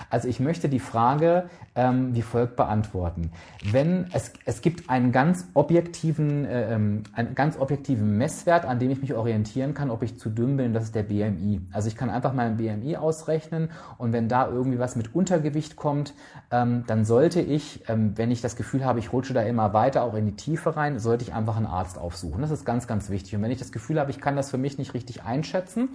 Also 0.09 0.27
ich 0.27 0.39
möchte 0.39 0.69
die 0.69 0.79
Frage 0.79 1.49
ähm, 1.75 2.15
wie 2.15 2.21
folgt 2.21 2.55
beantworten. 2.55 3.31
Wenn 3.63 4.07
es, 4.13 4.33
es 4.45 4.61
gibt 4.61 4.89
einen 4.89 5.11
ganz 5.11 5.47
objektiven, 5.53 6.45
äh, 6.45 6.73
ähm, 6.73 7.03
einen 7.13 7.35
ganz 7.35 7.57
objektiven 7.57 8.17
Messwert, 8.17 8.65
an 8.65 8.79
dem 8.79 8.89
ich 8.89 9.01
mich 9.01 9.13
orientieren 9.13 9.73
kann, 9.73 9.91
ob 9.91 10.01
ich 10.03 10.17
zu 10.17 10.29
dünn 10.29 10.57
bin, 10.57 10.73
das 10.73 10.85
ist 10.85 10.95
der 10.95 11.03
BMI. 11.03 11.61
Also 11.71 11.87
ich 11.87 11.95
kann 11.95 12.09
einfach 12.09 12.33
meinen 12.33 12.57
BMI 12.57 12.97
ausrechnen 12.97 13.69
und 13.97 14.11
wenn 14.11 14.27
da 14.27 14.47
irgendwie 14.47 14.79
was 14.79 14.95
mit 14.95 15.13
Untergewicht 15.13 15.75
kommt, 15.75 16.13
ähm, 16.51 16.83
dann 16.87 17.05
sollte 17.05 17.41
ich, 17.41 17.87
ähm, 17.87 18.13
wenn 18.15 18.31
ich 18.31 18.41
das 18.41 18.55
Gefühl 18.55 18.83
habe, 18.83 18.99
ich 18.99 19.13
rutsche 19.13 19.33
da 19.33 19.41
immer 19.41 19.73
weiter 19.73 20.03
auch 20.03 20.15
in 20.15 20.25
die 20.25 20.35
Tiefe 20.35 20.75
rein, 20.75 20.99
sollte 20.99 21.23
ich 21.23 21.33
einfach 21.37 21.55
einen 21.55 21.65
Arzt 21.65 21.97
aufsuchen. 21.97 22.41
Das 22.41 22.51
ist 22.51 22.65
ganz, 22.65 22.87
ganz 22.87 23.09
wichtig. 23.09 23.35
Und 23.35 23.41
wenn 23.43 23.51
ich 23.51 23.59
das 23.59 23.71
Gefühl 23.71 23.99
habe, 23.99 24.11
ich 24.11 24.19
kann 24.19 24.35
das 24.35 24.51
für 24.51 24.57
mich 24.57 24.77
nicht 24.77 24.93
richtig 24.93 25.23
einschätzen, 25.23 25.89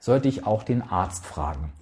sollte 0.00 0.28
ich 0.28 0.46
auch 0.46 0.62
den 0.62 0.82
Arzt 0.82 1.26
fragen. 1.26 1.72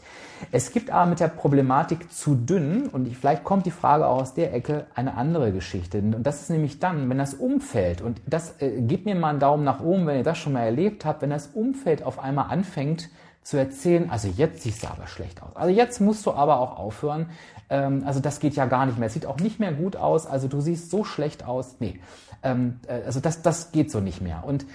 Es 0.53 0.73
gibt 0.73 0.91
aber 0.91 1.07
mit 1.07 1.21
der 1.21 1.29
Problematik 1.29 2.13
zu 2.13 2.35
dünn, 2.35 2.89
und 2.89 3.09
vielleicht 3.17 3.45
kommt 3.45 3.67
die 3.67 3.71
Frage 3.71 4.07
auch 4.07 4.21
aus 4.21 4.35
der 4.35 4.53
Ecke, 4.53 4.87
eine 4.95 5.17
andere 5.17 5.53
Geschichte. 5.53 5.99
Und 5.99 6.23
das 6.23 6.43
ist 6.43 6.51
nämlich 6.51 6.79
dann, 6.81 7.09
wenn 7.09 7.19
das 7.19 7.35
Umfeld, 7.35 8.01
und 8.03 8.21
das 8.27 8.61
äh, 8.61 8.81
gebt 8.83 9.05
mir 9.05 9.15
mal 9.15 9.31
einen 9.31 9.41
Daumen 9.41 9.65
nach 9.65 9.81
oben, 9.81 10.07
wenn 10.07 10.19
ihr 10.19 10.25
das 10.25 10.39
schon 10.39 10.53
mal 10.53 10.65
erlebt 10.65 11.05
habt, 11.05 11.23
wenn 11.23 11.31
das 11.31 11.49
Umfeld 11.49 12.03
auf 12.03 12.19
einmal 12.19 12.51
anfängt 12.51 13.09
zu 13.43 13.57
erzählen, 13.57 14.11
also 14.11 14.29
jetzt 14.29 14.63
siehst 14.63 14.83
du 14.83 14.89
aber 14.89 15.07
schlecht 15.07 15.43
aus. 15.43 15.57
Also 15.57 15.71
jetzt 15.75 16.01
musst 16.01 16.27
du 16.27 16.33
aber 16.33 16.61
auch 16.61 16.79
aufhören. 16.79 17.31
Ähm, 17.71 18.03
also 18.05 18.21
das 18.21 18.41
geht 18.41 18.55
ja 18.55 18.67
gar 18.67 18.85
nicht 18.85 18.99
mehr. 18.99 19.07
Es 19.07 19.15
sieht 19.15 19.27
auch 19.27 19.39
nicht 19.39 19.59
mehr 19.59 19.73
gut 19.73 19.97
aus. 19.97 20.27
Also 20.27 20.49
du 20.49 20.61
siehst 20.61 20.91
so 20.91 21.05
schlecht 21.05 21.45
aus. 21.45 21.77
Nee, 21.79 21.99
ähm, 22.43 22.81
äh, 22.87 23.05
also 23.07 23.21
das, 23.21 23.43
das 23.43 23.73
geht 23.73 23.91
so 23.91 24.01
nicht 24.01 24.21
mehr. 24.21 24.45
Und 24.45 24.67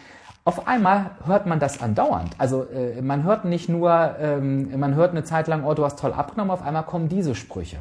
auf 0.46 0.68
einmal 0.68 1.12
hört 1.26 1.46
man 1.46 1.60
das 1.60 1.82
andauernd. 1.82 2.36
Also 2.38 2.64
äh, 2.64 3.02
man 3.02 3.24
hört 3.24 3.46
nicht 3.46 3.70
nur, 3.70 4.16
ähm, 4.20 4.78
man 4.78 4.96
hört 4.96 5.12
eine 5.12 5.24
Zeit 5.24 5.48
lang, 5.48 5.64
oh, 5.64 5.74
du 5.74 5.86
hast 5.86 6.00
toll 6.00 6.14
abgenommen, 6.14 6.52
auf 6.52 6.62
einmal 6.62 6.84
kommen 6.84 7.08
diese 7.08 7.36
Sprüche. 7.36 7.78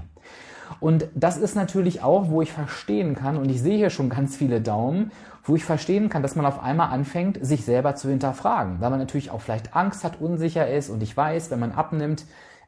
Und 0.80 1.06
das 1.14 1.36
ist 1.36 1.54
natürlich 1.54 2.02
auch, 2.02 2.30
wo 2.30 2.40
ich 2.40 2.52
verstehen 2.52 3.14
kann, 3.14 3.36
und 3.36 3.50
ich 3.50 3.60
sehe 3.60 3.76
hier 3.76 3.90
schon 3.90 4.08
ganz 4.08 4.36
viele 4.36 4.60
Daumen, 4.60 5.10
wo 5.44 5.56
ich 5.56 5.64
verstehen 5.64 6.08
kann, 6.08 6.22
dass 6.22 6.36
man 6.36 6.46
auf 6.46 6.62
einmal 6.62 6.90
anfängt, 6.90 7.44
sich 7.44 7.64
selber 7.64 7.94
zu 7.96 8.08
hinterfragen, 8.08 8.80
weil 8.80 8.90
man 8.90 9.00
natürlich 9.00 9.30
auch 9.30 9.40
vielleicht 9.40 9.74
Angst 9.74 10.04
hat, 10.04 10.20
unsicher 10.20 10.68
ist 10.68 10.88
und 10.88 11.02
ich 11.02 11.16
weiß, 11.16 11.50
wenn 11.50 11.58
man 11.58 11.72
abnimmt, 11.72 12.24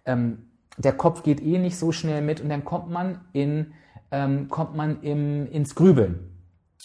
ähm, 0.06 0.50
der 0.76 0.92
Kopf 0.92 1.22
geht 1.22 1.40
eh 1.40 1.58
nicht 1.58 1.78
so 1.78 1.92
schnell 1.92 2.20
mit 2.20 2.40
und 2.40 2.48
dann 2.48 2.64
kommt 2.64 2.90
man 2.90 3.20
in, 3.32 3.72
ähm, 4.10 4.48
kommt 4.48 4.74
man 4.74 5.02
im, 5.02 5.46
ins 5.50 5.76
Grübeln. 5.76 6.33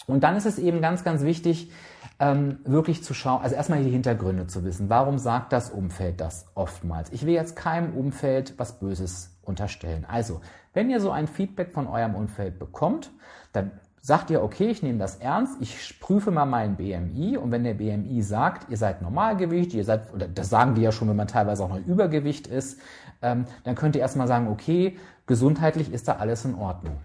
Und 0.06 0.24
dann 0.24 0.36
ist 0.36 0.46
es 0.46 0.58
eben 0.58 0.80
ganz, 0.80 1.04
ganz 1.04 1.22
wichtig, 1.22 1.70
ähm, 2.18 2.58
wirklich 2.64 3.02
zu 3.02 3.14
schauen, 3.14 3.42
also 3.42 3.54
erstmal 3.54 3.82
die 3.82 3.90
Hintergründe 3.90 4.46
zu 4.46 4.64
wissen. 4.64 4.88
Warum 4.88 5.18
sagt 5.18 5.52
das 5.52 5.70
Umfeld 5.70 6.20
das 6.20 6.46
oftmals? 6.54 7.10
Ich 7.12 7.24
will 7.24 7.34
jetzt 7.34 7.56
keinem 7.56 7.94
Umfeld 7.94 8.54
was 8.58 8.78
Böses 8.78 9.30
unterstellen. 9.42 10.04
Also, 10.08 10.40
wenn 10.74 10.90
ihr 10.90 11.00
so 11.00 11.10
ein 11.10 11.26
Feedback 11.26 11.72
von 11.72 11.86
eurem 11.86 12.14
Umfeld 12.14 12.58
bekommt, 12.58 13.10
dann 13.52 13.72
sagt 14.02 14.30
ihr, 14.30 14.42
okay, 14.42 14.68
ich 14.68 14.82
nehme 14.82 14.98
das 14.98 15.16
ernst, 15.16 15.56
ich 15.60 16.00
prüfe 16.00 16.30
mal 16.30 16.46
meinen 16.46 16.76
BMI 16.76 17.36
und 17.36 17.50
wenn 17.50 17.64
der 17.64 17.74
BMI 17.74 18.22
sagt, 18.22 18.70
ihr 18.70 18.76
seid 18.76 19.02
Normalgewicht, 19.02 19.74
ihr 19.74 19.84
seid, 19.84 20.12
oder 20.14 20.26
das 20.26 20.48
sagen 20.48 20.74
die 20.74 20.82
ja 20.82 20.92
schon, 20.92 21.08
wenn 21.08 21.16
man 21.16 21.28
teilweise 21.28 21.64
auch 21.64 21.68
noch 21.68 21.86
Übergewicht 21.86 22.46
ist, 22.46 22.80
ähm, 23.22 23.44
dann 23.64 23.74
könnt 23.74 23.96
ihr 23.96 24.00
erstmal 24.00 24.26
sagen, 24.26 24.48
okay, 24.48 24.96
gesundheitlich 25.26 25.92
ist 25.92 26.08
da 26.08 26.16
alles 26.16 26.44
in 26.44 26.54
Ordnung. 26.54 26.96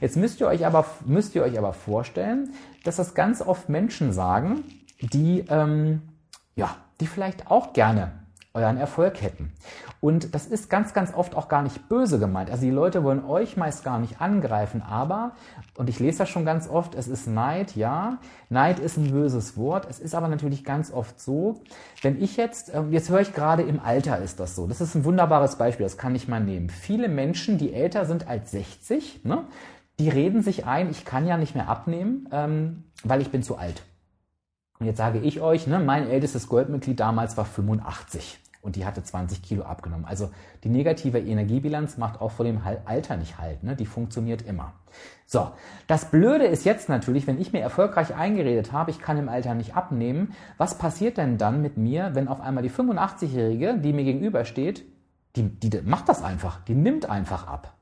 Jetzt 0.00 0.16
müsst 0.16 0.40
ihr 0.40 0.46
euch 0.46 0.66
aber, 0.66 0.84
müsst 1.04 1.34
ihr 1.34 1.42
euch 1.42 1.58
aber 1.58 1.72
vorstellen, 1.72 2.54
dass 2.84 2.96
das 2.96 3.14
ganz 3.14 3.40
oft 3.40 3.68
Menschen 3.68 4.12
sagen, 4.12 4.64
die, 5.00 5.44
ähm, 5.48 6.02
ja, 6.54 6.76
die 7.00 7.06
vielleicht 7.06 7.50
auch 7.50 7.72
gerne 7.72 8.21
euren 8.54 8.76
Erfolg 8.76 9.22
hätten. 9.22 9.52
Und 10.00 10.34
das 10.34 10.46
ist 10.46 10.68
ganz, 10.68 10.92
ganz 10.92 11.14
oft 11.14 11.34
auch 11.34 11.48
gar 11.48 11.62
nicht 11.62 11.88
böse 11.88 12.18
gemeint. 12.18 12.50
Also 12.50 12.64
die 12.64 12.70
Leute 12.70 13.02
wollen 13.02 13.24
euch 13.24 13.56
meist 13.56 13.82
gar 13.82 13.98
nicht 13.98 14.20
angreifen, 14.20 14.82
aber, 14.82 15.32
und 15.76 15.88
ich 15.88 16.00
lese 16.00 16.18
das 16.18 16.28
schon 16.28 16.44
ganz 16.44 16.68
oft, 16.68 16.94
es 16.94 17.08
ist 17.08 17.26
Neid, 17.26 17.76
ja. 17.76 18.18
Neid 18.50 18.78
ist 18.78 18.98
ein 18.98 19.10
böses 19.10 19.56
Wort. 19.56 19.86
Es 19.88 20.00
ist 20.00 20.14
aber 20.14 20.28
natürlich 20.28 20.64
ganz 20.64 20.92
oft 20.92 21.18
so, 21.18 21.62
wenn 22.02 22.20
ich 22.20 22.36
jetzt, 22.36 22.74
ähm, 22.74 22.92
jetzt 22.92 23.08
höre 23.08 23.20
ich 23.20 23.32
gerade 23.32 23.62
im 23.62 23.80
Alter 23.80 24.18
ist 24.18 24.38
das 24.38 24.54
so. 24.54 24.66
Das 24.66 24.82
ist 24.82 24.94
ein 24.94 25.04
wunderbares 25.04 25.56
Beispiel, 25.56 25.84
das 25.84 25.96
kann 25.96 26.14
ich 26.14 26.28
mal 26.28 26.40
nehmen. 26.40 26.68
Viele 26.68 27.08
Menschen, 27.08 27.56
die 27.56 27.72
älter 27.72 28.04
sind 28.04 28.28
als 28.28 28.50
60, 28.50 29.24
ne, 29.24 29.44
die 29.98 30.10
reden 30.10 30.42
sich 30.42 30.66
ein, 30.66 30.90
ich 30.90 31.06
kann 31.06 31.26
ja 31.26 31.38
nicht 31.38 31.54
mehr 31.54 31.68
abnehmen, 31.68 32.28
ähm, 32.32 32.84
weil 33.02 33.22
ich 33.22 33.30
bin 33.30 33.42
zu 33.42 33.56
alt. 33.56 33.82
Und 34.78 34.86
jetzt 34.86 34.98
sage 34.98 35.20
ich 35.20 35.40
euch, 35.40 35.66
ne, 35.66 35.78
mein 35.78 36.06
ältestes 36.06 36.48
Goldmitglied 36.48 37.00
damals 37.00 37.36
war 37.36 37.44
85 37.44 38.41
und 38.62 38.76
die 38.76 38.86
hatte 38.86 39.02
20 39.02 39.42
Kilo 39.42 39.64
abgenommen. 39.64 40.06
Also 40.06 40.30
die 40.64 40.68
negative 40.68 41.18
Energiebilanz 41.18 41.98
macht 41.98 42.20
auch 42.20 42.30
vor 42.30 42.46
dem 42.46 42.60
Alter 42.84 43.16
nicht 43.16 43.38
halt. 43.38 43.62
Ne? 43.64 43.76
Die 43.76 43.86
funktioniert 43.86 44.42
immer. 44.42 44.72
So, 45.26 45.50
das 45.88 46.10
Blöde 46.10 46.44
ist 46.44 46.64
jetzt 46.64 46.88
natürlich, 46.88 47.26
wenn 47.26 47.40
ich 47.40 47.52
mir 47.52 47.60
erfolgreich 47.60 48.14
eingeredet 48.14 48.72
habe, 48.72 48.90
ich 48.90 49.00
kann 49.00 49.18
im 49.18 49.28
Alter 49.28 49.54
nicht 49.54 49.74
abnehmen, 49.74 50.34
was 50.58 50.78
passiert 50.78 51.18
denn 51.18 51.38
dann 51.38 51.60
mit 51.60 51.76
mir, 51.76 52.14
wenn 52.14 52.28
auf 52.28 52.40
einmal 52.40 52.62
die 52.62 52.70
85-Jährige, 52.70 53.78
die 53.78 53.92
mir 53.92 54.04
gegenübersteht, 54.04 54.84
die, 55.34 55.48
die 55.48 55.80
macht 55.82 56.08
das 56.08 56.22
einfach, 56.22 56.60
die 56.64 56.74
nimmt 56.74 57.08
einfach 57.08 57.46
ab. 57.48 57.74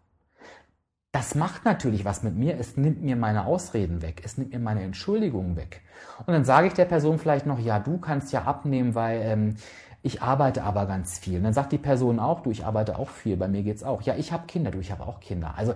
Das 1.13 1.35
macht 1.35 1.65
natürlich 1.65 2.05
was 2.05 2.23
mit 2.23 2.37
mir. 2.37 2.57
Es 2.59 2.77
nimmt 2.77 3.03
mir 3.03 3.17
meine 3.17 3.45
Ausreden 3.45 4.01
weg. 4.01 4.23
Es 4.25 4.39
nimmt 4.39 4.53
mir 4.53 4.61
meine 4.61 4.83
Entschuldigungen 4.83 5.57
weg. 5.57 5.83
Und 6.25 6.33
dann 6.33 6.45
sage 6.45 6.69
ich 6.69 6.73
der 6.73 6.85
Person 6.85 7.19
vielleicht 7.19 7.47
noch, 7.47 7.59
ja, 7.59 7.81
du 7.81 7.99
kannst 7.99 8.33
ja 8.33 8.45
abnehmen, 8.45 8.95
weil 8.95 9.21
ähm, 9.23 9.57
ich 10.03 10.23
arbeite 10.23 10.63
aber 10.63 10.87
ganz 10.87 11.19
viel. 11.19 11.39
Und 11.39 11.45
dann 11.45 11.53
sagt 11.53 11.73
die 11.73 11.79
Person 11.79 12.19
auch, 12.19 12.41
du, 12.41 12.51
ich 12.51 12.65
arbeite 12.65 12.99
auch 12.99 13.09
viel, 13.09 13.37
bei 13.37 13.49
mir 13.49 13.63
geht's 13.63 13.85
auch. 13.85 14.03
Ja, 14.03 14.15
ich 14.17 14.33
habe 14.33 14.47
Kinder, 14.47 14.71
du, 14.71 14.79
ich 14.79 14.91
habe 14.91 15.07
auch 15.07 15.21
Kinder. 15.21 15.55
Also 15.57 15.75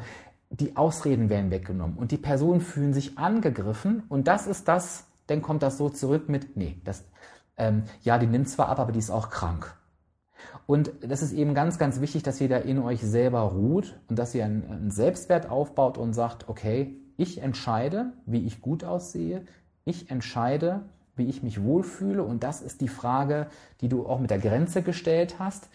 die 0.50 0.76
Ausreden 0.76 1.28
werden 1.28 1.50
weggenommen 1.50 1.96
und 1.96 2.10
die 2.10 2.16
Personen 2.16 2.60
fühlen 2.60 2.94
sich 2.94 3.18
angegriffen 3.18 4.04
und 4.08 4.28
das 4.28 4.46
ist 4.46 4.68
das, 4.68 5.06
dann 5.26 5.42
kommt 5.42 5.62
das 5.62 5.78
so 5.78 5.90
zurück 5.90 6.28
mit, 6.28 6.56
nee, 6.56 6.80
das, 6.84 7.04
ähm, 7.56 7.84
ja, 8.02 8.18
die 8.18 8.26
nimmt 8.26 8.48
zwar 8.48 8.68
ab, 8.68 8.78
aber 8.78 8.92
die 8.92 8.98
ist 8.98 9.10
auch 9.10 9.30
krank. 9.30 9.76
Und 10.66 10.92
das 11.00 11.22
ist 11.22 11.32
eben 11.32 11.54
ganz, 11.54 11.78
ganz 11.78 12.00
wichtig, 12.00 12.22
dass 12.22 12.40
ihr 12.40 12.48
da 12.48 12.58
in 12.58 12.78
euch 12.78 13.00
selber 13.00 13.40
ruht 13.40 13.98
und 14.08 14.18
dass 14.18 14.34
ihr 14.34 14.44
einen, 14.44 14.70
einen 14.70 14.90
Selbstwert 14.90 15.50
aufbaut 15.50 15.98
und 15.98 16.12
sagt, 16.12 16.48
okay, 16.48 16.96
ich 17.16 17.40
entscheide, 17.42 18.12
wie 18.26 18.46
ich 18.46 18.60
gut 18.60 18.84
aussehe, 18.84 19.46
ich 19.84 20.10
entscheide, 20.10 20.82
wie 21.16 21.28
ich 21.28 21.42
mich 21.42 21.62
wohlfühle. 21.62 22.22
Und 22.22 22.42
das 22.42 22.60
ist 22.62 22.80
die 22.80 22.88
Frage, 22.88 23.46
die 23.80 23.88
du 23.88 24.06
auch 24.06 24.18
mit 24.18 24.30
der 24.30 24.38
Grenze 24.38 24.82
gestellt 24.82 25.36
hast. 25.38 25.68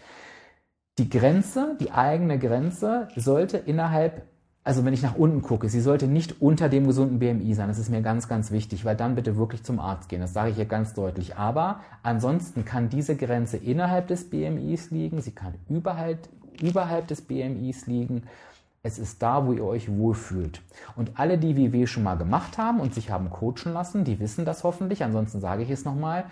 Die 0.97 1.09
Grenze, 1.09 1.77
die 1.79 1.91
eigene 1.91 2.37
Grenze 2.39 3.07
sollte 3.15 3.57
innerhalb, 3.57 4.23
also 4.63 4.83
wenn 4.83 4.93
ich 4.93 5.01
nach 5.01 5.15
unten 5.15 5.41
gucke, 5.41 5.69
sie 5.69 5.79
sollte 5.79 6.07
nicht 6.07 6.41
unter 6.41 6.67
dem 6.67 6.87
gesunden 6.87 7.19
BMI 7.19 7.53
sein. 7.53 7.69
Das 7.69 7.79
ist 7.79 7.89
mir 7.89 8.01
ganz, 8.01 8.27
ganz 8.27 8.51
wichtig, 8.51 8.83
weil 8.83 8.97
dann 8.97 9.15
bitte 9.15 9.37
wirklich 9.37 9.63
zum 9.63 9.79
Arzt 9.79 10.09
gehen. 10.09 10.19
Das 10.19 10.33
sage 10.33 10.49
ich 10.49 10.57
hier 10.57 10.65
ganz 10.65 10.93
deutlich. 10.93 11.37
Aber 11.37 11.79
ansonsten 12.03 12.65
kann 12.65 12.89
diese 12.89 13.15
Grenze 13.15 13.57
innerhalb 13.57 14.07
des 14.07 14.29
BMIs 14.29 14.91
liegen, 14.91 15.21
sie 15.21 15.31
kann 15.31 15.53
überhalb, 15.69 16.27
überhalb 16.61 17.07
des 17.07 17.21
BMIs 17.21 17.87
liegen 17.87 18.23
es 18.81 18.97
ist 18.97 19.21
da, 19.21 19.45
wo 19.45 19.53
ihr 19.53 19.65
euch 19.65 19.91
wohlfühlt. 19.91 20.61
Und 20.95 21.19
alle, 21.19 21.37
die 21.37 21.57
WW 21.57 21.85
schon 21.85 22.03
mal 22.03 22.15
gemacht 22.15 22.57
haben 22.57 22.79
und 22.79 22.93
sich 22.93 23.11
haben 23.11 23.29
coachen 23.29 23.73
lassen, 23.73 24.05
die 24.05 24.19
wissen 24.19 24.45
das 24.45 24.63
hoffentlich. 24.63 25.03
Ansonsten 25.03 25.41
sage 25.41 25.63
ich 25.63 25.69
es 25.69 25.85
nochmal. 25.85 26.25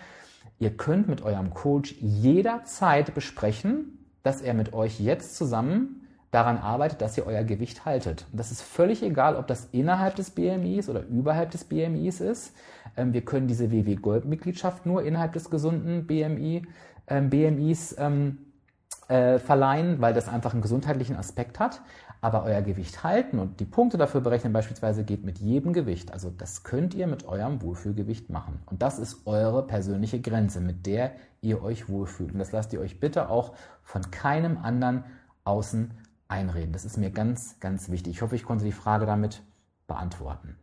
Ihr 0.60 0.76
könnt 0.76 1.08
mit 1.08 1.22
eurem 1.22 1.54
Coach 1.54 1.96
jederzeit 2.00 3.14
besprechen, 3.14 4.00
dass 4.24 4.42
er 4.42 4.54
mit 4.54 4.74
euch 4.74 5.00
jetzt 5.00 5.36
zusammen 5.36 6.08
daran 6.32 6.58
arbeitet, 6.58 7.02
dass 7.02 7.18
ihr 7.18 7.26
euer 7.26 7.44
Gewicht 7.44 7.86
haltet. 7.86 8.26
Und 8.32 8.40
das 8.40 8.52
ist 8.52 8.62
völlig 8.62 9.04
egal, 9.04 9.36
ob 9.36 9.48
das 9.48 9.70
innerhalb 9.72 10.16
des 10.16 10.32
BMIs 10.32 10.90
oder 10.90 11.04
überhalb 11.06 11.52
des 11.52 11.66
BMIs 11.66 12.22
ist. 12.22 12.54
Ähm, 12.96 13.14
wir 13.14 13.24
können 13.24 13.48
diese 13.48 13.72
WW 13.72 13.96
Gold 13.96 14.26
Mitgliedschaft 14.26 14.86
nur 14.86 15.04
innerhalb 15.04 15.34
des 15.34 15.50
gesunden 15.50 16.06
BMI, 16.08 16.64
ähm, 17.08 17.30
BMIs 17.30 17.96
ähm, 17.98 18.40
äh, 19.08 19.40
verleihen, 19.40 20.02
weil 20.02 20.14
das 20.14 20.28
einfach 20.28 20.54
einen 20.54 20.62
gesundheitlichen 20.62 21.16
Aspekt 21.16 21.60
hat. 21.60 21.82
Aber 22.28 22.44
euer 22.44 22.62
Gewicht 22.62 23.06
halten 23.06 23.40
und 23.40 23.62
die 23.62 23.66
Punkte 23.66 23.98
dafür 23.98 24.20
berechnen 24.20 24.52
beispielsweise 24.52 25.06
geht 25.06 25.24
mit 25.24 25.40
jedem 25.40 25.72
Gewicht. 25.72 26.12
Also 26.12 26.30
das 26.30 26.64
könnt 26.64 26.94
ihr 26.94 27.08
mit 27.08 27.26
eurem 27.26 27.62
Wohlfühlgewicht 27.62 28.30
machen. 28.30 28.60
Und 28.66 28.82
das 28.82 29.00
ist 29.00 29.26
eure 29.26 29.66
persönliche 29.66 30.20
Grenze, 30.20 30.60
mit 30.60 30.86
der 30.86 31.14
ihr 31.40 31.64
euch 31.64 31.88
wohlfühlt. 31.88 32.34
Und 32.34 32.40
das 32.40 32.52
lasst 32.52 32.74
ihr 32.74 32.82
euch 32.82 33.00
bitte 33.00 33.30
auch 33.30 33.56
von 33.82 34.12
keinem 34.12 34.58
anderen 34.58 35.06
außen 35.46 35.94
einreden. 36.28 36.74
Das 36.74 36.84
ist 36.84 36.98
mir 36.98 37.12
ganz, 37.12 37.62
ganz 37.62 37.88
wichtig. 37.88 38.16
Ich 38.16 38.22
hoffe, 38.22 38.36
ich 38.36 38.44
konnte 38.44 38.66
die 38.66 38.74
Frage 38.74 39.06
damit 39.06 39.42
beantworten. 39.88 40.58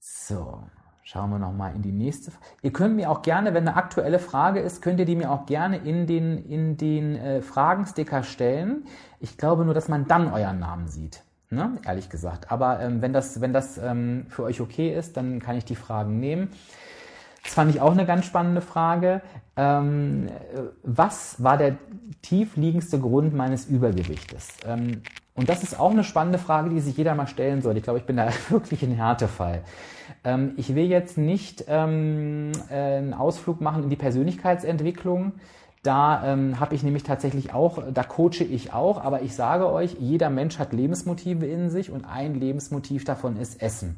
So, 0.00 0.64
schauen 1.06 1.30
wir 1.30 1.38
nochmal 1.38 1.72
in 1.76 1.82
die 1.82 1.92
nächste. 1.92 2.32
Ihr 2.62 2.72
könnt 2.72 2.96
mir 2.96 3.10
auch 3.10 3.22
gerne, 3.22 3.54
wenn 3.54 3.66
eine 3.66 3.76
aktuelle 3.76 4.18
Frage 4.18 4.58
ist, 4.58 4.82
könnt 4.82 4.98
ihr 4.98 5.06
die 5.06 5.14
mir 5.14 5.30
auch 5.30 5.46
gerne 5.46 5.78
in 5.78 6.08
den, 6.08 6.36
in 6.36 6.76
den 6.76 7.14
äh, 7.14 7.42
Fragensticker 7.42 8.24
stellen. 8.24 8.86
Ich 9.20 9.38
glaube 9.38 9.64
nur, 9.64 9.72
dass 9.72 9.86
man 9.88 10.08
dann 10.08 10.32
euren 10.32 10.58
Namen 10.58 10.88
sieht. 10.88 11.22
Ne? 11.48 11.78
Ehrlich 11.86 12.10
gesagt. 12.10 12.50
Aber 12.50 12.80
ähm, 12.80 13.02
wenn 13.02 13.12
das, 13.12 13.40
wenn 13.40 13.52
das 13.52 13.78
ähm, 13.78 14.26
für 14.28 14.42
euch 14.42 14.60
okay 14.60 14.92
ist, 14.92 15.16
dann 15.16 15.38
kann 15.38 15.56
ich 15.56 15.64
die 15.64 15.76
Fragen 15.76 16.18
nehmen. 16.18 16.50
Das 17.44 17.54
fand 17.54 17.70
ich 17.70 17.80
auch 17.80 17.92
eine 17.92 18.04
ganz 18.04 18.26
spannende 18.26 18.60
Frage. 18.60 19.22
Ähm, 19.54 20.28
was 20.82 21.40
war 21.40 21.56
der 21.56 21.76
tiefliegendste 22.22 22.98
Grund 22.98 23.32
meines 23.32 23.66
Übergewichtes? 23.66 24.56
Und 25.36 25.50
das 25.50 25.62
ist 25.62 25.78
auch 25.78 25.90
eine 25.90 26.02
spannende 26.02 26.38
Frage, 26.38 26.70
die 26.70 26.80
sich 26.80 26.96
jeder 26.96 27.14
mal 27.14 27.26
stellen 27.26 27.60
sollte. 27.60 27.78
Ich 27.78 27.84
glaube, 27.84 27.98
ich 27.98 28.06
bin 28.06 28.16
da 28.16 28.28
wirklich 28.48 28.82
ein 28.82 28.92
Härtefall. 28.92 29.62
Ähm, 30.24 30.54
ich 30.56 30.74
will 30.74 30.86
jetzt 30.86 31.18
nicht 31.18 31.64
ähm, 31.68 32.52
äh, 32.70 32.74
einen 32.74 33.14
Ausflug 33.14 33.60
machen 33.60 33.84
in 33.84 33.90
die 33.90 33.96
Persönlichkeitsentwicklung. 33.96 35.32
Da 35.82 36.32
ähm, 36.32 36.58
habe 36.58 36.74
ich 36.74 36.82
nämlich 36.82 37.04
tatsächlich 37.04 37.54
auch, 37.54 37.80
da 37.92 38.02
coache 38.02 38.42
ich 38.42 38.72
auch, 38.72 39.00
aber 39.00 39.22
ich 39.22 39.36
sage 39.36 39.70
euch, 39.70 39.96
jeder 40.00 40.30
Mensch 40.30 40.58
hat 40.58 40.72
Lebensmotive 40.72 41.46
in 41.46 41.70
sich 41.70 41.92
und 41.92 42.04
ein 42.06 42.34
Lebensmotiv 42.34 43.04
davon 43.04 43.36
ist 43.36 43.62
Essen. 43.62 43.94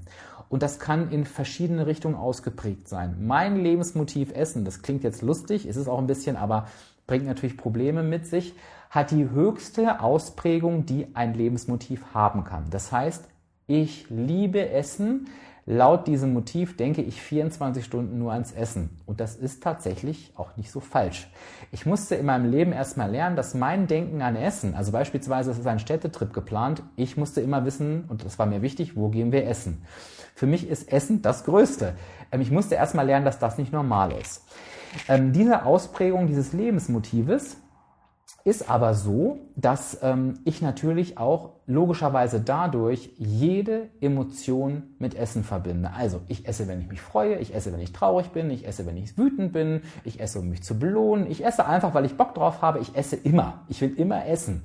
Und 0.51 0.63
das 0.63 0.79
kann 0.79 1.11
in 1.11 1.25
verschiedene 1.25 1.87
Richtungen 1.87 2.15
ausgeprägt 2.15 2.89
sein. 2.89 3.17
Mein 3.27 3.57
Lebensmotiv 3.57 4.35
Essen, 4.35 4.65
das 4.65 4.83
klingt 4.83 5.03
jetzt 5.03 5.23
lustig, 5.23 5.67
ist 5.67 5.77
es 5.77 5.89
auch 5.89 5.99
ein 5.99 6.07
bisschen, 6.07 6.37
aber 6.37 6.67
bringt 7.07 7.27
natürlich 7.27 7.57
Probleme 7.57 8.03
mit 8.03 8.27
sich, 8.27 8.55
hat 8.91 9.11
die 9.11 9.31
höchste 9.31 10.01
Ausprägung, 10.01 10.87
die 10.87 11.09
ein 11.15 11.35
Lebensmotiv 11.35 12.03
haben 12.15 12.45
kann. 12.45 12.71
Das 12.71 12.93
heißt, 12.93 13.29
ich 13.67 14.07
liebe 14.09 14.71
Essen. 14.71 15.29
Laut 15.71 16.07
diesem 16.07 16.33
Motiv 16.33 16.79
denke 16.79 17.03
ich 17.03 17.21
24 17.21 17.85
Stunden 17.85 18.19
nur 18.19 18.33
ans 18.33 18.53
Essen. 18.53 18.89
Und 19.05 19.21
das 19.21 19.37
ist 19.37 19.63
tatsächlich 19.63 20.33
auch 20.35 20.57
nicht 20.57 20.71
so 20.71 20.81
falsch. 20.81 21.31
Ich 21.73 21.85
musste 21.85 22.15
in 22.15 22.25
meinem 22.25 22.51
Leben 22.51 22.73
erstmal 22.73 23.11
lernen, 23.11 23.37
dass 23.37 23.53
mein 23.53 23.87
Denken 23.87 24.23
an 24.23 24.35
Essen, 24.35 24.75
also 24.75 24.93
beispielsweise 24.93 25.51
es 25.51 25.59
ist 25.59 25.67
ein 25.67 25.79
Städtetrip 25.79 26.33
geplant, 26.33 26.83
ich 26.97 27.19
musste 27.19 27.43
immer 27.43 27.67
wissen, 27.67 28.07
und 28.09 28.25
das 28.25 28.39
war 28.39 28.47
mir 28.47 28.63
wichtig, 28.63 28.97
wo 28.97 29.11
gehen 29.11 29.31
wir 29.31 29.47
essen. 29.47 29.83
Für 30.35 30.47
mich 30.47 30.67
ist 30.67 30.91
Essen 30.91 31.21
das 31.21 31.45
Größte. 31.45 31.93
Ähm, 32.33 32.41
ich 32.41 32.51
musste 32.51 32.77
erstmal 32.77 33.05
lernen, 33.05 33.27
dass 33.27 33.39
das 33.39 33.59
nicht 33.59 33.71
normal 33.71 34.13
ist. 34.13 34.47
Ähm, 35.07 35.35
diese 35.35 35.67
Ausprägung 35.67 36.29
dieses 36.29 36.55
Lebensmotives 36.55 37.59
ist 38.45 38.71
aber 38.71 38.95
so, 38.95 39.39
dass 39.57 39.99
ähm, 40.03 40.35
ich 40.45 40.63
natürlich 40.63 41.19
auch 41.19 41.51
logischerweise 41.67 42.41
dadurch 42.41 43.11
jede 43.19 43.89
Emotion 44.01 44.85
mit 44.99 45.15
Essen 45.15 45.45
verbinde. 45.45 45.91
Also 45.95 46.21
ich 46.29 46.49
esse, 46.49 46.67
wenn 46.67 46.81
ich 46.81 46.89
mich 46.89 47.01
freue, 47.01 47.37
ich 47.39 47.55
esse, 47.55 47.73
wenn 47.73 47.81
ich 47.81 47.93
traurig 47.93 48.29
bin, 48.31 48.51
ich 48.51 48.67
esse, 48.67 48.87
wenn 48.87 48.97
ich 48.97 49.19
wütend 49.19 49.53
bin, 49.53 49.83
ich 50.05 50.21
esse, 50.21 50.39
um 50.39 50.49
mich 50.49 50.63
zu 50.63 50.79
belohnen, 50.79 51.31
ich 51.31 51.45
esse 51.45 51.67
einfach, 51.67 51.95
weil 51.95 52.07
ich 52.07 52.17
Bock 52.17 52.35
drauf 52.35 52.63
habe, 52.63 52.79
ich 52.79 52.97
esse 52.97 53.17
immer. 53.17 53.65
Ich 53.69 53.81
will 53.81 53.93
immer 53.97 54.27
essen. 54.27 54.65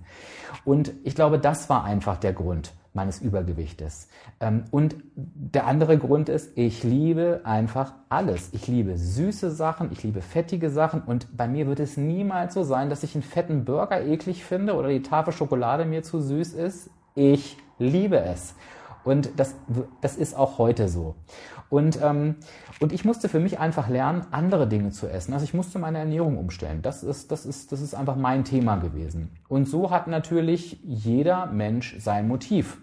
Und 0.63 0.93
ich 1.03 1.15
glaube, 1.15 1.39
das 1.39 1.69
war 1.69 1.83
einfach 1.83 2.17
der 2.17 2.33
Grund 2.33 2.71
meines 2.93 3.21
Übergewichtes. 3.21 4.08
Ähm, 4.39 4.65
und 4.71 4.95
der 5.15 5.67
andere 5.67 5.97
Grund 5.97 6.29
ist, 6.29 6.58
ich 6.58 6.84
liebe 6.84 7.41
einfach 7.43 7.93
alles. 8.10 8.49
Ich 8.53 8.67
liebe 8.67 8.97
süße 8.97 9.51
Sachen, 9.51 9.91
ich 9.91 10.03
liebe 10.03 10.21
fettige 10.21 10.69
Sachen 10.69 11.01
und 11.01 11.36
bei 11.36 11.47
mir 11.47 11.67
wird 11.67 11.79
es 11.79 11.97
niemals 11.97 12.53
so 12.53 12.63
sein, 12.63 12.89
dass 12.89 13.03
ich 13.03 13.15
einen 13.15 13.23
fetten 13.23 13.65
Burger 13.65 14.03
eklig 14.06 14.43
finde 14.43 14.75
oder 14.75 14.89
die 14.89 15.01
Tafel 15.01 15.34
Schokolade 15.34 15.86
mir 15.86 16.03
zu 16.03 16.21
süß 16.21 16.53
ist. 16.53 16.89
Ich 17.15 17.58
liebe 17.79 18.19
es. 18.19 18.56
Und 19.03 19.32
das, 19.38 19.56
das 20.01 20.15
ist 20.15 20.36
auch 20.36 20.58
heute 20.58 20.88
so. 20.88 21.15
Und, 21.69 21.99
ähm, 22.01 22.36
und 22.83 22.91
ich 22.91 23.05
musste 23.05 23.29
für 23.29 23.39
mich 23.39 23.59
einfach 23.59 23.87
lernen, 23.87 24.25
andere 24.31 24.67
Dinge 24.67 24.91
zu 24.91 25.07
essen. 25.07 25.31
Also 25.31 25.45
ich 25.45 25.53
musste 25.53 25.79
meine 25.79 25.99
Ernährung 25.99 26.37
umstellen. 26.37 26.81
Das 26.81 27.01
ist, 27.01 27.31
das 27.31 27.45
ist, 27.45 27.71
das 27.71 27.79
ist 27.79 27.93
einfach 27.93 28.17
mein 28.17 28.43
Thema 28.43 28.75
gewesen. 28.75 29.29
Und 29.47 29.69
so 29.69 29.89
hat 29.89 30.07
natürlich 30.07 30.81
jeder 30.83 31.45
Mensch 31.45 31.95
sein 31.99 32.27
Motiv. 32.27 32.81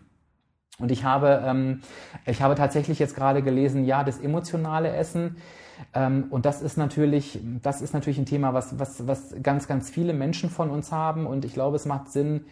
Und 0.78 0.90
ich 0.90 1.04
habe, 1.04 1.42
ähm, 1.44 1.82
ich 2.24 2.40
habe 2.40 2.54
tatsächlich 2.54 2.98
jetzt 2.98 3.14
gerade 3.14 3.42
gelesen, 3.42 3.84
ja, 3.84 4.02
das 4.02 4.18
emotionale 4.18 4.90
Essen. 4.90 5.36
Ähm, 5.92 6.28
und 6.30 6.46
das 6.46 6.62
ist 6.62 6.78
natürlich, 6.78 7.38
das 7.60 7.82
ist 7.82 7.92
natürlich 7.92 8.18
ein 8.18 8.24
Thema, 8.24 8.54
was, 8.54 8.78
was, 8.78 9.06
was 9.06 9.34
ganz, 9.42 9.68
ganz 9.68 9.90
viele 9.90 10.14
Menschen 10.14 10.48
von 10.48 10.70
uns 10.70 10.92
haben. 10.92 11.26
Und 11.26 11.44
ich 11.44 11.52
glaube, 11.52 11.76
es 11.76 11.84
macht 11.84 12.10
Sinn, 12.10 12.46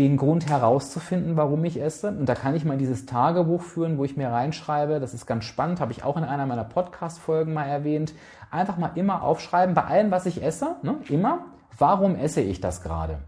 den 0.00 0.16
Grund 0.16 0.48
herauszufinden, 0.48 1.36
warum 1.36 1.62
ich 1.66 1.78
esse. 1.78 2.08
Und 2.08 2.26
da 2.26 2.34
kann 2.34 2.54
ich 2.54 2.64
mal 2.64 2.78
dieses 2.78 3.04
Tagebuch 3.04 3.60
führen, 3.60 3.98
wo 3.98 4.04
ich 4.04 4.16
mir 4.16 4.30
reinschreibe. 4.30 4.98
Das 4.98 5.12
ist 5.12 5.26
ganz 5.26 5.44
spannend, 5.44 5.78
habe 5.78 5.92
ich 5.92 6.04
auch 6.04 6.16
in 6.16 6.24
einer 6.24 6.46
meiner 6.46 6.64
Podcast-Folgen 6.64 7.52
mal 7.52 7.66
erwähnt. 7.66 8.14
Einfach 8.50 8.78
mal 8.78 8.92
immer 8.94 9.22
aufschreiben, 9.22 9.74
bei 9.74 9.84
allem, 9.84 10.10
was 10.10 10.24
ich 10.24 10.42
esse, 10.42 10.76
ne, 10.82 10.96
immer, 11.10 11.44
warum 11.76 12.16
esse 12.16 12.40
ich 12.40 12.62
das 12.62 12.82
gerade? 12.82 13.18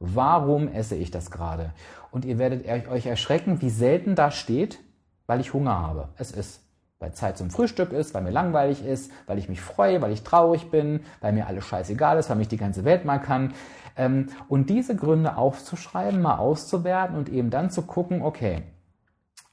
Warum 0.00 0.68
esse 0.68 0.96
ich 0.96 1.10
das 1.10 1.30
gerade? 1.30 1.72
Und 2.10 2.26
ihr 2.26 2.38
werdet 2.38 2.68
euch 2.88 3.06
erschrecken, 3.06 3.62
wie 3.62 3.70
selten 3.70 4.14
da 4.14 4.30
steht, 4.30 4.80
weil 5.26 5.40
ich 5.40 5.54
Hunger 5.54 5.78
habe. 5.78 6.10
Es 6.16 6.30
ist, 6.30 6.60
weil 6.98 7.12
Zeit 7.12 7.38
zum 7.38 7.50
Frühstück 7.50 7.92
ist, 7.92 8.14
weil 8.14 8.22
mir 8.22 8.30
langweilig 8.30 8.84
ist, 8.84 9.12
weil 9.26 9.38
ich 9.38 9.48
mich 9.48 9.60
freue, 9.60 10.02
weil 10.02 10.12
ich 10.12 10.22
traurig 10.22 10.70
bin, 10.70 11.00
weil 11.20 11.32
mir 11.32 11.46
alles 11.46 11.64
scheißegal 11.64 12.18
ist, 12.18 12.28
weil 12.28 12.36
mich 12.36 12.48
die 12.48 12.56
ganze 12.56 12.84
Welt 12.84 13.04
mal 13.04 13.18
kann. 13.18 13.54
Ähm, 13.96 14.28
und 14.48 14.70
diese 14.70 14.96
Gründe 14.96 15.36
aufzuschreiben, 15.36 16.20
mal 16.20 16.38
auszuwerten 16.38 17.16
und 17.16 17.28
eben 17.28 17.50
dann 17.50 17.70
zu 17.70 17.82
gucken, 17.82 18.22
okay, 18.22 18.62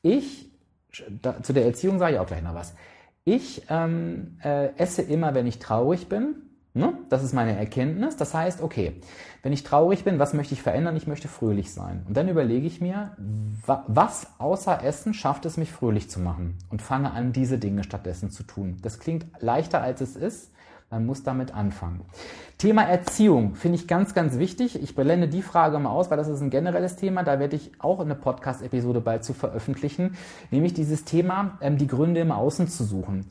ich, 0.01 0.51
zu 1.41 1.53
der 1.53 1.65
Erziehung 1.65 1.99
sage 1.99 2.13
ich 2.13 2.19
auch 2.19 2.27
gleich 2.27 2.43
noch 2.43 2.55
was. 2.55 2.73
Ich 3.25 3.63
ähm, 3.69 4.37
äh, 4.43 4.75
esse 4.77 5.01
immer, 5.01 5.33
wenn 5.33 5.47
ich 5.47 5.59
traurig 5.59 6.07
bin. 6.09 6.44
Ne? 6.77 6.93
Das 7.07 7.23
ist 7.23 7.33
meine 7.33 7.57
Erkenntnis. 7.57 8.17
Das 8.17 8.33
heißt, 8.33 8.61
okay, 8.61 8.99
wenn 9.43 9.53
ich 9.53 9.63
traurig 9.63 10.03
bin, 10.03 10.19
was 10.19 10.33
möchte 10.33 10.53
ich 10.53 10.61
verändern? 10.61 10.97
Ich 10.97 11.07
möchte 11.07 11.29
fröhlich 11.29 11.73
sein. 11.73 12.03
Und 12.05 12.17
dann 12.17 12.27
überlege 12.27 12.67
ich 12.67 12.81
mir, 12.81 13.15
was 13.87 14.27
außer 14.39 14.83
Essen 14.83 15.13
schafft 15.13 15.45
es 15.45 15.55
mich 15.55 15.71
fröhlich 15.71 16.09
zu 16.09 16.19
machen? 16.19 16.57
Und 16.69 16.81
fange 16.81 17.11
an, 17.11 17.31
diese 17.31 17.59
Dinge 17.59 17.85
stattdessen 17.85 18.29
zu 18.29 18.43
tun. 18.43 18.75
Das 18.81 18.99
klingt 18.99 19.25
leichter, 19.39 19.81
als 19.81 20.01
es 20.01 20.17
ist. 20.17 20.51
Man 20.91 21.05
muss 21.05 21.23
damit 21.23 21.55
anfangen. 21.55 22.01
Thema 22.57 22.83
Erziehung 22.83 23.55
finde 23.55 23.77
ich 23.77 23.87
ganz, 23.87 24.13
ganz 24.13 24.37
wichtig. 24.37 24.81
Ich 24.81 24.95
blende 24.95 25.29
die 25.29 25.41
Frage 25.41 25.79
mal 25.79 25.91
aus, 25.91 26.11
weil 26.11 26.17
das 26.17 26.27
ist 26.27 26.41
ein 26.41 26.49
generelles 26.49 26.97
Thema. 26.97 27.23
Da 27.23 27.39
werde 27.39 27.55
ich 27.55 27.71
auch 27.79 28.01
eine 28.01 28.15
Podcast-Episode 28.15 28.99
bald 28.99 29.23
zu 29.23 29.33
veröffentlichen. 29.33 30.17
Nämlich 30.51 30.73
dieses 30.73 31.05
Thema, 31.05 31.57
ähm, 31.61 31.77
die 31.77 31.87
Gründe 31.87 32.19
im 32.19 32.33
Außen 32.33 32.67
zu 32.67 32.83
suchen. 32.83 33.25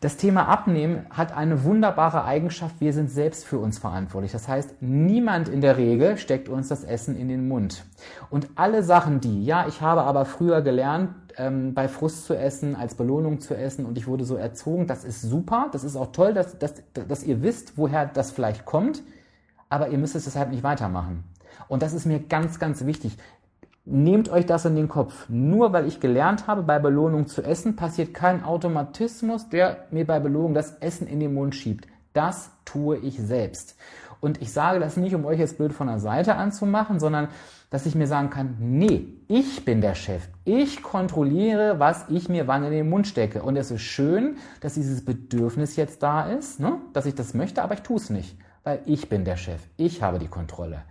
Das 0.00 0.16
Thema 0.16 0.46
Abnehmen 0.46 1.06
hat 1.10 1.36
eine 1.36 1.64
wunderbare 1.64 2.24
Eigenschaft, 2.24 2.76
wir 2.80 2.92
sind 2.92 3.10
selbst 3.10 3.44
für 3.44 3.58
uns 3.58 3.80
verantwortlich. 3.80 4.30
Das 4.30 4.46
heißt, 4.46 4.76
niemand 4.80 5.48
in 5.48 5.60
der 5.60 5.76
Regel 5.76 6.18
steckt 6.18 6.48
uns 6.48 6.68
das 6.68 6.84
Essen 6.84 7.16
in 7.16 7.28
den 7.28 7.48
Mund. 7.48 7.84
Und 8.30 8.48
alle 8.54 8.84
Sachen, 8.84 9.20
die, 9.20 9.44
ja, 9.44 9.66
ich 9.66 9.80
habe 9.80 10.04
aber 10.04 10.24
früher 10.24 10.62
gelernt, 10.62 11.10
ähm, 11.36 11.74
bei 11.74 11.88
Frust 11.88 12.26
zu 12.26 12.36
essen, 12.36 12.76
als 12.76 12.94
Belohnung 12.94 13.40
zu 13.40 13.56
essen 13.56 13.86
und 13.86 13.98
ich 13.98 14.06
wurde 14.06 14.24
so 14.24 14.36
erzogen, 14.36 14.86
das 14.86 15.04
ist 15.04 15.22
super, 15.22 15.68
das 15.72 15.82
ist 15.82 15.96
auch 15.96 16.12
toll, 16.12 16.32
dass, 16.32 16.56
dass, 16.60 16.74
dass 16.92 17.24
ihr 17.24 17.42
wisst, 17.42 17.76
woher 17.76 18.06
das 18.06 18.30
vielleicht 18.30 18.64
kommt, 18.64 19.02
aber 19.68 19.88
ihr 19.88 19.98
müsst 19.98 20.14
es 20.14 20.24
deshalb 20.24 20.50
nicht 20.50 20.62
weitermachen. 20.62 21.24
Und 21.66 21.82
das 21.82 21.92
ist 21.92 22.06
mir 22.06 22.20
ganz, 22.20 22.60
ganz 22.60 22.86
wichtig. 22.86 23.16
Nehmt 23.90 24.28
euch 24.28 24.44
das 24.44 24.66
in 24.66 24.76
den 24.76 24.88
Kopf. 24.88 25.26
Nur 25.30 25.72
weil 25.72 25.86
ich 25.86 25.98
gelernt 25.98 26.46
habe, 26.46 26.62
bei 26.62 26.78
Belohnung 26.78 27.26
zu 27.26 27.42
essen, 27.42 27.74
passiert 27.74 28.12
kein 28.12 28.44
Automatismus, 28.44 29.48
der 29.48 29.86
mir 29.90 30.06
bei 30.06 30.20
Belohnung 30.20 30.52
das 30.52 30.76
Essen 30.80 31.06
in 31.06 31.20
den 31.20 31.32
Mund 31.32 31.54
schiebt. 31.54 31.88
Das 32.12 32.50
tue 32.66 32.98
ich 32.98 33.18
selbst. 33.18 33.76
Und 34.20 34.42
ich 34.42 34.52
sage 34.52 34.78
das 34.78 34.98
nicht, 34.98 35.14
um 35.14 35.24
euch 35.24 35.38
jetzt 35.38 35.56
blöd 35.56 35.72
von 35.72 35.86
der 35.86 36.00
Seite 36.00 36.34
anzumachen, 36.34 37.00
sondern 37.00 37.28
dass 37.70 37.86
ich 37.86 37.94
mir 37.94 38.06
sagen 38.06 38.28
kann, 38.28 38.56
nee, 38.58 39.06
ich 39.26 39.64
bin 39.64 39.80
der 39.80 39.94
Chef. 39.94 40.28
Ich 40.44 40.82
kontrolliere, 40.82 41.78
was 41.78 42.10
ich 42.10 42.28
mir 42.28 42.46
wann 42.46 42.64
in 42.64 42.72
den 42.72 42.90
Mund 42.90 43.06
stecke. 43.06 43.42
Und 43.42 43.56
es 43.56 43.70
ist 43.70 43.82
schön, 43.82 44.36
dass 44.60 44.74
dieses 44.74 45.02
Bedürfnis 45.02 45.76
jetzt 45.76 46.02
da 46.02 46.28
ist, 46.28 46.60
ne? 46.60 46.76
dass 46.92 47.06
ich 47.06 47.14
das 47.14 47.32
möchte, 47.32 47.62
aber 47.62 47.72
ich 47.72 47.80
tue 47.80 47.96
es 47.96 48.10
nicht 48.10 48.36
weil 48.68 48.80
ich 48.84 49.08
bin 49.08 49.24
der 49.24 49.36
Chef, 49.36 49.62
ich 49.78 50.02
habe 50.02 50.18
die 50.18 50.28
Kontrolle. 50.28 50.82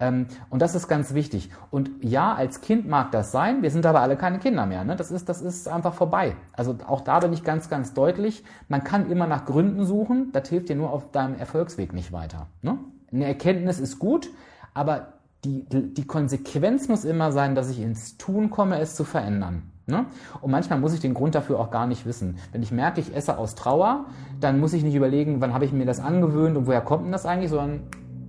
Ähm, 0.00 0.26
und 0.50 0.60
das 0.60 0.74
ist 0.74 0.88
ganz 0.88 1.14
wichtig. 1.14 1.50
Und 1.70 1.90
ja, 2.00 2.34
als 2.34 2.60
Kind 2.60 2.88
mag 2.88 3.12
das 3.12 3.32
sein, 3.32 3.62
wir 3.62 3.70
sind 3.70 3.86
aber 3.86 4.00
alle 4.00 4.16
keine 4.16 4.38
Kinder 4.38 4.66
mehr. 4.66 4.84
Ne? 4.84 4.96
Das, 4.96 5.10
ist, 5.10 5.28
das 5.28 5.40
ist 5.40 5.68
einfach 5.68 5.94
vorbei. 5.94 6.36
Also 6.52 6.76
auch 6.86 7.00
da 7.00 7.20
bin 7.20 7.32
ich 7.32 7.44
ganz, 7.44 7.68
ganz 7.68 7.94
deutlich, 7.94 8.44
man 8.68 8.82
kann 8.82 9.10
immer 9.10 9.26
nach 9.26 9.44
Gründen 9.44 9.84
suchen, 9.84 10.30
das 10.32 10.48
hilft 10.48 10.68
dir 10.68 10.76
nur 10.76 10.90
auf 10.90 11.10
deinem 11.12 11.38
Erfolgsweg 11.38 11.92
nicht 11.92 12.12
weiter. 12.12 12.48
Ne? 12.62 12.78
Eine 13.12 13.26
Erkenntnis 13.26 13.78
ist 13.78 13.98
gut, 13.98 14.30
aber 14.72 15.14
die, 15.44 15.64
die 15.68 16.06
Konsequenz 16.06 16.88
muss 16.88 17.04
immer 17.04 17.30
sein, 17.30 17.54
dass 17.54 17.70
ich 17.70 17.80
ins 17.80 18.16
Tun 18.16 18.50
komme, 18.50 18.80
es 18.80 18.94
zu 18.96 19.04
verändern. 19.04 19.70
Ne? 19.86 20.06
Und 20.40 20.50
manchmal 20.50 20.80
muss 20.80 20.94
ich 20.94 21.00
den 21.00 21.12
Grund 21.12 21.34
dafür 21.34 21.60
auch 21.60 21.70
gar 21.70 21.86
nicht 21.86 22.06
wissen. 22.06 22.38
Wenn 22.52 22.62
ich 22.62 22.72
merke, 22.72 23.00
ich 23.00 23.14
esse 23.14 23.36
aus 23.36 23.54
Trauer, 23.54 24.06
dann 24.40 24.58
muss 24.58 24.72
ich 24.72 24.82
nicht 24.82 24.94
überlegen, 24.94 25.42
wann 25.42 25.52
habe 25.52 25.66
ich 25.66 25.72
mir 25.72 25.84
das 25.84 26.00
angewöhnt 26.00 26.56
und 26.56 26.66
woher 26.66 26.80
kommt 26.80 27.04
denn 27.04 27.12
das 27.12 27.26
eigentlich, 27.26 27.50
sondern 27.50 27.80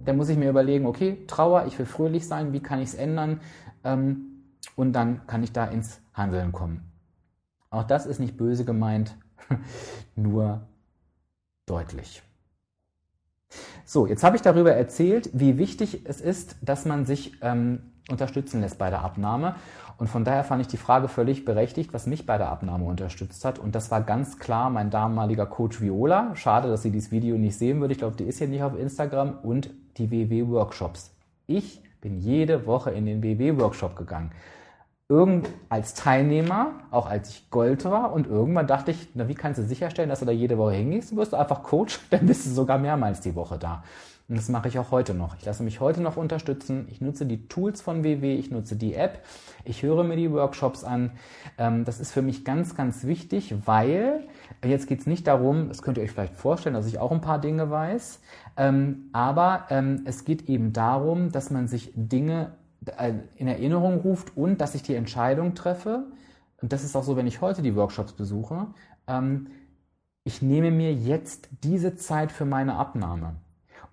dann 0.06 0.18
muss 0.18 0.30
ich 0.30 0.38
mir 0.38 0.50
überlegen, 0.50 0.86
okay, 0.86 1.24
Trauer, 1.28 1.66
ich 1.66 1.78
will 1.78 1.86
fröhlich 1.86 2.28
sein, 2.28 2.54
wie 2.54 2.62
kann 2.62 2.80
ich 2.80 2.90
es 2.90 2.96
ändern? 2.96 3.42
Ähm, 3.84 4.44
und 4.76 4.94
dann 4.94 5.26
kann 5.28 5.44
ich 5.44 5.52
da 5.52 5.66
ins 5.66 6.00
Handeln 6.14 6.52
kommen. 6.52 6.92
Auch 7.70 7.84
das 7.84 8.06
ist 8.06 8.20
nicht 8.20 8.38
böse 8.38 8.66
gemeint, 8.66 9.16
nur 10.16 10.62
deutlich. 11.66 12.24
So, 13.86 14.08
jetzt 14.08 14.24
habe 14.24 14.36
ich 14.36 14.42
darüber 14.42 14.74
erzählt, 14.74 15.30
wie 15.34 15.58
wichtig 15.58 16.02
es 16.06 16.20
ist, 16.22 16.58
dass 16.62 16.86
man 16.86 17.06
sich 17.06 17.38
ähm, 17.42 17.92
unterstützen 18.10 18.62
lässt 18.62 18.78
bei 18.78 18.90
der 18.90 19.04
Abnahme. 19.04 19.56
Und 19.98 20.08
von 20.08 20.26
daher 20.26 20.44
fand 20.44 20.62
ich 20.62 20.68
die 20.68 20.78
Frage 20.78 21.08
völlig 21.08 21.46
berechtigt, 21.46 21.94
was 21.94 22.06
mich 22.06 22.26
bei 22.26 22.38
der 22.38 22.50
Abnahme 22.50 22.86
unterstützt 22.86 23.46
hat. 23.46 23.60
Und 23.60 23.76
das 23.76 23.92
war 23.92 24.02
ganz 24.02 24.40
klar 24.40 24.70
mein 24.70 24.90
damaliger 24.90 25.46
Coach 25.46 25.80
Viola. 25.80 26.36
Schade, 26.36 26.68
dass 26.68 26.82
sie 26.82 26.92
dieses 26.92 27.12
Video 27.12 27.38
nicht 27.38 27.58
sehen 27.58 27.80
würde. 27.80 27.94
Ich 27.94 28.00
glaube, 28.00 28.18
die 28.18 28.26
ist 28.26 28.40
hier 28.40 28.48
nicht 28.48 28.64
auf 28.64 28.78
Instagram. 28.78 29.38
Und 29.42 29.70
die 29.98 30.12
WW-Workshops. 30.12 31.12
Ich 31.48 31.82
bin 32.02 32.20
jede 32.20 32.66
Woche 32.66 32.92
in 32.92 33.06
den 33.06 33.24
WW-Workshop 33.24 33.96
gegangen. 33.96 34.32
Irgend 35.08 35.50
als 35.70 35.94
Teilnehmer, 35.94 36.74
auch 36.90 37.06
als 37.06 37.30
ich 37.30 37.50
Gold 37.52 37.86
war, 37.86 38.12
und 38.12 38.28
irgendwann 38.28 38.66
dachte 38.66 38.92
ich, 38.92 39.10
na, 39.14 39.28
wie 39.28 39.36
kannst 39.36 39.60
du 39.60 39.64
sicherstellen, 39.64 40.10
dass 40.10 40.20
du 40.20 40.26
da 40.26 40.32
jede 40.32 40.58
Woche 40.58 40.74
hingehst? 40.74 41.12
Du 41.12 41.18
wirst 41.18 41.34
du 41.34 41.38
einfach 41.38 41.62
Coach, 41.64 42.00
dann 42.10 42.26
bist 42.26 42.46
du 42.46 42.50
sogar 42.50 42.78
mehrmals 42.80 43.22
die 43.22 43.36
Woche 43.36 43.58
da. 43.60 43.84
Und 44.28 44.38
das 44.38 44.50
mache 44.50 44.68
ich 44.68 44.80
auch 44.80 44.90
heute 44.90 45.14
noch. 45.14 45.36
Ich 45.38 45.46
lasse 45.46 45.62
mich 45.62 45.80
heute 45.80 46.02
noch 46.02 46.18
unterstützen. 46.18 46.88
Ich 46.90 47.00
nutze 47.00 47.28
die 47.28 47.48
Tools 47.48 47.82
von 47.82 48.04
WW, 48.04 48.34
ich 48.36 48.50
nutze 48.50 48.76
die 48.76 48.96
App, 48.96 49.24
ich 49.66 49.84
höre 49.84 50.04
mir 50.04 50.16
die 50.16 50.32
Workshops 50.32 50.84
an. 50.84 51.12
Ähm, 51.60 51.86
das 51.86 52.00
ist 52.00 52.12
für 52.12 52.24
mich 52.24 52.44
ganz, 52.44 52.76
ganz 52.76 53.04
wichtig, 53.04 53.54
weil 53.66 54.24
jetzt 54.64 54.88
geht 54.88 55.02
es 55.02 55.06
nicht 55.06 55.28
darum, 55.28 55.68
das 55.68 55.84
könnt 55.84 56.00
ihr 56.00 56.04
euch 56.04 56.12
vielleicht 56.12 56.36
vorstellen, 56.36 56.74
dass 56.74 56.88
ich 56.88 56.98
auch 56.98 57.12
ein 57.12 57.22
paar 57.22 57.40
Dinge 57.40 57.70
weiß, 57.70 58.20
ähm, 58.58 59.10
aber 59.14 59.66
ähm, 59.70 60.04
es 60.06 60.26
geht 60.26 60.50
eben 60.50 60.74
darum, 60.74 61.32
dass 61.32 61.52
man 61.52 61.68
sich 61.68 61.92
Dinge 61.96 62.54
äh, 62.98 63.14
in 63.36 63.48
Erinnerung 63.48 64.00
ruft 64.00 64.36
und 64.38 64.62
dass 64.62 64.76
ich 64.76 64.84
die 64.84 64.96
Entscheidung 64.96 65.56
treffe. 65.56 66.06
Und 66.62 66.74
das 66.74 66.84
ist 66.84 66.96
auch 66.96 67.04
so, 67.04 67.16
wenn 67.18 67.28
ich 67.28 67.42
heute 67.42 67.62
die 67.62 67.76
Workshops 67.76 68.14
besuche. 68.14 68.68
ich 70.24 70.42
nehme 70.42 70.72
mir 70.72 70.94
jetzt 70.94 71.50
diese 71.64 71.96
Zeit 71.96 72.32
für 72.32 72.46
meine 72.46 72.76
Abnahme. 72.76 73.36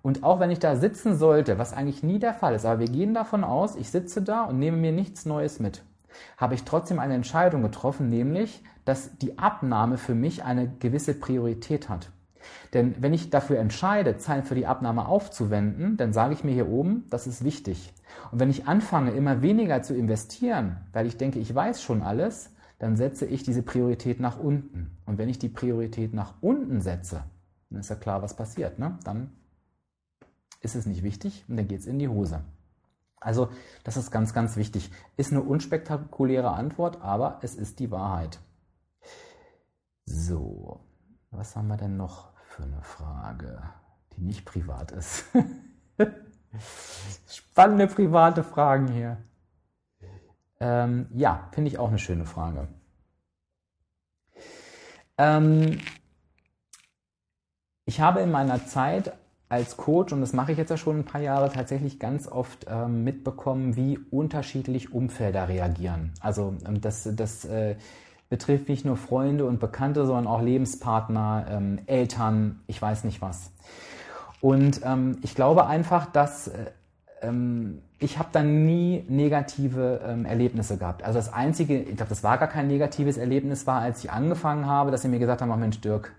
Und 0.03 0.23
auch 0.23 0.41
wenn 0.41 0.51
ich 0.51 0.59
da 0.59 0.75
sitzen 0.75 1.15
sollte, 1.15 1.57
was 1.57 1.73
eigentlich 1.73 2.03
nie 2.03 2.19
der 2.19 2.33
Fall 2.33 2.53
ist, 2.55 2.65
aber 2.65 2.79
wir 2.79 2.87
gehen 2.87 3.13
davon 3.13 3.43
aus, 3.45 3.75
ich 3.77 3.89
sitze 3.89 4.21
da 4.21 4.43
und 4.43 4.59
nehme 4.59 4.77
mir 4.77 4.91
nichts 4.91 5.25
Neues 5.25 5.61
mit, 5.61 5.81
habe 6.37 6.55
ich 6.55 6.63
trotzdem 6.63 6.99
eine 6.99 7.13
Entscheidung 7.13 7.61
getroffen, 7.61 8.09
nämlich, 8.09 8.63
dass 8.83 9.17
die 9.17 9.39
Abnahme 9.39 9.97
für 9.97 10.13
mich 10.13 10.43
eine 10.43 10.67
gewisse 10.67 11.13
Priorität 11.13 11.87
hat. 11.87 12.09
Denn 12.73 12.95
wenn 12.99 13.13
ich 13.13 13.29
dafür 13.29 13.59
entscheide, 13.59 14.17
Zeit 14.17 14.47
für 14.47 14.55
die 14.55 14.65
Abnahme 14.65 15.07
aufzuwenden, 15.07 15.97
dann 15.97 16.13
sage 16.13 16.33
ich 16.33 16.43
mir 16.43 16.53
hier 16.53 16.69
oben, 16.69 17.05
das 17.09 17.27
ist 17.27 17.43
wichtig. 17.43 17.93
Und 18.31 18.39
wenn 18.39 18.49
ich 18.49 18.67
anfange, 18.67 19.11
immer 19.11 19.41
weniger 19.41 19.81
zu 19.81 19.95
investieren, 19.95 20.77
weil 20.91 21.05
ich 21.05 21.17
denke, 21.17 21.39
ich 21.39 21.53
weiß 21.53 21.81
schon 21.81 22.01
alles, 22.01 22.51
dann 22.79 22.97
setze 22.97 23.25
ich 23.25 23.43
diese 23.43 23.63
Priorität 23.63 24.19
nach 24.19 24.37
unten. 24.37 24.97
Und 25.05 25.17
wenn 25.17 25.29
ich 25.29 25.39
die 25.39 25.49
Priorität 25.49 26.13
nach 26.13 26.33
unten 26.41 26.81
setze, 26.81 27.23
dann 27.69 27.79
ist 27.79 27.89
ja 27.89 27.95
klar, 27.95 28.21
was 28.21 28.35
passiert. 28.35 28.77
Ne? 28.79 28.97
Dann 29.03 29.31
ist 30.61 30.75
es 30.75 30.85
nicht 30.85 31.03
wichtig 31.03 31.45
und 31.47 31.57
dann 31.57 31.67
geht 31.67 31.79
es 31.79 31.87
in 31.87 31.99
die 31.99 32.09
Hose. 32.09 32.41
Also 33.19 33.49
das 33.83 33.95
ist 33.95 34.11
ganz, 34.11 34.33
ganz 34.33 34.57
wichtig. 34.57 34.91
Ist 35.15 35.31
eine 35.31 35.41
unspektakuläre 35.41 36.51
Antwort, 36.51 37.01
aber 37.01 37.39
es 37.41 37.55
ist 37.55 37.79
die 37.79 37.89
Wahrheit. 37.89 38.39
So, 40.05 40.81
was 41.31 41.55
haben 41.55 41.67
wir 41.67 41.77
denn 41.77 41.95
noch 41.95 42.32
für 42.53 42.63
eine 42.63 42.81
Frage, 42.81 43.63
die 44.15 44.21
nicht 44.21 44.45
privat 44.45 44.91
ist? 44.91 45.25
Spannende 47.27 47.87
private 47.87 48.43
Fragen 48.43 48.87
hier. 48.87 49.17
Ähm, 50.59 51.07
ja, 51.13 51.49
finde 51.51 51.69
ich 51.69 51.79
auch 51.79 51.89
eine 51.89 51.97
schöne 51.97 52.25
Frage. 52.25 52.67
Ähm, 55.17 55.79
ich 57.85 57.99
habe 57.99 58.21
in 58.21 58.31
meiner 58.31 58.65
Zeit 58.67 59.13
als 59.49 59.75
Coach, 59.75 60.13
und 60.13 60.21
das 60.21 60.33
mache 60.33 60.51
ich 60.51 60.57
jetzt 60.57 60.69
ja 60.69 60.77
schon 60.77 60.99
ein 60.99 61.05
paar 61.05 61.21
Jahre, 61.21 61.51
tatsächlich 61.51 61.99
ganz 61.99 62.27
oft 62.27 62.65
ähm, 62.69 63.03
mitbekommen, 63.03 63.75
wie 63.75 63.97
unterschiedlich 63.97 64.93
Umfelder 64.93 65.47
reagieren. 65.47 66.13
Also 66.21 66.55
ähm, 66.67 66.81
das, 66.81 67.09
das 67.13 67.45
äh, 67.45 67.75
betrifft 68.29 68.69
nicht 68.69 68.85
nur 68.85 68.97
Freunde 68.97 69.45
und 69.45 69.59
Bekannte, 69.59 70.05
sondern 70.05 70.27
auch 70.27 70.41
Lebenspartner, 70.41 71.45
ähm, 71.49 71.79
Eltern, 71.85 72.61
ich 72.67 72.81
weiß 72.81 73.03
nicht 73.03 73.21
was. 73.21 73.51
Und 74.41 74.81
ähm, 74.83 75.17
ich 75.21 75.35
glaube 75.35 75.67
einfach, 75.67 76.05
dass 76.05 76.47
äh, 76.47 76.71
ähm, 77.21 77.81
ich 77.99 78.19
habe 78.19 78.29
dann 78.31 78.65
nie 78.65 79.05
negative 79.07 80.01
ähm, 80.05 80.25
Erlebnisse 80.25 80.77
gehabt. 80.77 81.03
Also 81.03 81.19
das 81.19 81.31
Einzige, 81.31 81.79
ich 81.79 81.95
glaube, 81.95 82.09
das 82.09 82.23
war 82.23 82.37
gar 82.37 82.49
kein 82.49 82.67
negatives 82.67 83.17
Erlebnis, 83.17 83.65
war, 83.65 83.81
als 83.81 84.03
ich 84.03 84.11
angefangen 84.11 84.65
habe, 84.65 84.91
dass 84.91 85.03
sie 85.03 85.07
mir 85.07 85.19
gesagt 85.19 85.41
haben, 85.41 85.51
oh 85.51 85.55
Mensch, 85.55 85.79
Dirk, 85.79 86.13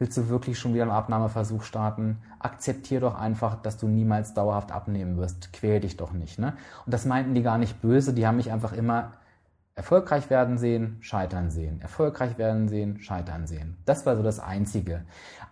Willst 0.00 0.16
du 0.16 0.30
wirklich 0.30 0.58
schon 0.58 0.72
wieder 0.72 0.84
einen 0.84 0.92
Abnahmeversuch 0.92 1.62
starten? 1.62 2.22
Akzeptier 2.38 3.00
doch 3.00 3.16
einfach, 3.16 3.60
dass 3.60 3.76
du 3.76 3.86
niemals 3.86 4.32
dauerhaft 4.32 4.72
abnehmen 4.72 5.18
wirst. 5.18 5.52
Quäl 5.52 5.78
dich 5.78 5.98
doch 5.98 6.12
nicht. 6.12 6.38
Ne? 6.38 6.54
Und 6.86 6.94
das 6.94 7.04
meinten 7.04 7.34
die 7.34 7.42
gar 7.42 7.58
nicht 7.58 7.82
böse, 7.82 8.14
die 8.14 8.26
haben 8.26 8.36
mich 8.36 8.50
einfach 8.50 8.72
immer 8.72 9.12
erfolgreich 9.74 10.30
werden 10.30 10.58
sehen, 10.58 10.98
scheitern 11.00 11.50
sehen. 11.50 11.80
Erfolgreich 11.80 12.38
werden 12.38 12.68
sehen, 12.68 13.00
scheitern 13.00 13.46
sehen. 13.46 13.76
Das 13.84 14.04
war 14.06 14.16
so 14.16 14.22
das 14.22 14.40
Einzige. 14.40 15.04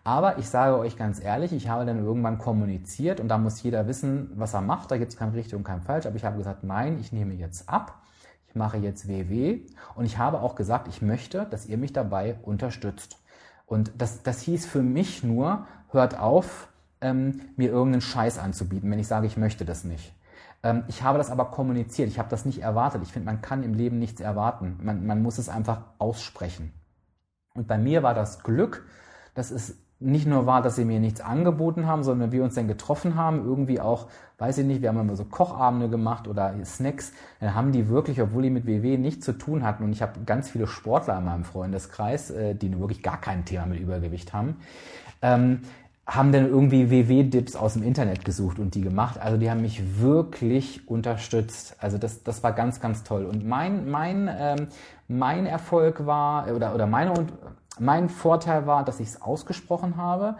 Aber 0.05 0.39
ich 0.39 0.49
sage 0.49 0.79
euch 0.79 0.97
ganz 0.97 1.23
ehrlich, 1.23 1.53
ich 1.53 1.69
habe 1.69 1.87
dann 1.87 2.05
irgendwann 2.05 2.39
kommuniziert 2.39 3.21
und 3.21 3.29
da 3.29 3.39
muss 3.39 3.62
jeder 3.62 3.87
wissen, 3.87 4.31
was 4.35 4.55
er 4.55 4.61
macht. 4.61 4.91
Da 4.91 4.99
gibt 4.99 5.12
es 5.12 5.19
kein 5.19 5.31
richtig 5.31 5.55
und 5.55 5.64
kein 5.64 5.83
falsch. 5.83 6.07
Aber 6.07 6.16
ich 6.16 6.25
habe 6.25 6.39
gesagt, 6.39 6.64
nein, 6.64 6.99
ich 7.01 7.12
nehme 7.12 7.35
jetzt 7.35 7.69
ab. 7.69 8.03
Ich 8.49 8.55
mache 8.55 8.79
jetzt 8.79 9.09
WW 9.09 9.61
und 9.95 10.07
ich 10.07 10.19
habe 10.19 10.41
auch 10.41 10.55
gesagt, 10.55 10.89
ich 10.89 11.03
möchte, 11.03 11.47
dass 11.51 11.66
ihr 11.66 11.77
mich 11.77 11.93
dabei 11.93 12.37
unterstützt. 12.43 13.19
Und 13.66 13.93
das, 13.99 14.23
das 14.23 14.41
hieß 14.41 14.64
für 14.64 14.83
mich 14.83 15.23
nur, 15.23 15.66
hört 15.91 16.19
auf, 16.19 16.69
ähm, 17.01 17.43
mir 17.57 17.71
irgendeinen 17.71 18.01
Scheiß 18.01 18.39
anzubieten, 18.39 18.91
wenn 18.91 18.99
ich 18.99 19.07
sage, 19.07 19.27
ich 19.27 19.37
möchte 19.37 19.64
das 19.64 19.85
nicht. 19.85 20.12
Ähm, 20.62 20.84
ich 20.88 21.02
habe 21.02 21.18
das 21.18 21.30
aber 21.30 21.46
kommuniziert, 21.46 22.09
ich 22.09 22.18
habe 22.18 22.28
das 22.28 22.44
nicht 22.44 22.62
erwartet. 22.62 23.02
Ich 23.02 23.12
finde, 23.12 23.26
man 23.26 23.42
kann 23.42 23.62
im 23.62 23.74
Leben 23.74 23.98
nichts 23.98 24.20
erwarten. 24.20 24.78
Man, 24.82 25.06
man 25.06 25.22
muss 25.22 25.38
es 25.38 25.48
einfach 25.48 25.82
aussprechen. 25.98 26.72
Und 27.54 27.66
bei 27.66 27.78
mir 27.78 28.02
war 28.02 28.14
das 28.14 28.42
Glück, 28.42 28.86
dass 29.34 29.50
es 29.50 29.76
nicht 30.00 30.26
nur 30.26 30.46
war, 30.46 30.62
dass 30.62 30.76
sie 30.76 30.84
mir 30.84 31.00
nichts 31.00 31.20
angeboten 31.20 31.86
haben, 31.86 32.04
sondern 32.04 32.30
wir 32.30 32.44
uns 32.44 32.54
dann 32.54 32.68
getroffen 32.68 33.16
haben, 33.16 33.44
irgendwie 33.44 33.80
auch, 33.80 34.06
weiß 34.38 34.59
ich 34.59 34.66
nicht, 34.66 34.80
wir 34.80 34.90
haben 34.90 35.00
immer 35.00 35.16
so 35.16 35.24
Kochabende 35.24 35.88
gemacht 35.88 36.28
oder 36.28 36.54
Snacks, 36.64 37.12
dann 37.40 37.54
haben 37.54 37.72
die 37.72 37.88
wirklich, 37.88 38.22
obwohl 38.22 38.44
die 38.44 38.50
mit 38.50 38.64
WW 38.66 38.96
nichts 38.96 39.24
zu 39.24 39.32
tun 39.32 39.64
hatten 39.64 39.82
und 39.82 39.92
ich 39.92 40.00
habe 40.00 40.20
ganz 40.24 40.50
viele 40.50 40.68
Sportler 40.68 41.18
in 41.18 41.24
meinem 41.24 41.44
Freundeskreis, 41.44 42.30
äh, 42.30 42.54
die 42.54 42.78
wirklich 42.78 43.02
gar 43.02 43.20
kein 43.20 43.44
Thema 43.44 43.66
mit 43.66 43.80
Übergewicht 43.80 44.32
haben, 44.32 44.59
ähm, 45.20 45.62
haben 46.09 46.32
dann 46.32 46.48
irgendwie 46.48 46.90
WW-Dips 46.90 47.54
aus 47.54 47.74
dem 47.74 47.82
Internet 47.82 48.24
gesucht 48.24 48.59
und 48.59 48.74
die 48.74 48.80
gemacht. 48.80 49.20
Also 49.20 49.36
die 49.36 49.50
haben 49.50 49.61
mich 49.61 50.00
wirklich 50.00 50.88
unterstützt. 50.88 51.76
Also 51.80 51.98
das, 51.98 52.22
das 52.22 52.42
war 52.42 52.52
ganz, 52.52 52.80
ganz 52.80 53.04
toll. 53.04 53.26
Und 53.26 53.46
mein, 53.46 53.90
mein, 53.90 54.30
ähm, 54.34 54.68
mein 55.06 55.44
Erfolg 55.44 56.06
war, 56.06 56.50
oder, 56.54 56.74
oder 56.74 56.86
meine 56.86 57.12
mein 57.78 58.09
Vorteil 58.09 58.66
war, 58.66 58.84
dass 58.84 59.00
ich 59.00 59.09
es 59.09 59.22
ausgesprochen 59.22 59.98
habe. 59.98 60.36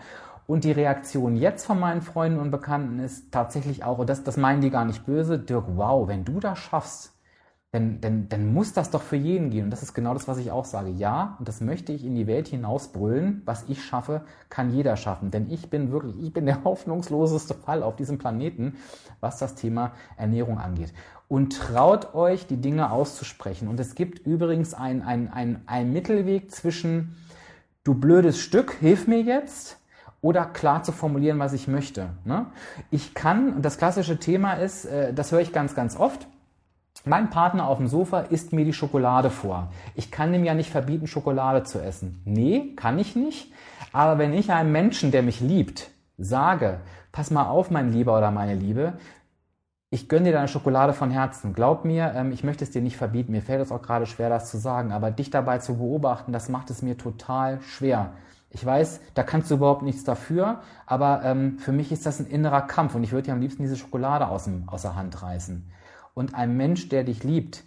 Und 0.47 0.65
die 0.65 0.73
Reaktion 0.73 1.37
jetzt 1.37 1.67
von 1.67 1.79
meinen 1.79 2.01
Freunden 2.01 2.41
und 2.41 2.51
Bekannten 2.51 2.99
ist 3.01 3.31
tatsächlich 3.31 3.85
auch, 3.85 3.99
und 3.99 4.09
das, 4.09 4.25
das 4.25 4.39
meinen 4.39 4.63
die 4.63 4.71
gar 4.71 4.87
nicht 4.87 5.05
böse, 5.05 5.39
Dirk, 5.39 5.67
wow, 5.77 6.09
wenn 6.09 6.25
du 6.25 6.41
das 6.41 6.59
schaffst, 6.59 7.13
dann, 7.71 8.01
dann, 8.01 8.29
dann 8.29 8.53
muss 8.53 8.73
das 8.73 8.91
doch 8.91 9.03
für 9.03 9.17
jeden 9.17 9.51
gehen. 9.51 9.65
Und 9.65 9.71
das 9.71 9.83
ist 9.83 9.93
genau 9.93 10.15
das, 10.15 10.27
was 10.27 10.39
ich 10.39 10.51
auch 10.51 10.65
sage. 10.65 10.91
Ja, 10.91 11.37
und 11.39 11.47
das 11.49 11.61
möchte 11.61 11.93
ich 11.93 12.05
in 12.05 12.15
die 12.15 12.27
Welt 12.27 12.49
hinausbrüllen. 12.49 13.43
Was 13.45 13.65
ich 13.69 13.85
schaffe, 13.85 14.23
kann 14.49 14.73
jeder 14.73 14.97
schaffen. 14.97 15.31
Denn 15.31 15.51
ich 15.51 15.69
bin 15.69 15.93
wirklich, 15.93 16.19
ich 16.19 16.33
bin 16.33 16.47
der 16.47 16.65
hoffnungsloseste 16.65 17.55
Fall 17.55 17.83
auf 17.83 17.97
diesem 17.97 18.19
Planeten, 18.19 18.77
was 19.21 19.39
das 19.39 19.55
Thema 19.55 19.93
Ernährung 20.17 20.59
angeht 20.59 20.93
und 21.29 21.53
traut 21.53 22.15
euch, 22.15 22.47
die 22.47 22.57
Dinge 22.57 22.91
auszusprechen. 22.91 23.69
Und 23.69 23.79
es 23.79 23.95
gibt 23.95 24.27
übrigens 24.27 24.75
einen 24.75 25.03
ein, 25.03 25.63
ein 25.67 25.93
Mittelweg 25.93 26.51
zwischen 26.51 27.17
du 27.85 27.95
blödes 27.95 28.39
Stück, 28.39 28.73
hilf 28.81 29.07
mir 29.07 29.21
jetzt, 29.21 29.79
oder 30.21 30.47
klar 30.47 30.83
zu 30.83 30.93
formulieren, 30.93 31.39
was 31.39 31.53
ich 31.53 31.69
möchte. 31.69 32.11
Ne? 32.25 32.47
Ich 32.91 33.15
kann, 33.15 33.63
das 33.63 33.79
klassische 33.79 34.19
Thema 34.19 34.55
ist, 34.55 34.87
äh, 34.87 35.15
das 35.15 35.31
höre 35.31 35.41
ich 35.41 35.53
ganz, 35.53 35.75
ganz 35.75 35.97
oft, 35.97 36.27
mein 37.05 37.31
Partner 37.31 37.69
auf 37.69 37.79
dem 37.79 37.89
Sofa 37.89 38.21
isst 38.21 38.53
mir 38.53 38.65
die 38.65 38.73
Schokolade 38.73 39.31
vor. 39.31 39.69
Ich 39.95 40.11
kann 40.11 40.35
ihm 40.35 40.45
ja 40.45 40.55
nicht 40.55 40.71
verbieten, 40.71 41.07
Schokolade 41.07 41.63
zu 41.63 41.81
essen. 41.81 42.23
Nee, 42.25 42.75
kann 42.77 42.99
ich 42.99 43.17
nicht. 43.17 43.53
Aber 43.93 44.19
wenn 44.19 44.33
ich 44.33 44.53
einem 44.53 44.73
Menschen, 44.73 45.11
der 45.11 45.23
mich 45.23 45.41
liebt, 45.41 45.91
sage, 46.19 46.81
pass 47.13 47.31
mal 47.31 47.47
auf, 47.47 47.71
mein 47.71 47.93
Lieber 47.93 48.17
oder 48.17 48.31
meine 48.31 48.55
Liebe, 48.55 48.95
ich 49.91 50.09
gönne 50.09 50.27
dir 50.27 50.33
deine 50.33 50.49
Schokolade 50.49 50.93
von 50.93 51.11
Herzen. 51.11 51.55
Glaub 51.55 51.87
mir, 51.87 52.13
ähm, 52.15 52.31
ich 52.31 52.45
möchte 52.45 52.63
es 52.63 52.71
dir 52.71 52.83
nicht 52.83 52.99
verbieten. 52.99 53.33
Mir 53.33 53.41
fällt 53.41 53.63
es 53.63 53.73
auch 53.73 53.81
gerade 53.81 54.05
schwer, 54.05 54.29
das 54.29 54.51
zu 54.51 54.59
sagen. 54.59 54.93
Aber 54.93 55.11
dich 55.11 55.31
dabei 55.31 55.59
zu 55.59 55.79
beobachten, 55.79 56.33
das 56.33 56.51
macht 56.51 56.69
es 56.69 56.83
mir 56.83 56.99
total 56.99 57.63
schwer. 57.63 58.13
Ich 58.51 58.65
weiß, 58.65 59.01
da 59.15 59.23
kannst 59.23 59.51
du 59.51 59.57
überhaupt 59.57 59.83
nichts 59.83 60.05
dafür, 60.05 60.61
aber 60.87 61.23
ähm, 61.23 61.59
für 61.59 61.73
mich 61.73 61.93
ist 61.93 62.07
das 62.07 62.19
ein 62.19 62.27
innerer 62.27 62.63
Kampf 62.63 62.95
und 62.95 63.03
ich 63.03 63.13
würde 63.13 63.25
dir 63.27 63.33
am 63.33 63.41
liebsten 63.41 63.63
diese 63.63 63.77
Schokolade 63.77 64.27
aus, 64.27 64.45
dem, 64.45 64.67
aus 64.69 64.83
der 64.83 64.97
Hand 64.97 65.23
reißen. 65.23 65.71
Und 66.19 66.35
ein 66.35 66.57
Mensch, 66.57 66.89
der 66.89 67.05
dich 67.05 67.23
liebt, 67.23 67.63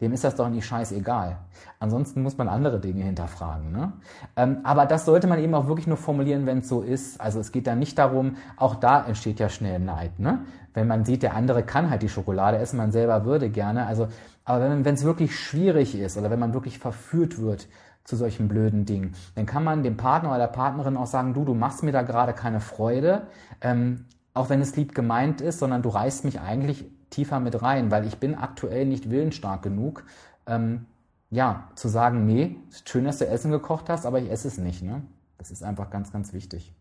dem 0.00 0.14
ist 0.14 0.24
das 0.24 0.34
doch 0.34 0.48
nicht 0.48 0.64
scheißegal. 0.64 1.36
Ansonsten 1.78 2.22
muss 2.22 2.38
man 2.38 2.48
andere 2.48 2.80
Dinge 2.80 3.04
hinterfragen. 3.04 3.70
Ne? 3.70 3.92
Ähm, 4.34 4.60
aber 4.64 4.86
das 4.86 5.04
sollte 5.04 5.26
man 5.26 5.38
eben 5.38 5.54
auch 5.54 5.66
wirklich 5.66 5.86
nur 5.86 5.98
formulieren, 5.98 6.46
wenn 6.46 6.60
es 6.60 6.70
so 6.70 6.80
ist. 6.80 7.20
Also 7.20 7.38
es 7.38 7.52
geht 7.52 7.66
da 7.66 7.74
nicht 7.74 7.98
darum, 7.98 8.36
auch 8.56 8.76
da 8.76 9.04
entsteht 9.04 9.40
ja 9.40 9.50
schnell 9.50 9.78
Neid. 9.78 10.18
Ne? 10.18 10.38
Wenn 10.72 10.86
man 10.86 11.04
sieht, 11.04 11.22
der 11.22 11.34
andere 11.34 11.64
kann 11.64 11.90
halt 11.90 12.00
die 12.00 12.08
Schokolade 12.08 12.56
essen, 12.56 12.78
man 12.78 12.92
selber 12.92 13.26
würde 13.26 13.50
gerne. 13.50 13.84
Also, 13.84 14.08
aber 14.46 14.70
wenn 14.70 14.94
es 14.94 15.04
wirklich 15.04 15.38
schwierig 15.38 15.94
ist 15.94 16.16
oder 16.16 16.30
wenn 16.30 16.40
man 16.40 16.54
wirklich 16.54 16.78
verführt 16.78 17.42
wird 17.42 17.68
zu 18.04 18.16
solchen 18.16 18.48
blöden 18.48 18.86
Dingen, 18.86 19.14
dann 19.34 19.44
kann 19.44 19.64
man 19.64 19.82
dem 19.82 19.98
Partner 19.98 20.30
oder 20.30 20.38
der 20.38 20.46
Partnerin 20.46 20.96
auch 20.96 21.06
sagen, 21.06 21.34
du, 21.34 21.44
du 21.44 21.52
machst 21.52 21.82
mir 21.82 21.92
da 21.92 22.00
gerade 22.00 22.32
keine 22.32 22.60
Freude, 22.60 23.26
ähm, 23.60 24.06
auch 24.32 24.48
wenn 24.48 24.62
es 24.62 24.76
lieb 24.76 24.94
gemeint 24.94 25.42
ist, 25.42 25.58
sondern 25.58 25.82
du 25.82 25.90
reißt 25.90 26.24
mich 26.24 26.40
eigentlich 26.40 26.86
tiefer 27.12 27.40
mit 27.40 27.62
rein, 27.62 27.90
weil 27.90 28.06
ich 28.06 28.18
bin 28.18 28.34
aktuell 28.34 28.86
nicht 28.86 29.10
willensstark 29.10 29.62
genug, 29.62 30.04
ähm, 30.46 30.86
ja, 31.30 31.70
zu 31.76 31.88
sagen, 31.88 32.26
nee, 32.26 32.56
schön, 32.84 33.04
dass 33.04 33.18
du 33.18 33.26
Essen 33.26 33.50
gekocht 33.50 33.88
hast, 33.88 34.04
aber 34.06 34.20
ich 34.20 34.30
esse 34.30 34.48
es 34.48 34.58
nicht. 34.58 34.82
Ne? 34.82 35.02
Das 35.38 35.50
ist 35.50 35.62
einfach 35.62 35.90
ganz, 35.90 36.12
ganz 36.12 36.32
wichtig. 36.32 36.74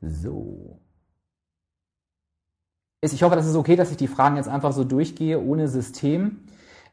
So. 0.00 0.80
Ich 3.02 3.22
hoffe, 3.22 3.36
das 3.36 3.46
ist 3.46 3.56
okay, 3.56 3.76
dass 3.76 3.90
ich 3.90 3.96
die 3.96 4.08
Fragen 4.08 4.36
jetzt 4.36 4.48
einfach 4.48 4.72
so 4.72 4.84
durchgehe, 4.84 5.40
ohne 5.40 5.68
System. 5.68 6.46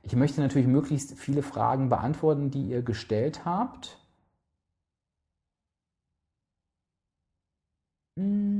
Ich 0.03 0.15
möchte 0.15 0.39
natürlich 0.41 0.67
möglichst 0.67 1.17
viele 1.17 1.41
Fragen 1.43 1.89
beantworten, 1.89 2.51
die 2.51 2.67
ihr 2.69 2.81
gestellt 2.81 3.43
habt. 3.45 3.99
Hm. 8.17 8.56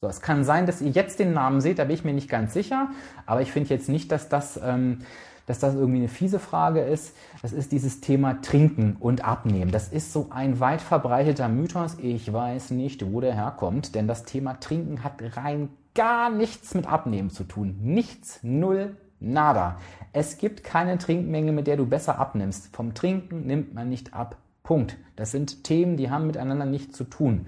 So, 0.00 0.06
es 0.06 0.20
kann 0.20 0.44
sein, 0.44 0.66
dass 0.66 0.80
ihr 0.80 0.90
jetzt 0.90 1.18
den 1.18 1.32
Namen 1.32 1.60
seht, 1.60 1.80
da 1.80 1.84
bin 1.84 1.94
ich 1.94 2.04
mir 2.04 2.12
nicht 2.12 2.30
ganz 2.30 2.54
sicher, 2.54 2.90
aber 3.26 3.42
ich 3.42 3.50
finde 3.50 3.70
jetzt 3.70 3.88
nicht, 3.88 4.12
dass 4.12 4.28
das, 4.28 4.58
ähm, 4.62 5.00
dass 5.46 5.58
das 5.58 5.74
irgendwie 5.74 5.98
eine 5.98 6.08
fiese 6.08 6.38
Frage 6.38 6.82
ist. 6.82 7.16
Das 7.42 7.52
ist 7.52 7.72
dieses 7.72 8.00
Thema 8.00 8.40
Trinken 8.40 8.96
und 9.00 9.24
Abnehmen. 9.24 9.72
Das 9.72 9.88
ist 9.88 10.12
so 10.12 10.28
ein 10.30 10.60
weit 10.60 10.82
verbreiteter 10.82 11.48
Mythos. 11.48 11.96
Ich 12.00 12.32
weiß 12.32 12.70
nicht, 12.70 13.12
wo 13.12 13.20
der 13.20 13.34
herkommt, 13.34 13.96
denn 13.96 14.06
das 14.06 14.22
Thema 14.22 14.60
Trinken 14.60 15.02
hat 15.02 15.14
rein 15.36 15.68
gar 15.96 16.30
nichts 16.30 16.74
mit 16.74 16.86
Abnehmen 16.86 17.30
zu 17.30 17.42
tun. 17.42 17.78
Nichts, 17.82 18.38
null, 18.42 18.96
nada. 19.18 19.80
Es 20.12 20.38
gibt 20.38 20.62
keine 20.62 20.98
Trinkmenge, 20.98 21.50
mit 21.50 21.66
der 21.66 21.76
du 21.76 21.86
besser 21.86 22.20
abnimmst. 22.20 22.72
Vom 22.72 22.94
Trinken 22.94 23.48
nimmt 23.48 23.74
man 23.74 23.88
nicht 23.88 24.14
ab. 24.14 24.36
Punkt. 24.62 24.96
Das 25.16 25.32
sind 25.32 25.64
Themen, 25.64 25.96
die 25.96 26.08
haben 26.08 26.28
miteinander 26.28 26.66
nichts 26.66 26.96
zu 26.96 27.02
tun. 27.02 27.46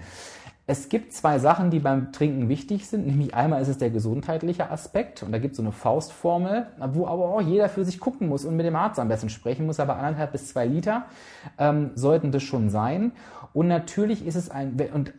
Es 0.70 0.88
gibt 0.88 1.12
zwei 1.12 1.40
Sachen, 1.40 1.72
die 1.72 1.80
beim 1.80 2.12
Trinken 2.12 2.48
wichtig 2.48 2.86
sind. 2.86 3.04
Nämlich 3.04 3.34
einmal 3.34 3.60
ist 3.60 3.66
es 3.66 3.78
der 3.78 3.90
gesundheitliche 3.90 4.70
Aspekt 4.70 5.20
und 5.24 5.32
da 5.32 5.38
gibt 5.38 5.50
es 5.50 5.56
so 5.56 5.64
eine 5.64 5.72
Faustformel, 5.72 6.68
wo 6.92 7.08
aber 7.08 7.24
auch 7.24 7.40
jeder 7.40 7.68
für 7.68 7.84
sich 7.84 7.98
gucken 7.98 8.28
muss 8.28 8.44
und 8.44 8.54
mit 8.54 8.64
dem 8.64 8.76
Arzt 8.76 9.00
am 9.00 9.08
besten 9.08 9.30
sprechen 9.30 9.66
muss. 9.66 9.80
Aber 9.80 9.96
anderthalb 9.96 10.30
bis 10.30 10.46
zwei 10.46 10.66
Liter 10.66 11.06
ähm, 11.58 11.90
sollten 11.96 12.30
das 12.30 12.44
schon 12.44 12.70
sein. 12.70 13.10
Und 13.52 13.66
natürlich 13.66 14.24
ist 14.24 14.36
es 14.36 14.48
ein 14.48 14.80
und 14.94 15.12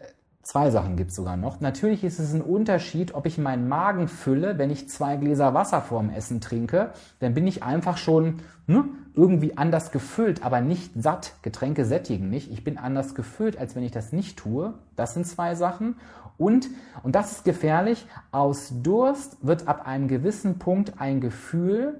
Zwei 0.44 0.72
Sachen 0.72 0.96
gibt 0.96 1.12
es 1.12 1.16
sogar 1.16 1.38
noch. 1.38 1.62
Natürlich 1.62 2.04
ist 2.04 2.18
es 2.18 2.34
ein 2.34 2.42
Unterschied, 2.42 3.14
ob 3.14 3.28
ich 3.28 3.38
meinen 3.38 3.68
Magen 3.68 4.08
fülle, 4.08 4.58
wenn 4.58 4.72
ich 4.72 4.89
zwei 4.89 5.16
Gläser 5.16 5.54
Wasser 5.54 5.82
vorm 5.82 6.10
Essen 6.10 6.42
trinke. 6.42 6.92
Dann 7.20 7.36
bin 7.36 7.46
ich 7.46 7.62
einfach 7.62 7.98
schon 7.98 8.39
ne, 8.66 8.86
irgendwie 9.14 9.58
anders 9.58 9.92
gefüllt, 9.92 10.44
aber 10.44 10.60
nicht 10.60 10.94
satt. 10.96 11.34
Getränke 11.44 11.86
sättigen 11.86 12.30
nicht. 12.30 12.52
Ich 12.52 12.64
bin 12.64 12.80
anders 12.80 13.14
gefüllt, 13.14 13.58
als 13.58 13.76
wenn 13.76 13.84
ich 13.84 13.92
das 13.92 14.14
nicht 14.14 14.38
tue. 14.38 14.74
Das 14.96 15.14
sind 15.14 15.28
zwei 15.28 15.54
Sachen. 15.54 15.96
Und, 16.39 16.70
und 17.04 17.14
das 17.14 17.34
ist 17.34 17.46
gefährlich, 17.46 18.08
aus 18.32 18.74
Durst 18.82 19.38
wird 19.46 19.68
ab 19.68 19.86
einem 19.86 20.08
gewissen 20.08 20.58
Punkt 20.58 21.00
ein 21.00 21.22
Gefühl, 21.22 22.00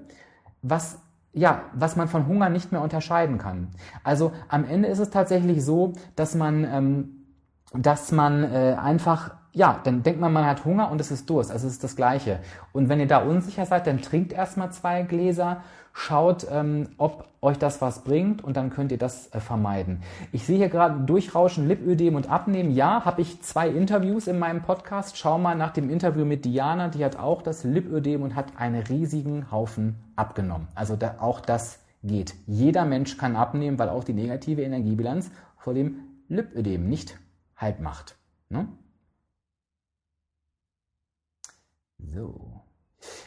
was 0.62 0.98
ja, 1.34 1.62
was 1.72 1.96
man 1.96 2.08
von 2.08 2.26
Hunger 2.26 2.50
nicht 2.50 2.72
mehr 2.72 2.82
unterscheiden 2.82 3.38
kann. 3.38 3.68
Also 4.04 4.32
am 4.48 4.64
Ende 4.64 4.88
ist 4.88 4.98
es 4.98 5.08
tatsächlich 5.08 5.64
so, 5.64 5.94
dass 6.14 6.34
man 6.34 6.64
ähm, 6.64 7.21
dass 7.72 8.12
man 8.12 8.44
äh, 8.44 8.76
einfach, 8.80 9.34
ja, 9.52 9.80
dann 9.84 10.02
denkt 10.02 10.20
man, 10.20 10.32
man 10.32 10.46
hat 10.46 10.64
Hunger 10.64 10.90
und 10.90 11.00
es 11.00 11.10
ist 11.10 11.28
Durst. 11.28 11.50
Also 11.50 11.66
es 11.66 11.74
ist 11.74 11.84
das 11.84 11.96
Gleiche. 11.96 12.40
Und 12.72 12.88
wenn 12.88 13.00
ihr 13.00 13.06
da 13.06 13.18
unsicher 13.18 13.66
seid, 13.66 13.86
dann 13.86 14.00
trinkt 14.00 14.32
erstmal 14.32 14.72
zwei 14.72 15.02
Gläser, 15.02 15.62
schaut, 15.92 16.46
ähm, 16.50 16.88
ob 16.96 17.28
euch 17.42 17.58
das 17.58 17.80
was 17.80 18.04
bringt 18.04 18.42
und 18.42 18.56
dann 18.56 18.70
könnt 18.70 18.92
ihr 18.92 18.98
das 18.98 19.32
äh, 19.34 19.40
vermeiden. 19.40 20.02
Ich 20.32 20.46
sehe 20.46 20.56
hier 20.56 20.68
gerade 20.68 21.00
Durchrauschen, 21.00 21.68
Lipödem 21.68 22.14
und 22.14 22.30
Abnehmen. 22.30 22.70
Ja, 22.70 23.04
habe 23.04 23.20
ich 23.20 23.42
zwei 23.42 23.68
Interviews 23.68 24.26
in 24.26 24.38
meinem 24.38 24.62
Podcast. 24.62 25.18
Schau 25.18 25.38
mal 25.38 25.54
nach 25.54 25.72
dem 25.72 25.90
Interview 25.90 26.24
mit 26.24 26.44
Diana, 26.44 26.88
die 26.88 27.04
hat 27.04 27.18
auch 27.18 27.42
das 27.42 27.64
Lipödem 27.64 28.22
und 28.22 28.36
hat 28.36 28.56
einen 28.56 28.82
riesigen 28.82 29.50
Haufen 29.50 29.96
abgenommen. 30.16 30.68
Also 30.74 30.96
da, 30.96 31.16
auch 31.18 31.40
das 31.40 31.80
geht. 32.02 32.34
Jeder 32.46 32.84
Mensch 32.84 33.16
kann 33.16 33.36
abnehmen, 33.36 33.78
weil 33.78 33.88
auch 33.88 34.04
die 34.04 34.14
negative 34.14 34.62
Energiebilanz 34.62 35.30
vor 35.58 35.74
dem 35.74 35.96
Lipödem 36.28 36.88
nicht 36.88 37.18
halt 37.62 37.80
macht. 37.80 38.16
Ne? 38.48 38.68
So. 41.98 42.60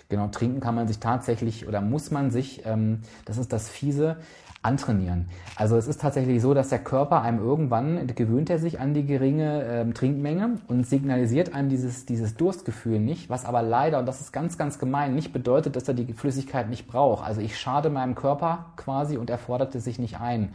Genau, 0.07 0.27
trinken 0.27 0.59
kann 0.59 0.75
man 0.75 0.87
sich 0.87 0.99
tatsächlich 0.99 1.67
oder 1.67 1.81
muss 1.81 2.11
man 2.11 2.31
sich, 2.31 2.65
ähm, 2.65 3.01
das 3.25 3.37
ist 3.37 3.51
das 3.51 3.69
Fiese, 3.69 4.17
antrainieren. 4.65 5.29
Also 5.55 5.77
es 5.77 5.87
ist 5.87 6.01
tatsächlich 6.01 6.41
so, 6.41 6.53
dass 6.53 6.69
der 6.69 6.79
Körper 6.79 7.21
einem 7.21 7.39
irgendwann 7.39 8.07
gewöhnt 8.07 8.49
er 8.49 8.59
sich 8.59 8.79
an 8.79 8.93
die 8.93 9.05
geringe 9.05 9.63
ähm, 9.63 9.93
Trinkmenge 9.93 10.59
und 10.67 10.87
signalisiert 10.87 11.53
einem 11.53 11.69
dieses, 11.69 12.05
dieses 12.05 12.35
Durstgefühl 12.35 12.99
nicht, 12.99 13.29
was 13.29 13.45
aber 13.45 13.61
leider, 13.61 13.99
und 13.99 14.07
das 14.07 14.21
ist 14.21 14.33
ganz, 14.33 14.57
ganz 14.57 14.79
gemein, 14.79 15.13
nicht 15.13 15.33
bedeutet, 15.33 15.75
dass 15.75 15.87
er 15.87 15.93
die 15.93 16.13
Flüssigkeit 16.13 16.69
nicht 16.69 16.87
braucht. 16.87 17.23
Also 17.23 17.41
ich 17.41 17.59
schade 17.59 17.89
meinem 17.89 18.15
Körper 18.15 18.73
quasi 18.75 19.17
und 19.17 19.29
er 19.29 19.37
forderte 19.37 19.79
sich 19.79 19.99
nicht 19.99 20.19
ein. 20.19 20.53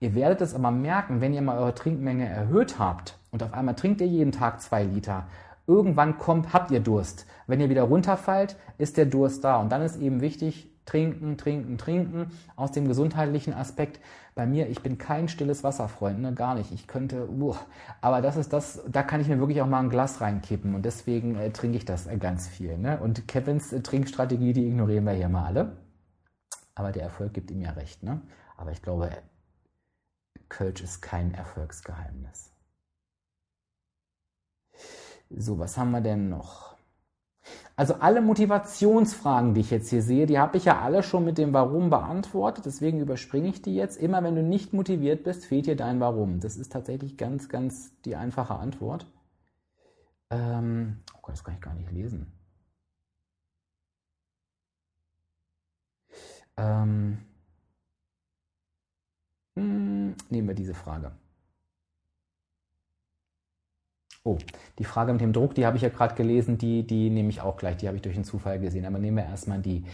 Ihr 0.00 0.14
werdet 0.14 0.40
es 0.40 0.54
aber 0.54 0.70
merken, 0.70 1.20
wenn 1.20 1.32
ihr 1.32 1.42
mal 1.42 1.58
eure 1.58 1.74
Trinkmenge 1.74 2.28
erhöht 2.28 2.78
habt 2.78 3.18
und 3.30 3.42
auf 3.42 3.54
einmal 3.54 3.74
trinkt 3.74 4.00
ihr 4.00 4.06
jeden 4.06 4.32
Tag 4.32 4.60
zwei 4.60 4.84
Liter. 4.84 5.26
Irgendwann 5.66 6.18
kommt, 6.18 6.52
habt 6.52 6.70
ihr 6.70 6.80
Durst. 6.80 7.26
Wenn 7.46 7.60
ihr 7.60 7.70
wieder 7.70 7.84
runterfallt, 7.84 8.56
ist 8.76 8.96
der 8.96 9.06
Durst 9.06 9.44
da. 9.44 9.56
Und 9.56 9.72
dann 9.72 9.82
ist 9.82 9.96
eben 9.96 10.20
wichtig, 10.20 10.70
trinken, 10.84 11.38
trinken, 11.38 11.78
trinken. 11.78 12.26
Aus 12.54 12.72
dem 12.72 12.86
gesundheitlichen 12.86 13.54
Aspekt. 13.54 13.98
Bei 14.34 14.46
mir, 14.46 14.68
ich 14.68 14.82
bin 14.82 14.98
kein 14.98 15.28
stilles 15.28 15.62
Wasserfreund, 15.62 16.20
ne, 16.20 16.34
gar 16.34 16.54
nicht. 16.54 16.72
Ich 16.72 16.86
könnte, 16.86 17.30
uh, 17.30 17.54
aber 18.00 18.20
das 18.20 18.36
ist 18.36 18.52
das, 18.52 18.82
da 18.88 19.02
kann 19.04 19.20
ich 19.20 19.28
mir 19.28 19.38
wirklich 19.38 19.62
auch 19.62 19.66
mal 19.66 19.78
ein 19.78 19.90
Glas 19.90 20.20
reinkippen 20.20 20.74
und 20.74 20.84
deswegen 20.84 21.36
äh, 21.36 21.50
trinke 21.50 21.76
ich 21.76 21.84
das 21.84 22.08
äh, 22.08 22.16
ganz 22.16 22.48
viel. 22.48 22.76
Ne? 22.76 22.98
Und 22.98 23.28
Kevins 23.28 23.72
äh, 23.72 23.80
Trinkstrategie, 23.80 24.52
die 24.52 24.66
ignorieren 24.66 25.04
wir 25.04 25.12
hier 25.12 25.28
mal 25.28 25.46
alle. 25.46 25.76
Aber 26.74 26.90
der 26.90 27.04
Erfolg 27.04 27.32
gibt 27.32 27.52
ihm 27.52 27.62
ja 27.62 27.70
recht. 27.70 28.02
Ne? 28.02 28.20
Aber 28.56 28.72
ich 28.72 28.82
glaube, 28.82 29.10
Kölsch 30.48 30.82
ist 30.82 31.00
kein 31.02 31.34
Erfolgsgeheimnis. 31.34 32.52
So, 35.30 35.58
was 35.58 35.76
haben 35.76 35.90
wir 35.90 36.00
denn 36.00 36.28
noch? 36.28 36.74
Also 37.76 37.94
alle 37.94 38.20
Motivationsfragen, 38.20 39.54
die 39.54 39.60
ich 39.62 39.70
jetzt 39.70 39.90
hier 39.90 40.02
sehe, 40.02 40.26
die 40.26 40.38
habe 40.38 40.56
ich 40.56 40.64
ja 40.64 40.80
alle 40.80 41.02
schon 41.02 41.24
mit 41.24 41.38
dem 41.38 41.52
Warum 41.52 41.90
beantwortet. 41.90 42.66
Deswegen 42.66 43.00
überspringe 43.00 43.48
ich 43.48 43.62
die 43.62 43.74
jetzt. 43.74 43.96
Immer 43.96 44.22
wenn 44.22 44.36
du 44.36 44.42
nicht 44.42 44.72
motiviert 44.72 45.24
bist, 45.24 45.44
fehlt 45.44 45.66
dir 45.66 45.76
dein 45.76 46.00
Warum. 46.00 46.40
Das 46.40 46.56
ist 46.56 46.72
tatsächlich 46.72 47.16
ganz, 47.18 47.48
ganz 47.48 48.00
die 48.02 48.16
einfache 48.16 48.54
Antwort. 48.54 49.06
Ähm, 50.30 51.02
oh 51.14 51.18
Gott, 51.22 51.34
das 51.34 51.44
kann 51.44 51.54
ich 51.54 51.60
gar 51.60 51.74
nicht 51.74 51.90
lesen. 51.90 52.32
Ähm, 56.56 56.84
hm, 56.84 57.18
nehmen 59.54 60.48
wir 60.48 60.54
diese 60.54 60.74
Frage. 60.74 61.12
Oh, 64.24 64.38
die 64.78 64.84
Frage 64.84 65.12
mit 65.12 65.20
dem 65.20 65.34
Druck, 65.34 65.54
die 65.54 65.66
habe 65.66 65.76
ich 65.76 65.82
ja 65.82 65.90
gerade 65.90 66.14
gelesen, 66.14 66.56
die, 66.56 66.86
die 66.86 67.10
nehme 67.10 67.28
ich 67.28 67.42
auch 67.42 67.58
gleich, 67.58 67.76
die 67.76 67.86
habe 67.86 67.96
ich 67.96 68.02
durch 68.02 68.14
einen 68.16 68.24
Zufall 68.24 68.58
gesehen, 68.58 68.86
aber 68.86 68.98
nehmen 68.98 69.18
wir 69.18 69.24
erstmal 69.24 69.60
die. 69.60 69.84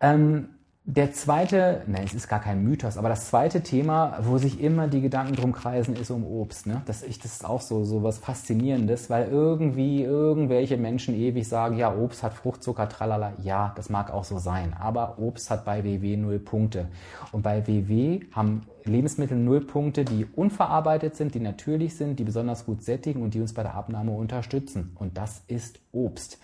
Ähm, 0.00 0.48
Der 0.84 1.12
zweite, 1.12 1.82
nein, 1.86 2.02
es 2.06 2.12
ist 2.12 2.26
gar 2.26 2.40
kein 2.40 2.64
Mythos, 2.64 2.98
aber 2.98 3.08
das 3.08 3.28
zweite 3.28 3.62
Thema, 3.62 4.18
wo 4.22 4.38
sich 4.38 4.60
immer 4.60 4.88
die 4.88 5.00
Gedanken 5.00 5.36
drum 5.36 5.52
kreisen, 5.52 5.94
ist 5.94 6.10
um 6.10 6.24
Obst. 6.24 6.66
Ne? 6.66 6.82
Das, 6.86 7.04
ich, 7.04 7.20
das 7.20 7.34
ist 7.34 7.44
auch 7.44 7.60
so, 7.60 7.84
so 7.84 8.02
was 8.02 8.18
Faszinierendes, 8.18 9.08
weil 9.08 9.28
irgendwie 9.28 10.02
irgendwelche 10.02 10.76
Menschen 10.76 11.14
ewig 11.14 11.46
sagen, 11.46 11.78
ja, 11.78 11.94
Obst 11.94 12.24
hat 12.24 12.34
Fruchtzucker, 12.34 12.88
tralala. 12.88 13.32
Ja, 13.44 13.72
das 13.76 13.90
mag 13.90 14.12
auch 14.12 14.24
so 14.24 14.38
sein. 14.38 14.74
Aber 14.76 15.20
Obst 15.20 15.50
hat 15.50 15.64
bei 15.64 15.84
WW 15.84 16.16
null 16.16 16.40
Punkte. 16.40 16.88
Und 17.30 17.42
bei 17.42 17.64
WW 17.64 18.22
haben 18.32 18.62
Lebensmittel 18.82 19.38
null 19.38 19.60
Punkte, 19.60 20.04
die 20.04 20.26
unverarbeitet 20.34 21.14
sind, 21.14 21.36
die 21.36 21.40
natürlich 21.40 21.96
sind, 21.96 22.18
die 22.18 22.24
besonders 22.24 22.66
gut 22.66 22.82
sättigen 22.82 23.22
und 23.22 23.34
die 23.34 23.40
uns 23.40 23.54
bei 23.54 23.62
der 23.62 23.74
Abnahme 23.74 24.10
unterstützen. 24.10 24.96
Und 24.98 25.16
das 25.16 25.44
ist 25.46 25.78
Obst. 25.92 26.40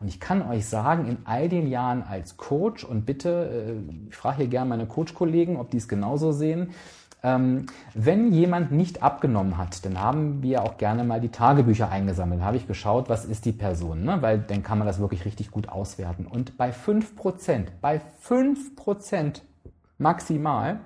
Und 0.00 0.08
ich 0.08 0.18
kann 0.18 0.42
euch 0.48 0.66
sagen, 0.66 1.06
in 1.06 1.18
all 1.24 1.48
den 1.48 1.68
Jahren 1.68 2.02
als 2.02 2.36
Coach, 2.36 2.84
und 2.84 3.04
bitte, 3.04 3.76
äh, 3.76 4.08
ich 4.08 4.16
frage 4.16 4.38
hier 4.38 4.46
gerne 4.48 4.68
meine 4.68 4.86
Coach-Kollegen, 4.86 5.56
ob 5.56 5.70
die 5.70 5.76
es 5.76 5.88
genauso 5.88 6.32
sehen, 6.32 6.70
ähm, 7.22 7.66
wenn 7.94 8.32
jemand 8.32 8.72
nicht 8.72 9.02
abgenommen 9.02 9.58
hat, 9.58 9.84
dann 9.84 10.00
haben 10.00 10.42
wir 10.42 10.62
auch 10.62 10.78
gerne 10.78 11.04
mal 11.04 11.20
die 11.20 11.28
Tagebücher 11.28 11.90
eingesammelt. 11.90 12.40
Habe 12.40 12.56
ich 12.56 12.66
geschaut, 12.66 13.10
was 13.10 13.26
ist 13.26 13.44
die 13.44 13.52
Person, 13.52 14.04
ne? 14.04 14.22
weil 14.22 14.38
dann 14.38 14.62
kann 14.62 14.78
man 14.78 14.86
das 14.86 15.00
wirklich 15.00 15.26
richtig 15.26 15.50
gut 15.50 15.68
auswerten. 15.68 16.26
Und 16.26 16.56
bei 16.56 16.70
5%, 16.70 17.66
bei 17.82 18.00
5% 18.26 19.42
maximal 19.98 20.80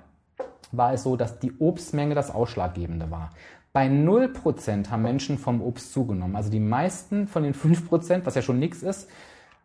war 0.73 0.93
es 0.93 1.03
so, 1.03 1.15
dass 1.15 1.39
die 1.39 1.53
Obstmenge 1.59 2.15
das 2.15 2.33
Ausschlaggebende 2.33 3.09
war. 3.11 3.29
Bei 3.75 3.87
0% 3.87 4.89
haben 4.89 5.01
Menschen 5.01 5.37
vom 5.37 5.61
Obst 5.61 5.91
zugenommen. 5.91 6.37
Also 6.37 6.49
die 6.49 6.61
meisten 6.61 7.27
von 7.27 7.43
den 7.43 7.53
5%, 7.53 8.21
was 8.23 8.35
ja 8.35 8.41
schon 8.41 8.57
nichts 8.57 8.81
ist, 8.81 9.09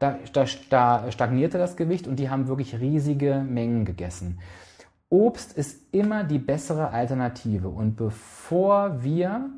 da, 0.01 0.19
da, 0.33 0.47
da 0.69 1.13
stagnierte 1.13 1.59
das 1.59 1.77
Gewicht 1.77 2.09
und 2.09 2.17
die 2.17 2.29
haben 2.29 2.49
wirklich 2.49 2.81
riesige 2.81 3.45
Mengen 3.49 3.85
gegessen. 3.85 4.41
Obst 5.11 5.53
ist 5.57 5.95
immer 5.95 6.25
die 6.25 6.41
bessere 6.41 6.91
Alternative. 6.91 7.69
Und 7.69 7.95
bevor 7.95 9.05
wir 9.05 9.49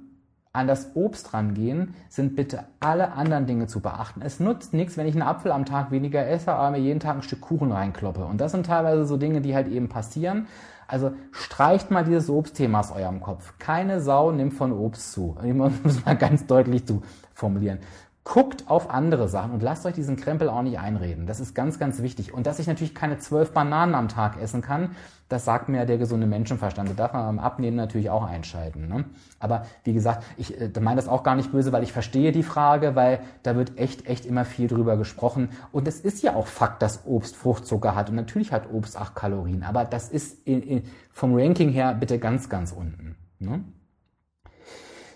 an 0.53 0.67
das 0.67 0.95
Obst 0.97 1.33
rangehen, 1.33 1.95
sind 2.11 2.37
bitte 2.37 2.65
alle 2.79 3.13
anderen 3.13 3.47
Dinge 3.47 3.69
zu 3.69 3.81
beachten. 3.81 4.21
Es 4.21 4.39
nutzt 4.39 4.75
nichts, 4.75 4.99
wenn 4.99 5.07
ich 5.07 5.15
einen 5.15 5.23
Apfel 5.23 5.51
am 5.51 5.65
Tag 5.65 5.91
weniger 5.91 6.29
esse, 6.29 6.53
aber 6.53 6.73
mir 6.73 6.83
jeden 6.83 7.01
Tag 7.01 7.17
ein 7.17 7.23
Stück 7.23 7.41
Kuchen 7.41 7.73
reinkloppe. 7.73 8.27
Und 8.27 8.39
das 8.39 8.53
sind 8.53 8.67
teilweise 8.67 9.07
so 9.07 9.17
Dinge, 9.17 9.41
die 9.41 9.55
halt 9.55 9.69
eben 9.69 9.89
passieren. 9.89 10.47
Also 10.93 11.13
streicht 11.31 11.91
mal 11.91 12.05
dieses 12.05 12.29
Obstthema 12.29 12.81
aus 12.81 12.93
eurem 12.93 13.23
Kopf. 13.23 13.55
Keine 13.59 14.03
Sau 14.03 14.31
nimmt 14.31 14.53
von 14.53 14.73
Obst 14.73 15.13
zu. 15.13 15.35
Ich 15.43 15.55
muss 15.55 15.73
mal 16.05 16.19
ganz 16.19 16.45
deutlich 16.45 16.87
zu 16.87 17.01
formulieren. 17.33 17.79
Guckt 18.25 18.71
auf 18.71 18.89
andere 18.89 19.29
Sachen 19.29 19.51
und 19.51 19.65
lasst 19.65 19.85
euch 19.85 19.95
diesen 19.95 20.15
Krempel 20.15 20.49
auch 20.49 20.63
nicht 20.63 20.79
einreden. 20.79 21.27
Das 21.27 21.41
ist 21.41 21.57
ganz, 21.57 21.81
ganz 21.81 22.03
wichtig. 22.03 22.33
Und 22.33 22.47
dass 22.47 22.61
ich 22.61 22.69
natürlich 22.69 22.95
keine 22.95 23.19
zwölf 23.19 23.53
Bananen 23.53 23.97
am 23.97 24.07
Tag 24.07 24.41
essen 24.41 24.63
kann, 24.63 24.95
das 25.29 25.45
sagt 25.45 25.69
mir 25.69 25.87
der 25.87 25.99
gesunde 25.99 26.29
Menschenverstand. 26.29 26.91
Da 26.91 26.95
darf 26.95 27.15
man 27.15 27.25
beim 27.25 27.39
Abnehmen 27.45 27.77
natürlich 27.77 28.11
auch 28.11 28.25
einschalten. 28.25 28.87
Ne? 28.87 29.07
Aber 29.41 29.67
wie 29.83 29.93
gesagt, 29.93 30.25
ich 30.37 30.61
äh, 30.61 30.71
meine 30.79 30.97
das 30.97 31.09
auch 31.09 31.25
gar 31.25 31.35
nicht 31.35 31.51
böse, 31.51 31.73
weil 31.73 31.83
ich 31.83 31.93
verstehe 31.93 32.31
die 32.31 32.45
Frage, 32.45 32.95
weil 32.95 33.21
da 33.43 33.57
wird 33.57 33.77
echt, 33.77 34.07
echt 34.07 34.25
immer 34.25 34.45
viel 34.45 34.69
drüber 34.69 34.97
gesprochen. 34.97 35.49
Und 35.73 35.89
es 35.89 35.99
ist 35.99 36.23
ja 36.23 36.37
auch 36.37 36.47
Fakt, 36.47 36.81
dass 36.81 37.05
Obst 37.07 37.35
Fruchtzucker 37.35 37.97
hat. 37.97 38.11
Und 38.11 38.15
natürlich 38.17 38.53
hat 38.53 38.71
Obst 38.73 38.97
acht 38.97 39.17
Kalorien. 39.17 39.65
Aber 39.65 39.85
das 39.85 40.11
ist 40.11 40.47
in, 40.47 40.63
in, 40.63 40.83
vom 41.11 41.35
Ranking 41.35 41.71
her 41.71 41.93
bitte 41.95 42.21
ganz, 42.21 42.49
ganz 42.49 42.71
unten. 42.71 43.17
Ne? 43.41 43.65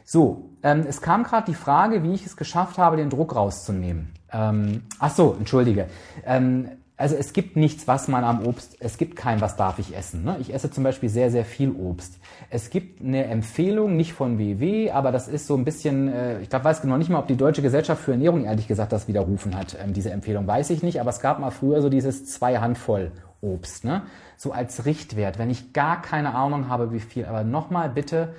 So, 0.04 0.55
ähm, 0.66 0.84
es 0.88 1.00
kam 1.00 1.22
gerade 1.22 1.46
die 1.46 1.54
Frage, 1.54 2.02
wie 2.02 2.12
ich 2.12 2.26
es 2.26 2.36
geschafft 2.36 2.76
habe, 2.76 2.96
den 2.96 3.08
Druck 3.08 3.36
rauszunehmen. 3.36 4.12
Ähm, 4.32 4.82
ach 4.98 5.14
so, 5.14 5.36
entschuldige. 5.38 5.86
Ähm, 6.26 6.70
also 6.96 7.14
es 7.14 7.32
gibt 7.32 7.56
nichts, 7.56 7.86
was 7.86 8.08
man 8.08 8.24
am 8.24 8.44
Obst, 8.44 8.76
es 8.80 8.98
gibt 8.98 9.14
kein, 9.14 9.40
was 9.40 9.54
darf 9.54 9.78
ich 9.78 9.96
essen. 9.96 10.24
Ne? 10.24 10.38
Ich 10.40 10.52
esse 10.52 10.68
zum 10.68 10.82
Beispiel 10.82 11.08
sehr, 11.08 11.30
sehr 11.30 11.44
viel 11.44 11.70
Obst. 11.70 12.18
Es 12.50 12.70
gibt 12.70 13.00
eine 13.00 13.26
Empfehlung, 13.26 13.96
nicht 13.96 14.12
von 14.12 14.40
WW, 14.40 14.90
aber 14.90 15.12
das 15.12 15.28
ist 15.28 15.46
so 15.46 15.54
ein 15.54 15.64
bisschen, 15.64 16.08
äh, 16.08 16.40
ich 16.40 16.50
glaube, 16.50 16.64
weiß 16.64 16.82
genau 16.82 16.96
nicht 16.96 17.10
mal, 17.10 17.20
ob 17.20 17.28
die 17.28 17.36
Deutsche 17.36 17.62
Gesellschaft 17.62 18.02
für 18.02 18.12
Ernährung 18.12 18.44
ehrlich 18.44 18.66
gesagt 18.66 18.92
das 18.92 19.06
widerrufen 19.06 19.56
hat, 19.56 19.76
ähm, 19.80 19.92
diese 19.92 20.10
Empfehlung, 20.10 20.48
weiß 20.48 20.70
ich 20.70 20.82
nicht, 20.82 21.00
aber 21.00 21.10
es 21.10 21.20
gab 21.20 21.38
mal 21.38 21.52
früher 21.52 21.80
so 21.80 21.90
dieses 21.90 22.26
zwei 22.26 22.58
Handvoll 22.58 23.12
Obst, 23.40 23.84
ne? 23.84 24.02
so 24.36 24.50
als 24.50 24.84
Richtwert, 24.84 25.38
wenn 25.38 25.50
ich 25.50 25.72
gar 25.72 26.02
keine 26.02 26.34
Ahnung 26.34 26.68
habe, 26.68 26.92
wie 26.92 26.98
viel. 26.98 27.26
Aber 27.26 27.44
nochmal 27.44 27.88
bitte, 27.88 28.34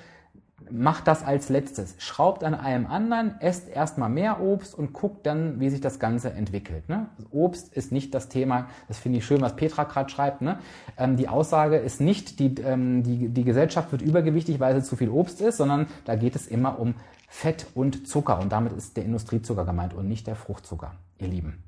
macht 0.71 1.07
das 1.07 1.23
als 1.23 1.49
letztes. 1.49 1.95
Schraubt 1.97 2.43
an 2.43 2.53
allem 2.53 2.87
anderen, 2.87 3.39
esst 3.39 3.69
erstmal 3.69 4.09
mehr 4.09 4.41
Obst 4.41 4.75
und 4.75 4.93
guckt 4.93 5.25
dann, 5.25 5.59
wie 5.59 5.69
sich 5.69 5.81
das 5.81 5.99
Ganze 5.99 6.31
entwickelt. 6.31 6.89
Ne? 6.89 7.07
Obst 7.31 7.73
ist 7.73 7.91
nicht 7.91 8.13
das 8.13 8.29
Thema, 8.29 8.67
das 8.87 8.99
finde 8.99 9.19
ich 9.19 9.25
schön, 9.25 9.41
was 9.41 9.55
Petra 9.55 9.83
gerade 9.83 10.09
schreibt. 10.09 10.41
Ne? 10.41 10.59
Ähm, 10.97 11.17
die 11.17 11.29
Aussage 11.29 11.77
ist 11.77 12.01
nicht, 12.01 12.39
die, 12.39 12.55
ähm, 12.61 13.03
die, 13.03 13.29
die 13.29 13.43
Gesellschaft 13.43 13.91
wird 13.91 14.01
übergewichtig, 14.01 14.59
weil 14.59 14.75
sie 14.75 14.87
zu 14.87 14.95
viel 14.95 15.09
Obst 15.09 15.41
ist, 15.41 15.57
sondern 15.57 15.87
da 16.05 16.15
geht 16.15 16.35
es 16.35 16.47
immer 16.47 16.79
um 16.79 16.95
Fett 17.27 17.67
und 17.75 18.07
Zucker 18.07 18.39
und 18.39 18.51
damit 18.51 18.73
ist 18.73 18.97
der 18.97 19.05
Industriezucker 19.05 19.65
gemeint 19.65 19.93
und 19.93 20.07
nicht 20.07 20.27
der 20.27 20.35
Fruchtzucker, 20.35 20.93
ihr 21.17 21.27
Lieben. 21.27 21.63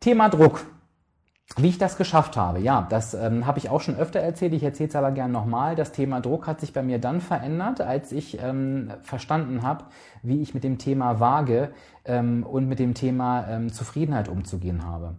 Thema 0.00 0.28
Druck. 0.28 0.64
Wie 1.58 1.68
ich 1.68 1.76
das 1.76 1.98
geschafft 1.98 2.36
habe, 2.36 2.60
ja, 2.60 2.86
das 2.88 3.12
ähm, 3.12 3.46
habe 3.46 3.58
ich 3.58 3.68
auch 3.68 3.80
schon 3.82 3.96
öfter 3.96 4.20
erzählt. 4.20 4.54
Ich 4.54 4.62
erzähle 4.62 4.88
es 4.88 4.96
aber 4.96 5.10
gern 5.10 5.32
nochmal. 5.32 5.76
Das 5.76 5.92
Thema 5.92 6.20
Druck 6.20 6.46
hat 6.46 6.60
sich 6.60 6.72
bei 6.72 6.82
mir 6.82 6.98
dann 6.98 7.20
verändert, 7.20 7.82
als 7.82 8.10
ich 8.10 8.38
ähm, 8.40 8.90
verstanden 9.02 9.62
habe, 9.62 9.84
wie 10.22 10.40
ich 10.40 10.54
mit 10.54 10.64
dem 10.64 10.78
Thema 10.78 11.20
Waage 11.20 11.70
ähm, 12.06 12.44
und 12.44 12.68
mit 12.68 12.78
dem 12.78 12.94
Thema 12.94 13.46
ähm, 13.48 13.70
Zufriedenheit 13.70 14.28
umzugehen 14.28 14.86
habe. 14.86 15.14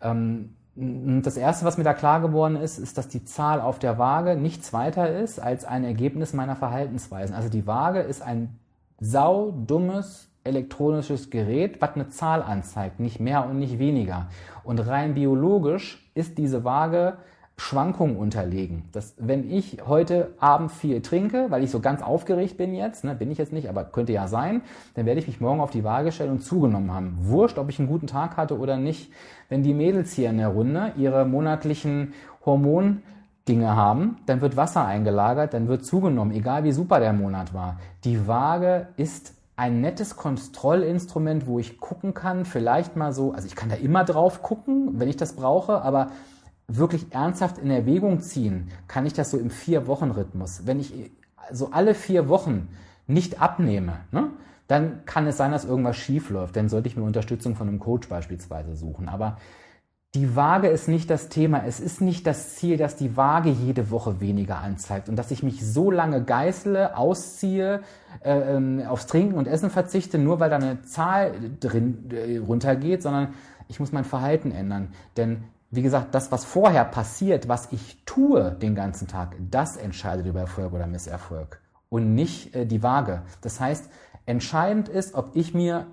Ähm, 0.00 0.54
das 0.76 1.36
erste, 1.36 1.64
was 1.66 1.76
mir 1.78 1.84
da 1.84 1.94
klar 1.94 2.20
geworden 2.20 2.56
ist, 2.56 2.78
ist, 2.78 2.98
dass 2.98 3.08
die 3.08 3.24
Zahl 3.24 3.60
auf 3.60 3.78
der 3.78 3.98
Waage 3.98 4.36
nichts 4.36 4.72
weiter 4.72 5.08
ist 5.08 5.38
als 5.38 5.64
ein 5.64 5.84
Ergebnis 5.84 6.32
meiner 6.32 6.56
Verhaltensweisen. 6.56 7.36
Also 7.36 7.48
die 7.48 7.66
Waage 7.66 8.00
ist 8.00 8.22
ein 8.22 8.58
saudummes 8.98 10.30
elektronisches 10.44 11.30
Gerät, 11.30 11.80
was 11.80 11.94
eine 11.94 12.08
Zahl 12.08 12.42
anzeigt, 12.42 13.00
nicht 13.00 13.18
mehr 13.18 13.46
und 13.46 13.58
nicht 13.58 13.78
weniger. 13.78 14.28
Und 14.62 14.78
rein 14.86 15.14
biologisch 15.14 16.08
ist 16.14 16.38
diese 16.38 16.64
Waage 16.64 17.16
Schwankungen 17.56 18.16
unterlegen. 18.16 18.88
Das, 18.90 19.14
wenn 19.18 19.48
ich 19.48 19.78
heute 19.86 20.34
Abend 20.40 20.72
viel 20.72 21.00
trinke, 21.02 21.46
weil 21.50 21.62
ich 21.62 21.70
so 21.70 21.78
ganz 21.78 22.02
aufgeregt 22.02 22.56
bin 22.56 22.74
jetzt, 22.74 23.04
ne, 23.04 23.14
bin 23.14 23.30
ich 23.30 23.38
jetzt 23.38 23.52
nicht, 23.52 23.68
aber 23.68 23.84
könnte 23.84 24.12
ja 24.12 24.26
sein, 24.26 24.62
dann 24.94 25.06
werde 25.06 25.20
ich 25.20 25.28
mich 25.28 25.40
morgen 25.40 25.60
auf 25.60 25.70
die 25.70 25.84
Waage 25.84 26.10
stellen 26.10 26.32
und 26.32 26.42
zugenommen 26.42 26.92
haben. 26.92 27.16
Wurscht, 27.20 27.58
ob 27.58 27.68
ich 27.68 27.78
einen 27.78 27.88
guten 27.88 28.08
Tag 28.08 28.36
hatte 28.36 28.58
oder 28.58 28.76
nicht. 28.76 29.12
Wenn 29.48 29.62
die 29.62 29.74
Mädels 29.74 30.12
hier 30.12 30.30
in 30.30 30.38
der 30.38 30.48
Runde 30.48 30.92
ihre 30.96 31.24
monatlichen 31.24 32.12
Hormon 32.44 33.02
Dinge 33.46 33.76
haben, 33.76 34.16
dann 34.26 34.40
wird 34.40 34.56
Wasser 34.56 34.84
eingelagert, 34.84 35.54
dann 35.54 35.68
wird 35.68 35.84
zugenommen, 35.84 36.34
egal 36.34 36.64
wie 36.64 36.72
super 36.72 36.98
der 36.98 37.12
Monat 37.12 37.54
war. 37.54 37.78
Die 38.02 38.26
Waage 38.26 38.88
ist 38.96 39.34
ein 39.56 39.80
nettes 39.80 40.16
Kontrollinstrument, 40.16 41.46
wo 41.46 41.58
ich 41.58 41.78
gucken 41.78 42.12
kann, 42.14 42.44
vielleicht 42.44 42.96
mal 42.96 43.12
so, 43.12 43.32
also 43.32 43.46
ich 43.46 43.54
kann 43.54 43.68
da 43.68 43.76
immer 43.76 44.04
drauf 44.04 44.42
gucken, 44.42 44.98
wenn 44.98 45.08
ich 45.08 45.16
das 45.16 45.34
brauche, 45.34 45.82
aber 45.82 46.10
wirklich 46.66 47.12
ernsthaft 47.12 47.58
in 47.58 47.70
Erwägung 47.70 48.20
ziehen, 48.20 48.70
kann 48.88 49.06
ich 49.06 49.12
das 49.12 49.30
so 49.30 49.38
im 49.38 49.50
Vier-Wochen-Rhythmus. 49.50 50.66
Wenn 50.66 50.80
ich 50.80 51.12
so 51.52 51.70
alle 51.70 51.94
vier 51.94 52.28
Wochen 52.28 52.68
nicht 53.06 53.40
abnehme, 53.40 54.00
ne, 54.10 54.30
dann 54.66 55.04
kann 55.04 55.26
es 55.26 55.36
sein, 55.36 55.52
dass 55.52 55.64
irgendwas 55.64 55.96
schief 55.96 56.30
läuft. 56.30 56.56
Dann 56.56 56.70
sollte 56.70 56.88
ich 56.88 56.96
mir 56.96 57.02
Unterstützung 57.02 57.54
von 57.54 57.68
einem 57.68 57.78
Coach 57.78 58.08
beispielsweise 58.08 58.74
suchen. 58.74 59.08
Aber 59.08 59.36
die 60.14 60.36
Waage 60.36 60.68
ist 60.68 60.86
nicht 60.86 61.10
das 61.10 61.28
Thema. 61.28 61.64
Es 61.66 61.80
ist 61.80 62.00
nicht 62.00 62.26
das 62.26 62.54
Ziel, 62.54 62.76
dass 62.76 62.94
die 62.94 63.16
Waage 63.16 63.50
jede 63.50 63.90
Woche 63.90 64.20
weniger 64.20 64.58
anzeigt 64.58 65.08
und 65.08 65.16
dass 65.16 65.32
ich 65.32 65.42
mich 65.42 65.66
so 65.66 65.90
lange 65.90 66.22
geißle, 66.22 66.96
ausziehe, 66.96 67.82
äh, 68.22 68.54
ähm, 68.54 68.82
aufs 68.86 69.06
Trinken 69.06 69.36
und 69.36 69.48
Essen 69.48 69.70
verzichte, 69.70 70.18
nur 70.18 70.38
weil 70.38 70.50
da 70.50 70.56
eine 70.56 70.82
Zahl 70.82 71.32
drin 71.58 72.10
äh, 72.12 72.38
runtergeht, 72.38 73.02
sondern 73.02 73.34
ich 73.66 73.80
muss 73.80 73.90
mein 73.90 74.04
Verhalten 74.04 74.52
ändern. 74.52 74.92
Denn 75.16 75.44
wie 75.72 75.82
gesagt, 75.82 76.14
das, 76.14 76.30
was 76.30 76.44
vorher 76.44 76.84
passiert, 76.84 77.48
was 77.48 77.72
ich 77.72 78.04
tue 78.06 78.52
den 78.52 78.76
ganzen 78.76 79.08
Tag, 79.08 79.34
das 79.50 79.76
entscheidet 79.76 80.26
über 80.26 80.40
Erfolg 80.40 80.72
oder 80.72 80.86
Misserfolg 80.86 81.60
und 81.88 82.14
nicht 82.14 82.54
äh, 82.54 82.66
die 82.66 82.84
Waage. 82.84 83.22
Das 83.40 83.58
heißt, 83.58 83.90
entscheidend 84.26 84.88
ist, 84.88 85.14
ob 85.14 85.34
ich 85.34 85.54
mir 85.54 85.86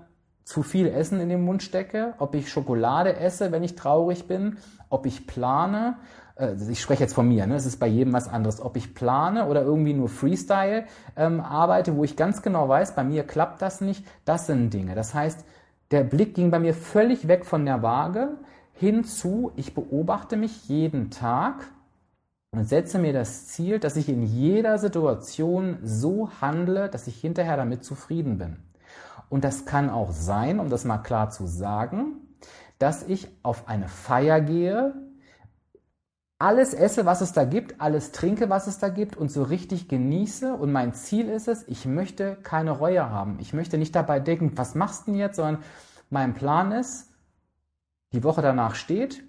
zu 0.44 0.62
viel 0.62 0.88
Essen 0.88 1.20
in 1.20 1.28
den 1.28 1.44
Mund 1.44 1.62
stecke, 1.62 2.14
ob 2.18 2.34
ich 2.34 2.50
Schokolade 2.50 3.16
esse, 3.16 3.52
wenn 3.52 3.62
ich 3.62 3.76
traurig 3.76 4.26
bin, 4.26 4.58
ob 4.88 5.06
ich 5.06 5.26
plane, 5.26 5.96
äh, 6.36 6.54
ich 6.70 6.80
spreche 6.80 7.02
jetzt 7.02 7.14
von 7.14 7.28
mir, 7.28 7.46
ne? 7.46 7.54
das 7.54 7.66
ist 7.66 7.78
bei 7.78 7.86
jedem 7.86 8.12
was 8.12 8.28
anderes, 8.28 8.60
ob 8.60 8.76
ich 8.76 8.94
plane 8.94 9.46
oder 9.46 9.62
irgendwie 9.62 9.94
nur 9.94 10.08
Freestyle 10.08 10.84
ähm, 11.16 11.40
arbeite, 11.40 11.96
wo 11.96 12.04
ich 12.04 12.16
ganz 12.16 12.42
genau 12.42 12.68
weiß, 12.68 12.94
bei 12.94 13.04
mir 13.04 13.24
klappt 13.24 13.62
das 13.62 13.80
nicht, 13.80 14.04
das 14.24 14.46
sind 14.46 14.72
Dinge. 14.72 14.94
Das 14.94 15.14
heißt, 15.14 15.44
der 15.90 16.04
Blick 16.04 16.34
ging 16.34 16.50
bei 16.50 16.58
mir 16.58 16.74
völlig 16.74 17.28
weg 17.28 17.44
von 17.44 17.64
der 17.64 17.82
Waage 17.82 18.30
hinzu, 18.72 19.52
ich 19.56 19.74
beobachte 19.74 20.36
mich 20.36 20.68
jeden 20.68 21.10
Tag 21.10 21.68
und 22.50 22.64
setze 22.64 22.98
mir 22.98 23.12
das 23.12 23.46
Ziel, 23.46 23.78
dass 23.78 23.96
ich 23.96 24.08
in 24.08 24.22
jeder 24.22 24.78
Situation 24.78 25.78
so 25.82 26.30
handle, 26.40 26.88
dass 26.88 27.06
ich 27.06 27.20
hinterher 27.20 27.56
damit 27.56 27.84
zufrieden 27.84 28.38
bin. 28.38 28.56
Und 29.32 29.44
das 29.44 29.64
kann 29.64 29.88
auch 29.88 30.12
sein, 30.12 30.60
um 30.60 30.68
das 30.68 30.84
mal 30.84 30.98
klar 30.98 31.30
zu 31.30 31.46
sagen, 31.46 32.16
dass 32.78 33.02
ich 33.02 33.28
auf 33.42 33.66
eine 33.66 33.88
Feier 33.88 34.42
gehe 34.42 34.92
alles 36.38 36.74
esse, 36.74 37.06
was 37.06 37.22
es 37.22 37.32
da 37.32 37.44
gibt, 37.44 37.80
alles 37.80 38.12
trinke, 38.12 38.50
was 38.50 38.66
es 38.66 38.78
da 38.78 38.90
gibt 38.90 39.16
und 39.16 39.30
so 39.30 39.42
richtig 39.44 39.88
genieße. 39.88 40.52
Und 40.52 40.70
mein 40.70 40.92
Ziel 40.92 41.30
ist 41.30 41.48
es, 41.48 41.66
ich 41.66 41.86
möchte 41.86 42.36
keine 42.42 42.72
Reue 42.72 43.08
haben. 43.08 43.38
Ich 43.40 43.54
möchte 43.54 43.78
nicht 43.78 43.94
dabei 43.94 44.20
denken, 44.20 44.52
was 44.56 44.74
machst 44.74 45.06
du 45.06 45.12
denn 45.12 45.20
jetzt, 45.20 45.36
sondern 45.36 45.62
mein 46.10 46.34
Plan 46.34 46.72
ist, 46.72 47.14
die 48.12 48.24
Woche 48.24 48.42
danach 48.42 48.74
steht, 48.74 49.24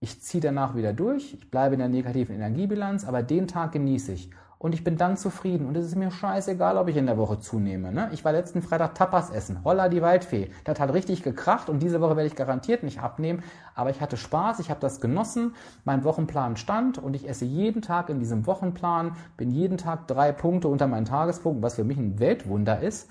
ich 0.00 0.20
ziehe 0.20 0.42
danach 0.42 0.74
wieder 0.74 0.92
durch, 0.92 1.32
ich 1.32 1.50
bleibe 1.50 1.74
in 1.74 1.78
der 1.78 1.88
negativen 1.88 2.34
Energiebilanz, 2.34 3.06
aber 3.06 3.22
den 3.22 3.48
Tag 3.48 3.72
genieße 3.72 4.12
ich 4.12 4.30
und 4.58 4.74
ich 4.74 4.82
bin 4.82 4.96
dann 4.96 5.16
zufrieden. 5.16 5.66
Und 5.66 5.76
es 5.76 5.86
ist 5.86 5.96
mir 5.96 6.10
scheißegal, 6.10 6.76
ob 6.76 6.88
ich 6.88 6.96
in 6.96 7.06
der 7.06 7.16
Woche 7.16 7.38
zunehme. 7.38 7.92
Ne? 7.92 8.10
Ich 8.12 8.24
war 8.24 8.32
letzten 8.32 8.60
Freitag 8.60 8.94
Tapas 8.94 9.30
essen. 9.30 9.62
Holla 9.64 9.88
die 9.88 10.02
Waldfee. 10.02 10.50
Das 10.64 10.80
hat 10.80 10.92
richtig 10.92 11.22
gekracht 11.22 11.68
und 11.68 11.80
diese 11.80 12.00
Woche 12.00 12.16
werde 12.16 12.26
ich 12.26 12.34
garantiert 12.34 12.82
nicht 12.82 13.00
abnehmen. 13.00 13.44
Aber 13.74 13.90
ich 13.90 14.00
hatte 14.00 14.16
Spaß, 14.16 14.58
ich 14.58 14.70
habe 14.70 14.80
das 14.80 15.00
genossen. 15.00 15.54
Mein 15.84 16.02
Wochenplan 16.02 16.56
stand 16.56 16.98
und 16.98 17.14
ich 17.14 17.28
esse 17.28 17.44
jeden 17.44 17.82
Tag 17.82 18.08
in 18.10 18.18
diesem 18.18 18.46
Wochenplan, 18.46 19.12
bin 19.36 19.50
jeden 19.50 19.78
Tag 19.78 20.08
drei 20.08 20.32
Punkte 20.32 20.66
unter 20.66 20.88
meinen 20.88 21.04
Tagespunkten, 21.04 21.62
was 21.62 21.76
für 21.76 21.84
mich 21.84 21.96
ein 21.96 22.18
Weltwunder 22.18 22.80
ist. 22.80 23.08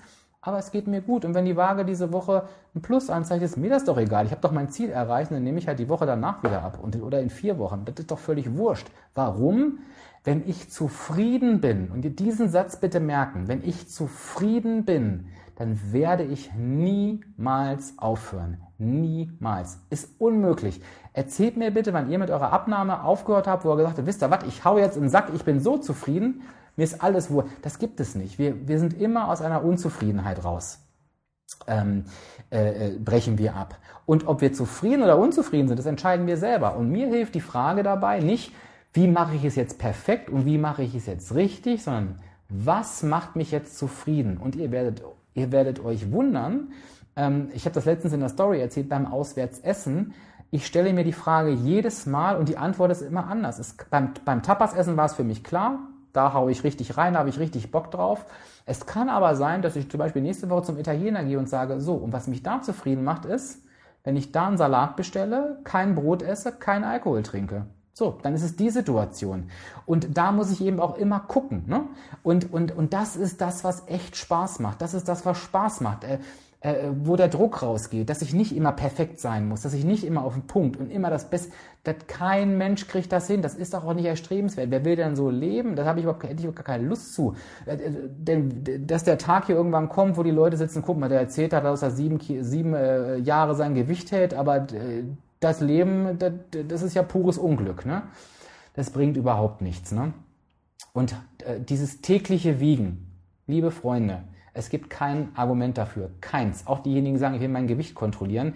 Aber 0.48 0.58
es 0.58 0.70
geht 0.70 0.86
mir 0.86 1.02
gut. 1.02 1.26
Und 1.26 1.34
wenn 1.34 1.44
die 1.44 1.56
Waage 1.56 1.84
diese 1.84 2.10
Woche 2.10 2.44
ein 2.74 2.80
Plus 2.80 3.10
anzeigt, 3.10 3.42
ist 3.42 3.58
mir 3.58 3.68
das 3.68 3.84
doch 3.84 3.98
egal. 3.98 4.24
Ich 4.24 4.30
habe 4.30 4.40
doch 4.40 4.52
mein 4.52 4.70
Ziel 4.70 4.88
erreicht 4.88 5.30
und 5.30 5.36
dann 5.36 5.44
nehme 5.44 5.58
ich 5.58 5.68
halt 5.68 5.78
die 5.78 5.90
Woche 5.90 6.06
danach 6.06 6.42
wieder 6.42 6.62
ab. 6.62 6.78
Und, 6.82 7.00
oder 7.02 7.20
in 7.20 7.28
vier 7.28 7.58
Wochen. 7.58 7.84
Das 7.84 7.96
ist 7.98 8.10
doch 8.10 8.18
völlig 8.18 8.56
wurscht. 8.56 8.86
Warum? 9.14 9.80
wenn 10.24 10.46
ich 10.46 10.70
zufrieden 10.70 11.60
bin, 11.60 11.88
und 11.90 12.04
ihr 12.04 12.10
diesen 12.10 12.50
Satz 12.50 12.76
bitte 12.76 13.00
merken, 13.00 13.48
wenn 13.48 13.64
ich 13.64 13.88
zufrieden 13.88 14.84
bin, 14.84 15.28
dann 15.56 15.92
werde 15.92 16.22
ich 16.22 16.52
niemals 16.54 17.94
aufhören. 17.98 18.58
Niemals. 18.76 19.80
Ist 19.88 20.20
unmöglich. 20.20 20.80
Erzählt 21.14 21.56
mir 21.56 21.70
bitte, 21.70 21.92
wann 21.94 22.10
ihr 22.10 22.18
mit 22.18 22.30
eurer 22.30 22.52
Abnahme 22.52 23.02
aufgehört 23.04 23.46
habt, 23.46 23.64
wo 23.64 23.72
ihr 23.72 23.76
gesagt 23.76 23.96
habt, 23.96 24.06
wisst 24.06 24.22
ihr 24.22 24.30
was, 24.30 24.44
ich 24.46 24.64
hau 24.64 24.76
jetzt 24.76 24.96
in 24.96 25.04
den 25.04 25.10
Sack, 25.10 25.30
ich 25.34 25.44
bin 25.44 25.60
so 25.60 25.78
zufrieden, 25.78 26.42
mir 26.78 26.84
ist 26.84 27.02
alles 27.02 27.30
wohl. 27.30 27.44
Das 27.62 27.80
gibt 27.80 27.98
es 27.98 28.14
nicht. 28.14 28.38
Wir, 28.38 28.68
wir 28.68 28.78
sind 28.78 28.98
immer 28.98 29.28
aus 29.28 29.42
einer 29.42 29.64
Unzufriedenheit 29.64 30.44
raus. 30.44 30.78
Ähm, 31.66 32.04
äh, 32.52 32.86
äh, 32.86 32.98
brechen 32.98 33.36
wir 33.36 33.56
ab. 33.56 33.76
Und 34.06 34.28
ob 34.28 34.40
wir 34.40 34.52
zufrieden 34.52 35.02
oder 35.02 35.18
unzufrieden 35.18 35.66
sind, 35.66 35.78
das 35.78 35.86
entscheiden 35.86 36.28
wir 36.28 36.36
selber. 36.36 36.76
Und 36.76 36.90
mir 36.90 37.08
hilft 37.08 37.34
die 37.34 37.40
Frage 37.40 37.82
dabei 37.82 38.20
nicht, 38.20 38.52
wie 38.92 39.08
mache 39.08 39.34
ich 39.34 39.44
es 39.44 39.56
jetzt 39.56 39.78
perfekt 39.78 40.30
und 40.30 40.46
wie 40.46 40.56
mache 40.56 40.84
ich 40.84 40.94
es 40.94 41.06
jetzt 41.06 41.34
richtig, 41.34 41.82
sondern 41.82 42.20
was 42.48 43.02
macht 43.02 43.34
mich 43.34 43.50
jetzt 43.50 43.76
zufrieden? 43.76 44.36
Und 44.36 44.54
ihr 44.54 44.70
werdet, 44.70 45.02
ihr 45.34 45.50
werdet 45.50 45.84
euch 45.84 46.12
wundern, 46.12 46.72
ähm, 47.16 47.48
ich 47.54 47.64
habe 47.64 47.74
das 47.74 47.86
letztens 47.86 48.14
in 48.14 48.20
der 48.20 48.28
Story 48.28 48.60
erzählt, 48.60 48.88
beim 48.88 49.06
Auswärtsessen, 49.06 50.14
ich 50.50 50.64
stelle 50.64 50.92
mir 50.92 51.04
die 51.04 51.12
Frage 51.12 51.50
jedes 51.50 52.06
Mal 52.06 52.36
und 52.36 52.48
die 52.48 52.56
Antwort 52.56 52.92
ist 52.92 53.02
immer 53.02 53.26
anders. 53.26 53.58
Es, 53.58 53.76
beim, 53.90 54.14
beim 54.24 54.42
Tapasessen 54.44 54.96
war 54.96 55.06
es 55.06 55.14
für 55.14 55.24
mich 55.24 55.42
klar, 55.42 55.80
da 56.12 56.32
haue 56.32 56.50
ich 56.50 56.64
richtig 56.64 56.96
rein, 56.96 57.14
da 57.14 57.20
habe 57.20 57.28
ich 57.28 57.38
richtig 57.38 57.70
Bock 57.70 57.90
drauf. 57.90 58.24
Es 58.66 58.86
kann 58.86 59.08
aber 59.08 59.34
sein, 59.36 59.62
dass 59.62 59.76
ich 59.76 59.90
zum 59.90 59.98
Beispiel 59.98 60.22
nächste 60.22 60.50
Woche 60.50 60.64
zum 60.64 60.78
Italiener 60.78 61.24
gehe 61.24 61.38
und 61.38 61.48
sage, 61.48 61.80
so, 61.80 61.94
und 61.94 62.12
was 62.12 62.26
mich 62.26 62.42
da 62.42 62.60
zufrieden 62.60 63.04
macht, 63.04 63.24
ist, 63.24 63.62
wenn 64.04 64.16
ich 64.16 64.32
da 64.32 64.46
einen 64.46 64.56
Salat 64.56 64.96
bestelle, 64.96 65.58
kein 65.64 65.94
Brot 65.94 66.22
esse, 66.22 66.52
kein 66.52 66.84
Alkohol 66.84 67.22
trinke. 67.22 67.66
So, 67.92 68.16
dann 68.22 68.34
ist 68.34 68.44
es 68.44 68.54
die 68.54 68.70
Situation. 68.70 69.50
Und 69.84 70.16
da 70.16 70.30
muss 70.30 70.52
ich 70.52 70.60
eben 70.60 70.78
auch 70.78 70.96
immer 70.96 71.18
gucken. 71.18 71.64
Ne? 71.66 71.82
Und, 72.22 72.52
und, 72.52 72.76
und 72.76 72.92
das 72.92 73.16
ist 73.16 73.40
das, 73.40 73.64
was 73.64 73.88
echt 73.88 74.16
Spaß 74.16 74.60
macht. 74.60 74.80
Das 74.80 74.94
ist 74.94 75.08
das, 75.08 75.26
was 75.26 75.38
Spaß 75.38 75.80
macht. 75.80 76.04
Äh, 76.60 76.90
wo 77.04 77.14
der 77.14 77.28
Druck 77.28 77.62
rausgeht, 77.62 78.10
dass 78.10 78.20
ich 78.20 78.34
nicht 78.34 78.56
immer 78.56 78.72
perfekt 78.72 79.20
sein 79.20 79.46
muss, 79.46 79.62
dass 79.62 79.74
ich 79.74 79.84
nicht 79.84 80.02
immer 80.02 80.24
auf 80.24 80.32
den 80.34 80.48
Punkt 80.48 80.76
und 80.76 80.90
immer 80.90 81.08
das 81.08 81.30
Beste, 81.30 81.52
dass 81.84 81.94
kein 82.08 82.58
Mensch 82.58 82.88
kriegt 82.88 83.12
das 83.12 83.28
hin, 83.28 83.42
das 83.42 83.54
ist 83.54 83.74
doch 83.74 83.84
auch 83.84 83.94
nicht 83.94 84.06
erstrebenswert. 84.06 84.68
Wer 84.68 84.84
will 84.84 84.96
denn 84.96 85.14
so 85.14 85.30
leben? 85.30 85.76
Das 85.76 85.86
habe 85.86 86.00
ich 86.00 86.04
überhaupt, 86.04 86.24
hätte 86.24 86.44
ich 86.44 86.52
gar 86.56 86.64
keine 86.64 86.82
Lust 86.82 87.14
zu. 87.14 87.36
Äh, 87.64 87.74
äh, 87.74 87.92
denn, 88.08 88.86
dass 88.88 89.04
der 89.04 89.18
Tag 89.18 89.46
hier 89.46 89.54
irgendwann 89.54 89.88
kommt, 89.88 90.16
wo 90.16 90.24
die 90.24 90.32
Leute 90.32 90.56
sitzen, 90.56 90.82
guck 90.82 90.98
mal, 90.98 91.08
der 91.08 91.20
erzählt 91.20 91.52
hat, 91.52 91.62
dass 91.62 91.82
er 91.82 91.92
sieben, 91.92 92.18
sieben 92.18 92.74
äh, 92.74 93.18
Jahre 93.18 93.54
sein 93.54 93.76
Gewicht 93.76 94.10
hält, 94.10 94.34
aber 94.34 94.56
äh, 94.72 95.04
das 95.38 95.60
Leben, 95.60 96.18
das, 96.18 96.32
das 96.66 96.82
ist 96.82 96.94
ja 96.94 97.04
pures 97.04 97.38
Unglück. 97.38 97.86
Ne? 97.86 98.02
Das 98.74 98.90
bringt 98.90 99.16
überhaupt 99.16 99.62
nichts. 99.62 99.92
Ne? 99.92 100.12
Und 100.92 101.14
äh, 101.44 101.60
dieses 101.60 102.00
tägliche 102.00 102.58
Wiegen, 102.58 103.12
liebe 103.46 103.70
Freunde, 103.70 104.24
es 104.58 104.70
gibt 104.70 104.90
kein 104.90 105.28
Argument 105.36 105.78
dafür. 105.78 106.10
Keins. 106.20 106.66
Auch 106.66 106.80
diejenigen, 106.80 107.14
die 107.14 107.20
sagen, 107.20 107.34
ich 107.36 107.40
will 107.40 107.48
mein 107.48 107.68
Gewicht 107.68 107.94
kontrollieren. 107.94 108.54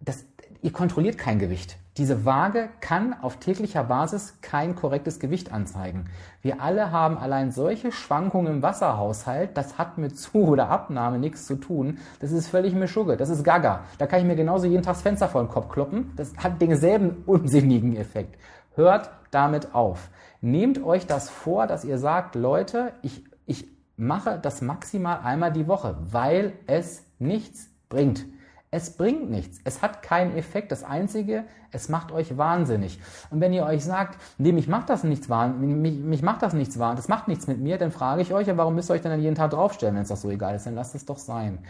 Das, 0.00 0.24
ihr 0.62 0.72
kontrolliert 0.72 1.16
kein 1.16 1.38
Gewicht. 1.38 1.76
Diese 1.96 2.24
Waage 2.24 2.70
kann 2.80 3.14
auf 3.22 3.36
täglicher 3.36 3.84
Basis 3.84 4.38
kein 4.42 4.74
korrektes 4.74 5.20
Gewicht 5.20 5.52
anzeigen. 5.52 6.06
Wir 6.42 6.60
alle 6.60 6.90
haben 6.90 7.16
allein 7.16 7.52
solche 7.52 7.92
Schwankungen 7.92 8.54
im 8.54 8.62
Wasserhaushalt, 8.62 9.56
das 9.56 9.78
hat 9.78 9.96
mit 9.96 10.18
Zu- 10.18 10.48
oder 10.48 10.70
Abnahme 10.70 11.20
nichts 11.20 11.46
zu 11.46 11.54
tun. 11.54 11.98
Das 12.18 12.32
ist 12.32 12.48
völlig 12.48 12.74
Mischugge, 12.74 13.16
das 13.16 13.28
ist 13.28 13.44
Gaga. 13.44 13.84
Da 13.98 14.08
kann 14.08 14.18
ich 14.18 14.26
mir 14.26 14.34
genauso 14.34 14.66
jeden 14.66 14.82
Tag 14.82 14.94
das 14.94 15.02
Fenster 15.02 15.28
vor 15.28 15.44
den 15.44 15.48
Kopf 15.48 15.68
kloppen. 15.68 16.12
Das 16.16 16.36
hat 16.36 16.60
denselben 16.60 17.22
unsinnigen 17.26 17.94
Effekt. 17.94 18.36
Hört 18.74 19.10
damit 19.30 19.72
auf. 19.72 20.08
Nehmt 20.40 20.82
euch 20.82 21.06
das 21.06 21.30
vor, 21.30 21.68
dass 21.68 21.84
ihr 21.84 21.98
sagt, 21.98 22.34
Leute, 22.34 22.92
ich, 23.02 23.22
ich 23.46 23.73
mache 23.96 24.38
das 24.38 24.62
maximal 24.62 25.20
einmal 25.20 25.52
die 25.52 25.68
Woche, 25.68 25.96
weil 26.00 26.52
es 26.66 27.04
nichts 27.18 27.68
bringt. 27.88 28.26
Es 28.70 28.96
bringt 28.96 29.30
nichts. 29.30 29.60
Es 29.62 29.82
hat 29.82 30.02
keinen 30.02 30.36
Effekt. 30.36 30.72
Das 30.72 30.82
Einzige, 30.82 31.44
es 31.70 31.88
macht 31.88 32.10
euch 32.10 32.36
wahnsinnig. 32.36 32.98
Und 33.30 33.40
wenn 33.40 33.52
ihr 33.52 33.64
euch 33.64 33.84
sagt, 33.84 34.18
nee, 34.36 34.50
mich 34.50 34.66
macht 34.66 34.90
das 34.90 35.04
nichts 35.04 35.28
wahnsinnig, 35.28 35.76
mich, 35.76 36.00
mich 36.00 36.22
macht 36.22 36.42
das 36.42 36.54
nichts 36.54 36.76
wahnsinnig, 36.76 37.06
das 37.06 37.08
macht 37.08 37.28
nichts 37.28 37.46
mit 37.46 37.60
mir, 37.60 37.78
dann 37.78 37.92
frage 37.92 38.22
ich 38.22 38.34
euch, 38.34 38.48
ja, 38.48 38.56
warum 38.56 38.74
müsst 38.74 38.90
ihr 38.90 38.94
euch 38.94 39.02
denn 39.02 39.20
jeden 39.20 39.36
Tag 39.36 39.52
draufstellen, 39.52 39.94
wenn 39.94 40.02
es 40.02 40.08
doch 40.08 40.16
so 40.16 40.28
egal 40.28 40.56
ist? 40.56 40.66
Dann 40.66 40.74
lasst 40.74 40.96
es 40.96 41.04
doch 41.04 41.18
sein. 41.18 41.60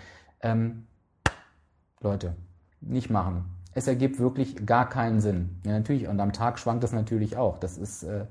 Ähm, 0.40 0.86
Leute, 2.00 2.36
nicht 2.80 3.10
machen. 3.10 3.44
Es 3.74 3.86
ergibt 3.86 4.18
wirklich 4.18 4.64
gar 4.64 4.88
keinen 4.88 5.20
Sinn. 5.20 5.60
Ja, 5.66 5.72
natürlich, 5.72 6.08
und 6.08 6.18
am 6.20 6.32
Tag 6.32 6.58
schwankt 6.58 6.84
das 6.84 6.92
natürlich 6.92 7.36
auch. 7.36 7.58
Das 7.58 7.76
ist, 7.76 8.04
äh, 8.04 8.24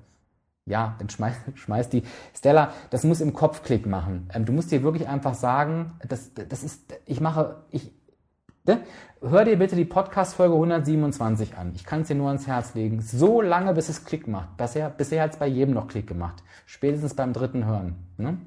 ja, 0.65 0.95
dann 0.99 1.09
schmeißt 1.09 1.41
schmeiß 1.55 1.89
die. 1.89 2.03
Stella, 2.35 2.73
das 2.89 3.03
muss 3.03 3.21
im 3.21 3.33
Kopf 3.33 3.63
Klick 3.63 3.85
machen. 3.85 4.29
Ähm, 4.33 4.45
du 4.45 4.53
musst 4.53 4.71
dir 4.71 4.83
wirklich 4.83 5.07
einfach 5.07 5.35
sagen, 5.35 5.93
das, 6.07 6.31
das 6.33 6.63
ist, 6.63 6.93
ich 7.05 7.21
mache, 7.21 7.63
ich, 7.71 7.91
Ne? 8.65 8.81
Hör 9.21 9.43
dir 9.43 9.57
bitte 9.57 9.75
die 9.75 9.83
Podcast-Folge 9.83 10.53
127 10.53 11.57
an. 11.57 11.73
Ich 11.75 11.83
kann 11.83 12.01
es 12.01 12.07
dir 12.07 12.15
nur 12.15 12.27
ans 12.27 12.47
Herz 12.47 12.75
legen. 12.75 13.01
So 13.01 13.41
lange, 13.41 13.73
bis 13.73 13.89
es 13.89 14.05
Klick 14.05 14.27
macht. 14.27 14.55
Bisher, 14.55 14.89
bisher 14.89 15.23
hat 15.23 15.33
es 15.33 15.37
bei 15.37 15.47
jedem 15.47 15.73
noch 15.73 15.89
Klick 15.89 16.07
gemacht. 16.07 16.41
Spätestens 16.65 17.13
beim 17.13 17.33
dritten 17.33 17.65
Hören. 17.65 17.95
Ne? 18.17 18.37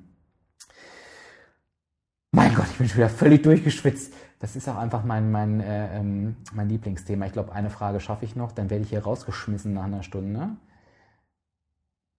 Mein 2.33 2.55
Gott, 2.55 2.67
ich 2.71 2.79
bin 2.79 2.89
schon 2.89 2.99
wieder 2.99 3.11
völlig 3.11 3.43
durchgeschwitzt. 3.43 4.14
Das 4.39 4.57
ist 4.57 4.69
auch 4.69 4.77
einfach 4.77 5.05
mein, 5.05 5.31
mein, 5.31 5.61
äh, 5.61 5.99
ähm, 5.99 6.37
mein 6.55 6.69
Lieblingsthema. 6.69 7.27
Ich 7.27 7.33
glaube, 7.33 7.53
eine 7.53 7.71
Frage 7.71 8.01
schaffe 8.01 8.25
ich 8.25 8.37
noch, 8.37 8.53
dann 8.53 8.71
werde 8.71 8.85
ich 8.85 8.91
hier 8.91 9.03
rausgeschmissen 9.03 9.75
nach 9.75 9.85
einer 9.85 10.03
Stunde. 10.03 10.57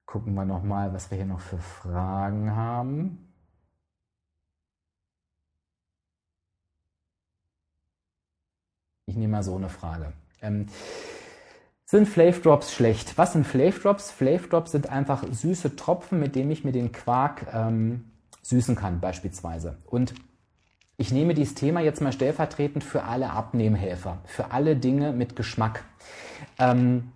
Gucken 0.08 0.36
wir 0.36 0.46
nochmal, 0.46 0.94
was 0.94 1.12
wir 1.12 1.18
hier 1.18 1.26
noch 1.26 1.42
für 1.42 1.58
Fragen 1.58 2.56
haben. 2.56 3.28
Ich 9.06 9.18
nehme 9.18 9.34
mal 9.34 9.44
so 9.44 9.58
eine 9.58 9.68
Frage. 9.68 10.14
Ähm, 10.42 10.68
sind 11.86 12.08
Flave 12.08 12.40
Drops 12.40 12.74
schlecht? 12.74 13.18
Was 13.18 13.34
sind 13.34 13.46
Flave 13.46 13.78
Drops? 13.80 14.10
Flave 14.10 14.48
Drops 14.48 14.72
sind 14.72 14.90
einfach 14.90 15.26
süße 15.30 15.76
Tropfen, 15.76 16.22
mit 16.22 16.36
denen 16.36 16.52
ich 16.52 16.64
mir 16.64 16.72
den 16.72 16.94
Quark 16.94 17.46
ähm, 17.54 18.10
süßen 18.44 18.78
kann, 18.78 19.02
beispielsweise. 19.02 19.78
Und 19.88 20.14
ich 20.96 21.12
nehme 21.12 21.34
dieses 21.34 21.54
Thema 21.54 21.82
jetzt 21.82 22.02
mal 22.02 22.14
stellvertretend 22.14 22.82
für 22.82 23.04
alle 23.04 23.32
Abnehmhelfer, 23.32 24.20
für 24.24 24.52
alle 24.52 24.78
Dinge 24.78 25.12
mit 25.12 25.36
Geschmack. 25.36 25.84
Ähm, 26.60 27.12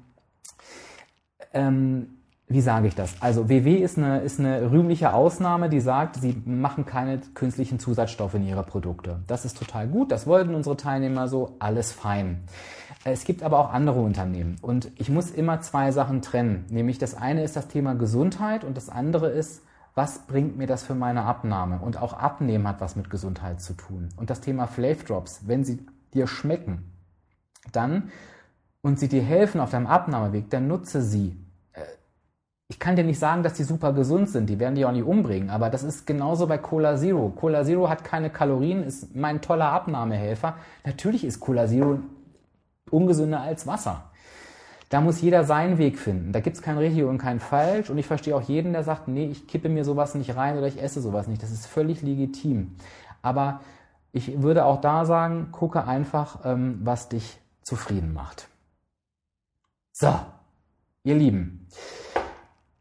ähm, 1.54 2.21
wie 2.52 2.62
sage 2.62 2.88
ich 2.88 2.96
das? 2.96 3.16
Also 3.22 3.50
WW 3.50 3.76
ist 3.76 3.98
eine, 3.98 4.20
ist 4.20 4.40
eine 4.40 4.72
rühmliche 4.72 5.14
Ausnahme, 5.14 5.70
die 5.70 5.80
sagt, 5.80 6.18
sie 6.18 6.42
machen 6.46 6.86
keine 6.86 7.20
künstlichen 7.34 7.80
Zusatzstoffe 7.80 8.34
in 8.36 8.46
ihre 8.46 8.64
Produkte. 8.64 9.20
Das 9.28 9.46
ist 9.46 9.58
total 9.58 9.88
gut, 9.88 10.12
das 10.12 10.28
wollten 10.28 10.56
unsere 10.56 10.78
Teilnehmer 10.78 11.28
so, 11.28 11.56
alles 11.60 11.92
fein. 11.92 12.44
Es 13.04 13.24
gibt 13.24 13.42
aber 13.42 13.60
auch 13.60 13.74
andere 13.74 14.00
Unternehmen 14.00 14.58
und 14.62 14.92
ich 14.98 15.10
muss 15.10 15.32
immer 15.32 15.62
zwei 15.62 15.92
Sachen 15.92 16.22
trennen. 16.22 16.66
Nämlich 16.70 16.98
das 16.98 17.16
eine 17.16 17.44
ist 17.44 17.56
das 17.56 17.68
Thema 17.68 17.96
Gesundheit 17.96 18.64
und 18.64 18.78
das 18.78 18.90
andere 18.90 19.30
ist, 19.30 19.64
was 19.96 20.20
bringt 20.20 20.58
mir 20.58 20.68
das 20.68 20.84
für 20.84 20.96
meine 20.96 21.24
Abnahme? 21.24 21.80
Und 21.80 22.02
auch 22.02 22.14
Abnehmen 22.14 22.68
hat 22.68 22.80
was 22.80 22.96
mit 22.96 23.10
Gesundheit 23.10 23.62
zu 23.62 23.74
tun. 23.74 24.10
Und 24.16 24.30
das 24.30 24.40
Thema 24.40 24.68
Flav 24.68 25.04
Drops, 25.04 25.42
wenn 25.48 25.64
sie 25.64 25.86
dir 26.14 26.28
schmecken, 26.28 26.92
dann 27.72 28.10
und 28.82 29.00
sie 29.00 29.10
dir 29.10 29.22
helfen 29.22 29.60
auf 29.60 29.70
deinem 29.70 29.88
Abnahmeweg, 29.88 30.50
dann 30.50 30.68
nutze 30.68 31.02
sie 31.02 31.38
ich 32.72 32.80
kann 32.80 32.96
dir 32.96 33.04
nicht 33.04 33.20
sagen, 33.20 33.44
dass 33.44 33.56
die 33.56 33.66
super 33.66 33.92
gesund 33.92 34.30
sind, 34.30 34.50
die 34.50 34.58
werden 34.58 34.76
die 34.76 34.86
auch 34.86 34.94
nicht 34.94 35.04
umbringen, 35.04 35.50
aber 35.50 35.70
das 35.70 35.84
ist 35.84 36.08
genauso 36.08 36.48
bei 36.48 36.58
Cola 36.58 36.96
Zero. 36.96 37.28
Cola 37.28 37.66
Zero 37.66 37.90
hat 37.90 38.06
keine 38.06 38.30
Kalorien, 38.30 38.82
ist 38.82 39.14
mein 39.14 39.42
toller 39.42 39.74
Abnahmehelfer. 39.74 40.56
Natürlich 40.86 41.26
ist 41.26 41.42
Cola 41.42 41.68
Zero 41.68 42.00
ungesünder 42.90 43.42
als 43.42 43.68
Wasser. 43.68 44.06
Da 44.88 45.02
muss 45.02 45.20
jeder 45.20 45.44
seinen 45.44 45.80
Weg 45.80 46.00
finden. 46.00 46.32
Da 46.32 46.40
gibt 46.40 46.56
es 46.56 46.62
kein 46.62 46.78
richtig 46.78 47.04
und 47.04 47.18
kein 47.18 47.42
falsch. 47.42 47.90
Und 47.90 47.98
ich 47.98 48.08
verstehe 48.08 48.34
auch 48.38 48.42
jeden, 48.42 48.72
der 48.72 48.84
sagt, 48.84 49.10
nee, 49.10 49.26
ich 49.26 49.48
kippe 49.48 49.68
mir 49.68 49.84
sowas 49.84 50.16
nicht 50.16 50.38
rein 50.38 50.58
oder 50.58 50.68
ich 50.68 50.82
esse 50.82 51.02
sowas 51.02 51.28
nicht. 51.28 51.44
Das 51.44 51.52
ist 51.52 51.66
völlig 51.66 52.02
legitim. 52.02 52.78
Aber 53.22 53.60
ich 54.14 54.42
würde 54.42 54.64
auch 54.64 54.80
da 54.80 55.04
sagen, 55.04 55.50
gucke 55.52 55.86
einfach, 55.86 56.46
ähm, 56.46 56.80
was 56.86 57.10
dich 57.10 57.38
zufrieden 57.64 58.14
macht. 58.14 58.48
So, 59.92 60.18
ihr 61.04 61.16
Lieben. 61.16 61.68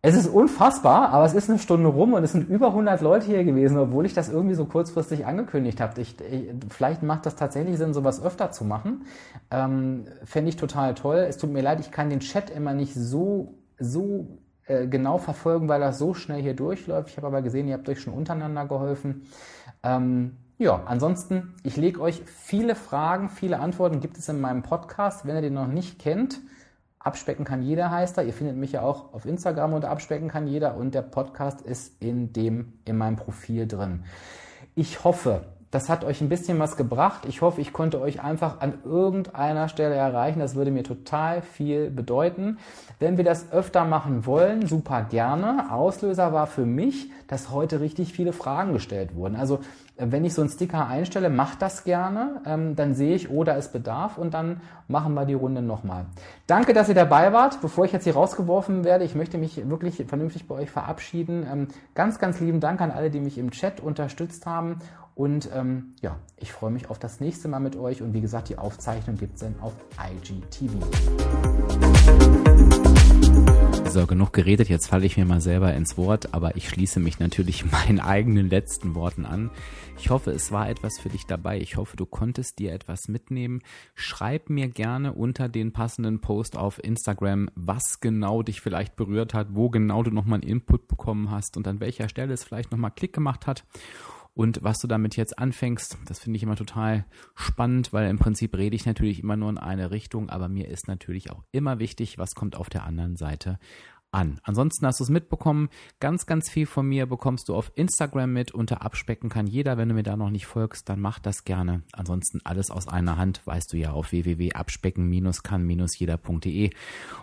Es 0.02 0.14
ist 0.14 0.28
unfassbar, 0.28 1.10
aber 1.10 1.26
es 1.26 1.34
ist 1.34 1.50
eine 1.50 1.58
Stunde 1.58 1.90
rum 1.90 2.14
und 2.14 2.24
es 2.24 2.32
sind 2.32 2.48
über 2.48 2.68
100 2.68 3.02
Leute 3.02 3.26
hier 3.26 3.44
gewesen, 3.44 3.76
obwohl 3.76 4.06
ich 4.06 4.14
das 4.14 4.30
irgendwie 4.30 4.54
so 4.54 4.64
kurzfristig 4.64 5.26
angekündigt 5.26 5.78
habe. 5.78 6.00
Ich, 6.00 6.18
ich, 6.20 6.48
vielleicht 6.70 7.02
macht 7.02 7.26
das 7.26 7.36
tatsächlich 7.36 7.76
Sinn, 7.76 7.92
sowas 7.92 8.22
öfter 8.22 8.50
zu 8.50 8.64
machen. 8.64 9.04
Ähm, 9.50 10.06
Fände 10.24 10.48
ich 10.48 10.56
total 10.56 10.94
toll. 10.94 11.26
Es 11.28 11.36
tut 11.36 11.50
mir 11.50 11.60
leid, 11.60 11.80
ich 11.80 11.90
kann 11.90 12.08
den 12.08 12.20
Chat 12.20 12.48
immer 12.48 12.72
nicht 12.72 12.94
so, 12.94 13.58
so 13.78 14.38
äh, 14.64 14.86
genau 14.86 15.18
verfolgen, 15.18 15.68
weil 15.68 15.80
das 15.80 15.98
so 15.98 16.14
schnell 16.14 16.40
hier 16.40 16.54
durchläuft. 16.54 17.10
Ich 17.10 17.18
habe 17.18 17.26
aber 17.26 17.42
gesehen, 17.42 17.68
ihr 17.68 17.74
habt 17.74 17.88
euch 17.90 18.00
schon 18.00 18.14
untereinander 18.14 18.64
geholfen. 18.64 19.26
Ähm, 19.82 20.38
ja, 20.56 20.82
ansonsten, 20.86 21.56
ich 21.62 21.76
lege 21.76 22.00
euch 22.00 22.22
viele 22.24 22.74
Fragen, 22.74 23.28
viele 23.28 23.60
Antworten 23.60 24.00
gibt 24.00 24.16
es 24.16 24.30
in 24.30 24.40
meinem 24.40 24.62
Podcast. 24.62 25.26
Wenn 25.26 25.36
ihr 25.36 25.42
den 25.42 25.54
noch 25.54 25.66
nicht 25.66 25.98
kennt, 25.98 26.40
Abspecken 27.00 27.46
kann 27.46 27.62
jeder 27.62 27.90
heißt 27.90 28.18
er. 28.18 28.24
Ihr 28.24 28.34
findet 28.34 28.56
mich 28.56 28.72
ja 28.72 28.82
auch 28.82 29.14
auf 29.14 29.24
Instagram 29.24 29.72
unter 29.72 29.90
Abspecken 29.90 30.28
kann 30.28 30.46
jeder 30.46 30.76
und 30.76 30.94
der 30.94 31.02
Podcast 31.02 31.62
ist 31.62 32.00
in 32.02 32.32
dem, 32.32 32.74
in 32.84 32.98
meinem 32.98 33.16
Profil 33.16 33.66
drin. 33.66 34.04
Ich 34.74 35.02
hoffe, 35.02 35.46
das 35.70 35.88
hat 35.88 36.04
euch 36.04 36.20
ein 36.20 36.28
bisschen 36.28 36.58
was 36.58 36.76
gebracht. 36.76 37.24
Ich 37.26 37.42
hoffe, 37.42 37.60
ich 37.60 37.72
konnte 37.72 38.00
euch 38.00 38.22
einfach 38.22 38.60
an 38.60 38.80
irgendeiner 38.84 39.68
Stelle 39.68 39.94
erreichen. 39.94 40.40
Das 40.40 40.56
würde 40.56 40.72
mir 40.72 40.82
total 40.82 41.42
viel 41.42 41.90
bedeuten. 41.90 42.58
Wenn 42.98 43.16
wir 43.16 43.24
das 43.24 43.52
öfter 43.52 43.84
machen 43.84 44.26
wollen, 44.26 44.66
super 44.66 45.02
gerne. 45.02 45.72
Auslöser 45.72 46.32
war 46.32 46.48
für 46.48 46.66
mich, 46.66 47.10
dass 47.28 47.50
heute 47.50 47.80
richtig 47.80 48.12
viele 48.12 48.32
Fragen 48.32 48.72
gestellt 48.72 49.14
wurden. 49.14 49.36
Also 49.36 49.60
wenn 50.08 50.24
ich 50.24 50.34
so 50.34 50.42
einen 50.42 50.50
Sticker 50.50 50.86
einstelle, 50.86 51.30
macht 51.30 51.62
das 51.62 51.84
gerne. 51.84 52.40
Ähm, 52.46 52.76
dann 52.76 52.94
sehe 52.94 53.14
ich, 53.14 53.30
oh, 53.30 53.44
da 53.44 53.54
ist 53.54 53.72
Bedarf 53.72 54.18
und 54.18 54.34
dann 54.34 54.60
machen 54.88 55.14
wir 55.14 55.26
die 55.26 55.34
Runde 55.34 55.62
nochmal. 55.62 56.06
Danke, 56.46 56.72
dass 56.72 56.88
ihr 56.88 56.94
dabei 56.94 57.32
wart. 57.32 57.60
Bevor 57.60 57.84
ich 57.84 57.92
jetzt 57.92 58.04
hier 58.04 58.14
rausgeworfen 58.14 58.84
werde, 58.84 59.04
ich 59.04 59.14
möchte 59.14 59.38
mich 59.38 59.68
wirklich 59.68 60.04
vernünftig 60.06 60.48
bei 60.48 60.54
euch 60.54 60.70
verabschieden. 60.70 61.46
Ähm, 61.50 61.68
ganz, 61.94 62.18
ganz 62.18 62.40
lieben 62.40 62.60
Dank 62.60 62.80
an 62.80 62.90
alle, 62.90 63.10
die 63.10 63.20
mich 63.20 63.38
im 63.38 63.50
Chat 63.50 63.80
unterstützt 63.80 64.46
haben. 64.46 64.78
Und 65.14 65.50
ähm, 65.54 65.94
ja, 66.00 66.16
ich 66.36 66.52
freue 66.52 66.70
mich 66.70 66.88
auf 66.88 66.98
das 66.98 67.20
nächste 67.20 67.48
Mal 67.48 67.60
mit 67.60 67.76
euch. 67.76 68.00
Und 68.00 68.14
wie 68.14 68.22
gesagt, 68.22 68.48
die 68.48 68.56
Aufzeichnung 68.56 69.16
gibt 69.16 69.34
es 69.34 69.40
dann 69.40 69.54
auf 69.60 69.74
IGTV. 69.98 70.78
So, 73.90 74.06
genug 74.06 74.32
geredet, 74.32 74.68
jetzt 74.68 74.86
falle 74.86 75.04
ich 75.04 75.16
mir 75.16 75.24
mal 75.24 75.40
selber 75.40 75.74
ins 75.74 75.98
Wort, 75.98 76.32
aber 76.32 76.56
ich 76.56 76.68
schließe 76.68 77.00
mich 77.00 77.18
natürlich 77.18 77.64
meinen 77.72 77.98
eigenen 77.98 78.48
letzten 78.48 78.94
Worten 78.94 79.26
an. 79.26 79.50
Ich 80.02 80.08
hoffe, 80.08 80.30
es 80.30 80.50
war 80.50 80.68
etwas 80.70 80.98
für 80.98 81.10
dich 81.10 81.26
dabei. 81.26 81.60
Ich 81.60 81.76
hoffe, 81.76 81.94
du 81.94 82.06
konntest 82.06 82.58
dir 82.58 82.72
etwas 82.72 83.08
mitnehmen. 83.08 83.60
Schreib 83.94 84.48
mir 84.48 84.66
gerne 84.66 85.12
unter 85.12 85.50
den 85.50 85.72
passenden 85.72 86.22
Post 86.22 86.56
auf 86.56 86.82
Instagram, 86.82 87.50
was 87.54 88.00
genau 88.00 88.42
dich 88.42 88.62
vielleicht 88.62 88.96
berührt 88.96 89.34
hat, 89.34 89.54
wo 89.54 89.68
genau 89.68 90.02
du 90.02 90.10
nochmal 90.10 90.40
einen 90.40 90.50
Input 90.50 90.88
bekommen 90.88 91.30
hast 91.30 91.58
und 91.58 91.68
an 91.68 91.80
welcher 91.80 92.08
Stelle 92.08 92.32
es 92.32 92.44
vielleicht 92.44 92.72
nochmal 92.72 92.92
Klick 92.92 93.12
gemacht 93.12 93.46
hat. 93.46 93.66
Und 94.32 94.64
was 94.64 94.78
du 94.78 94.86
damit 94.88 95.16
jetzt 95.16 95.38
anfängst, 95.38 95.98
das 96.06 96.18
finde 96.18 96.38
ich 96.38 96.44
immer 96.44 96.56
total 96.56 97.04
spannend, 97.34 97.92
weil 97.92 98.08
im 98.08 98.18
Prinzip 98.18 98.56
rede 98.56 98.76
ich 98.76 98.86
natürlich 98.86 99.22
immer 99.22 99.36
nur 99.36 99.50
in 99.50 99.58
eine 99.58 99.90
Richtung, 99.90 100.30
aber 100.30 100.48
mir 100.48 100.66
ist 100.68 100.88
natürlich 100.88 101.30
auch 101.30 101.44
immer 101.52 101.78
wichtig, 101.78 102.16
was 102.16 102.34
kommt 102.34 102.56
auf 102.56 102.70
der 102.70 102.84
anderen 102.84 103.16
Seite 103.16 103.58
an. 104.12 104.38
Ansonsten 104.42 104.86
hast 104.86 105.00
du 105.00 105.04
es 105.04 105.10
mitbekommen. 105.10 105.68
Ganz, 106.00 106.26
ganz 106.26 106.50
viel 106.50 106.66
von 106.66 106.86
mir 106.86 107.06
bekommst 107.06 107.48
du 107.48 107.54
auf 107.54 107.70
Instagram 107.74 108.30
mit. 108.32 108.52
Unter 108.52 108.82
Abspecken 108.82 109.30
kann 109.30 109.46
jeder. 109.46 109.78
Wenn 109.78 109.88
du 109.88 109.94
mir 109.94 110.02
da 110.02 110.16
noch 110.16 110.30
nicht 110.30 110.46
folgst, 110.46 110.88
dann 110.88 111.00
mach 111.00 111.18
das 111.18 111.44
gerne. 111.44 111.82
Ansonsten 111.92 112.40
alles 112.44 112.70
aus 112.70 112.88
einer 112.88 113.16
Hand 113.16 113.42
weißt 113.44 113.72
du 113.72 113.76
ja 113.76 113.90
auf 113.92 114.12
www.abspecken-kann-jeder.de. 114.12 116.70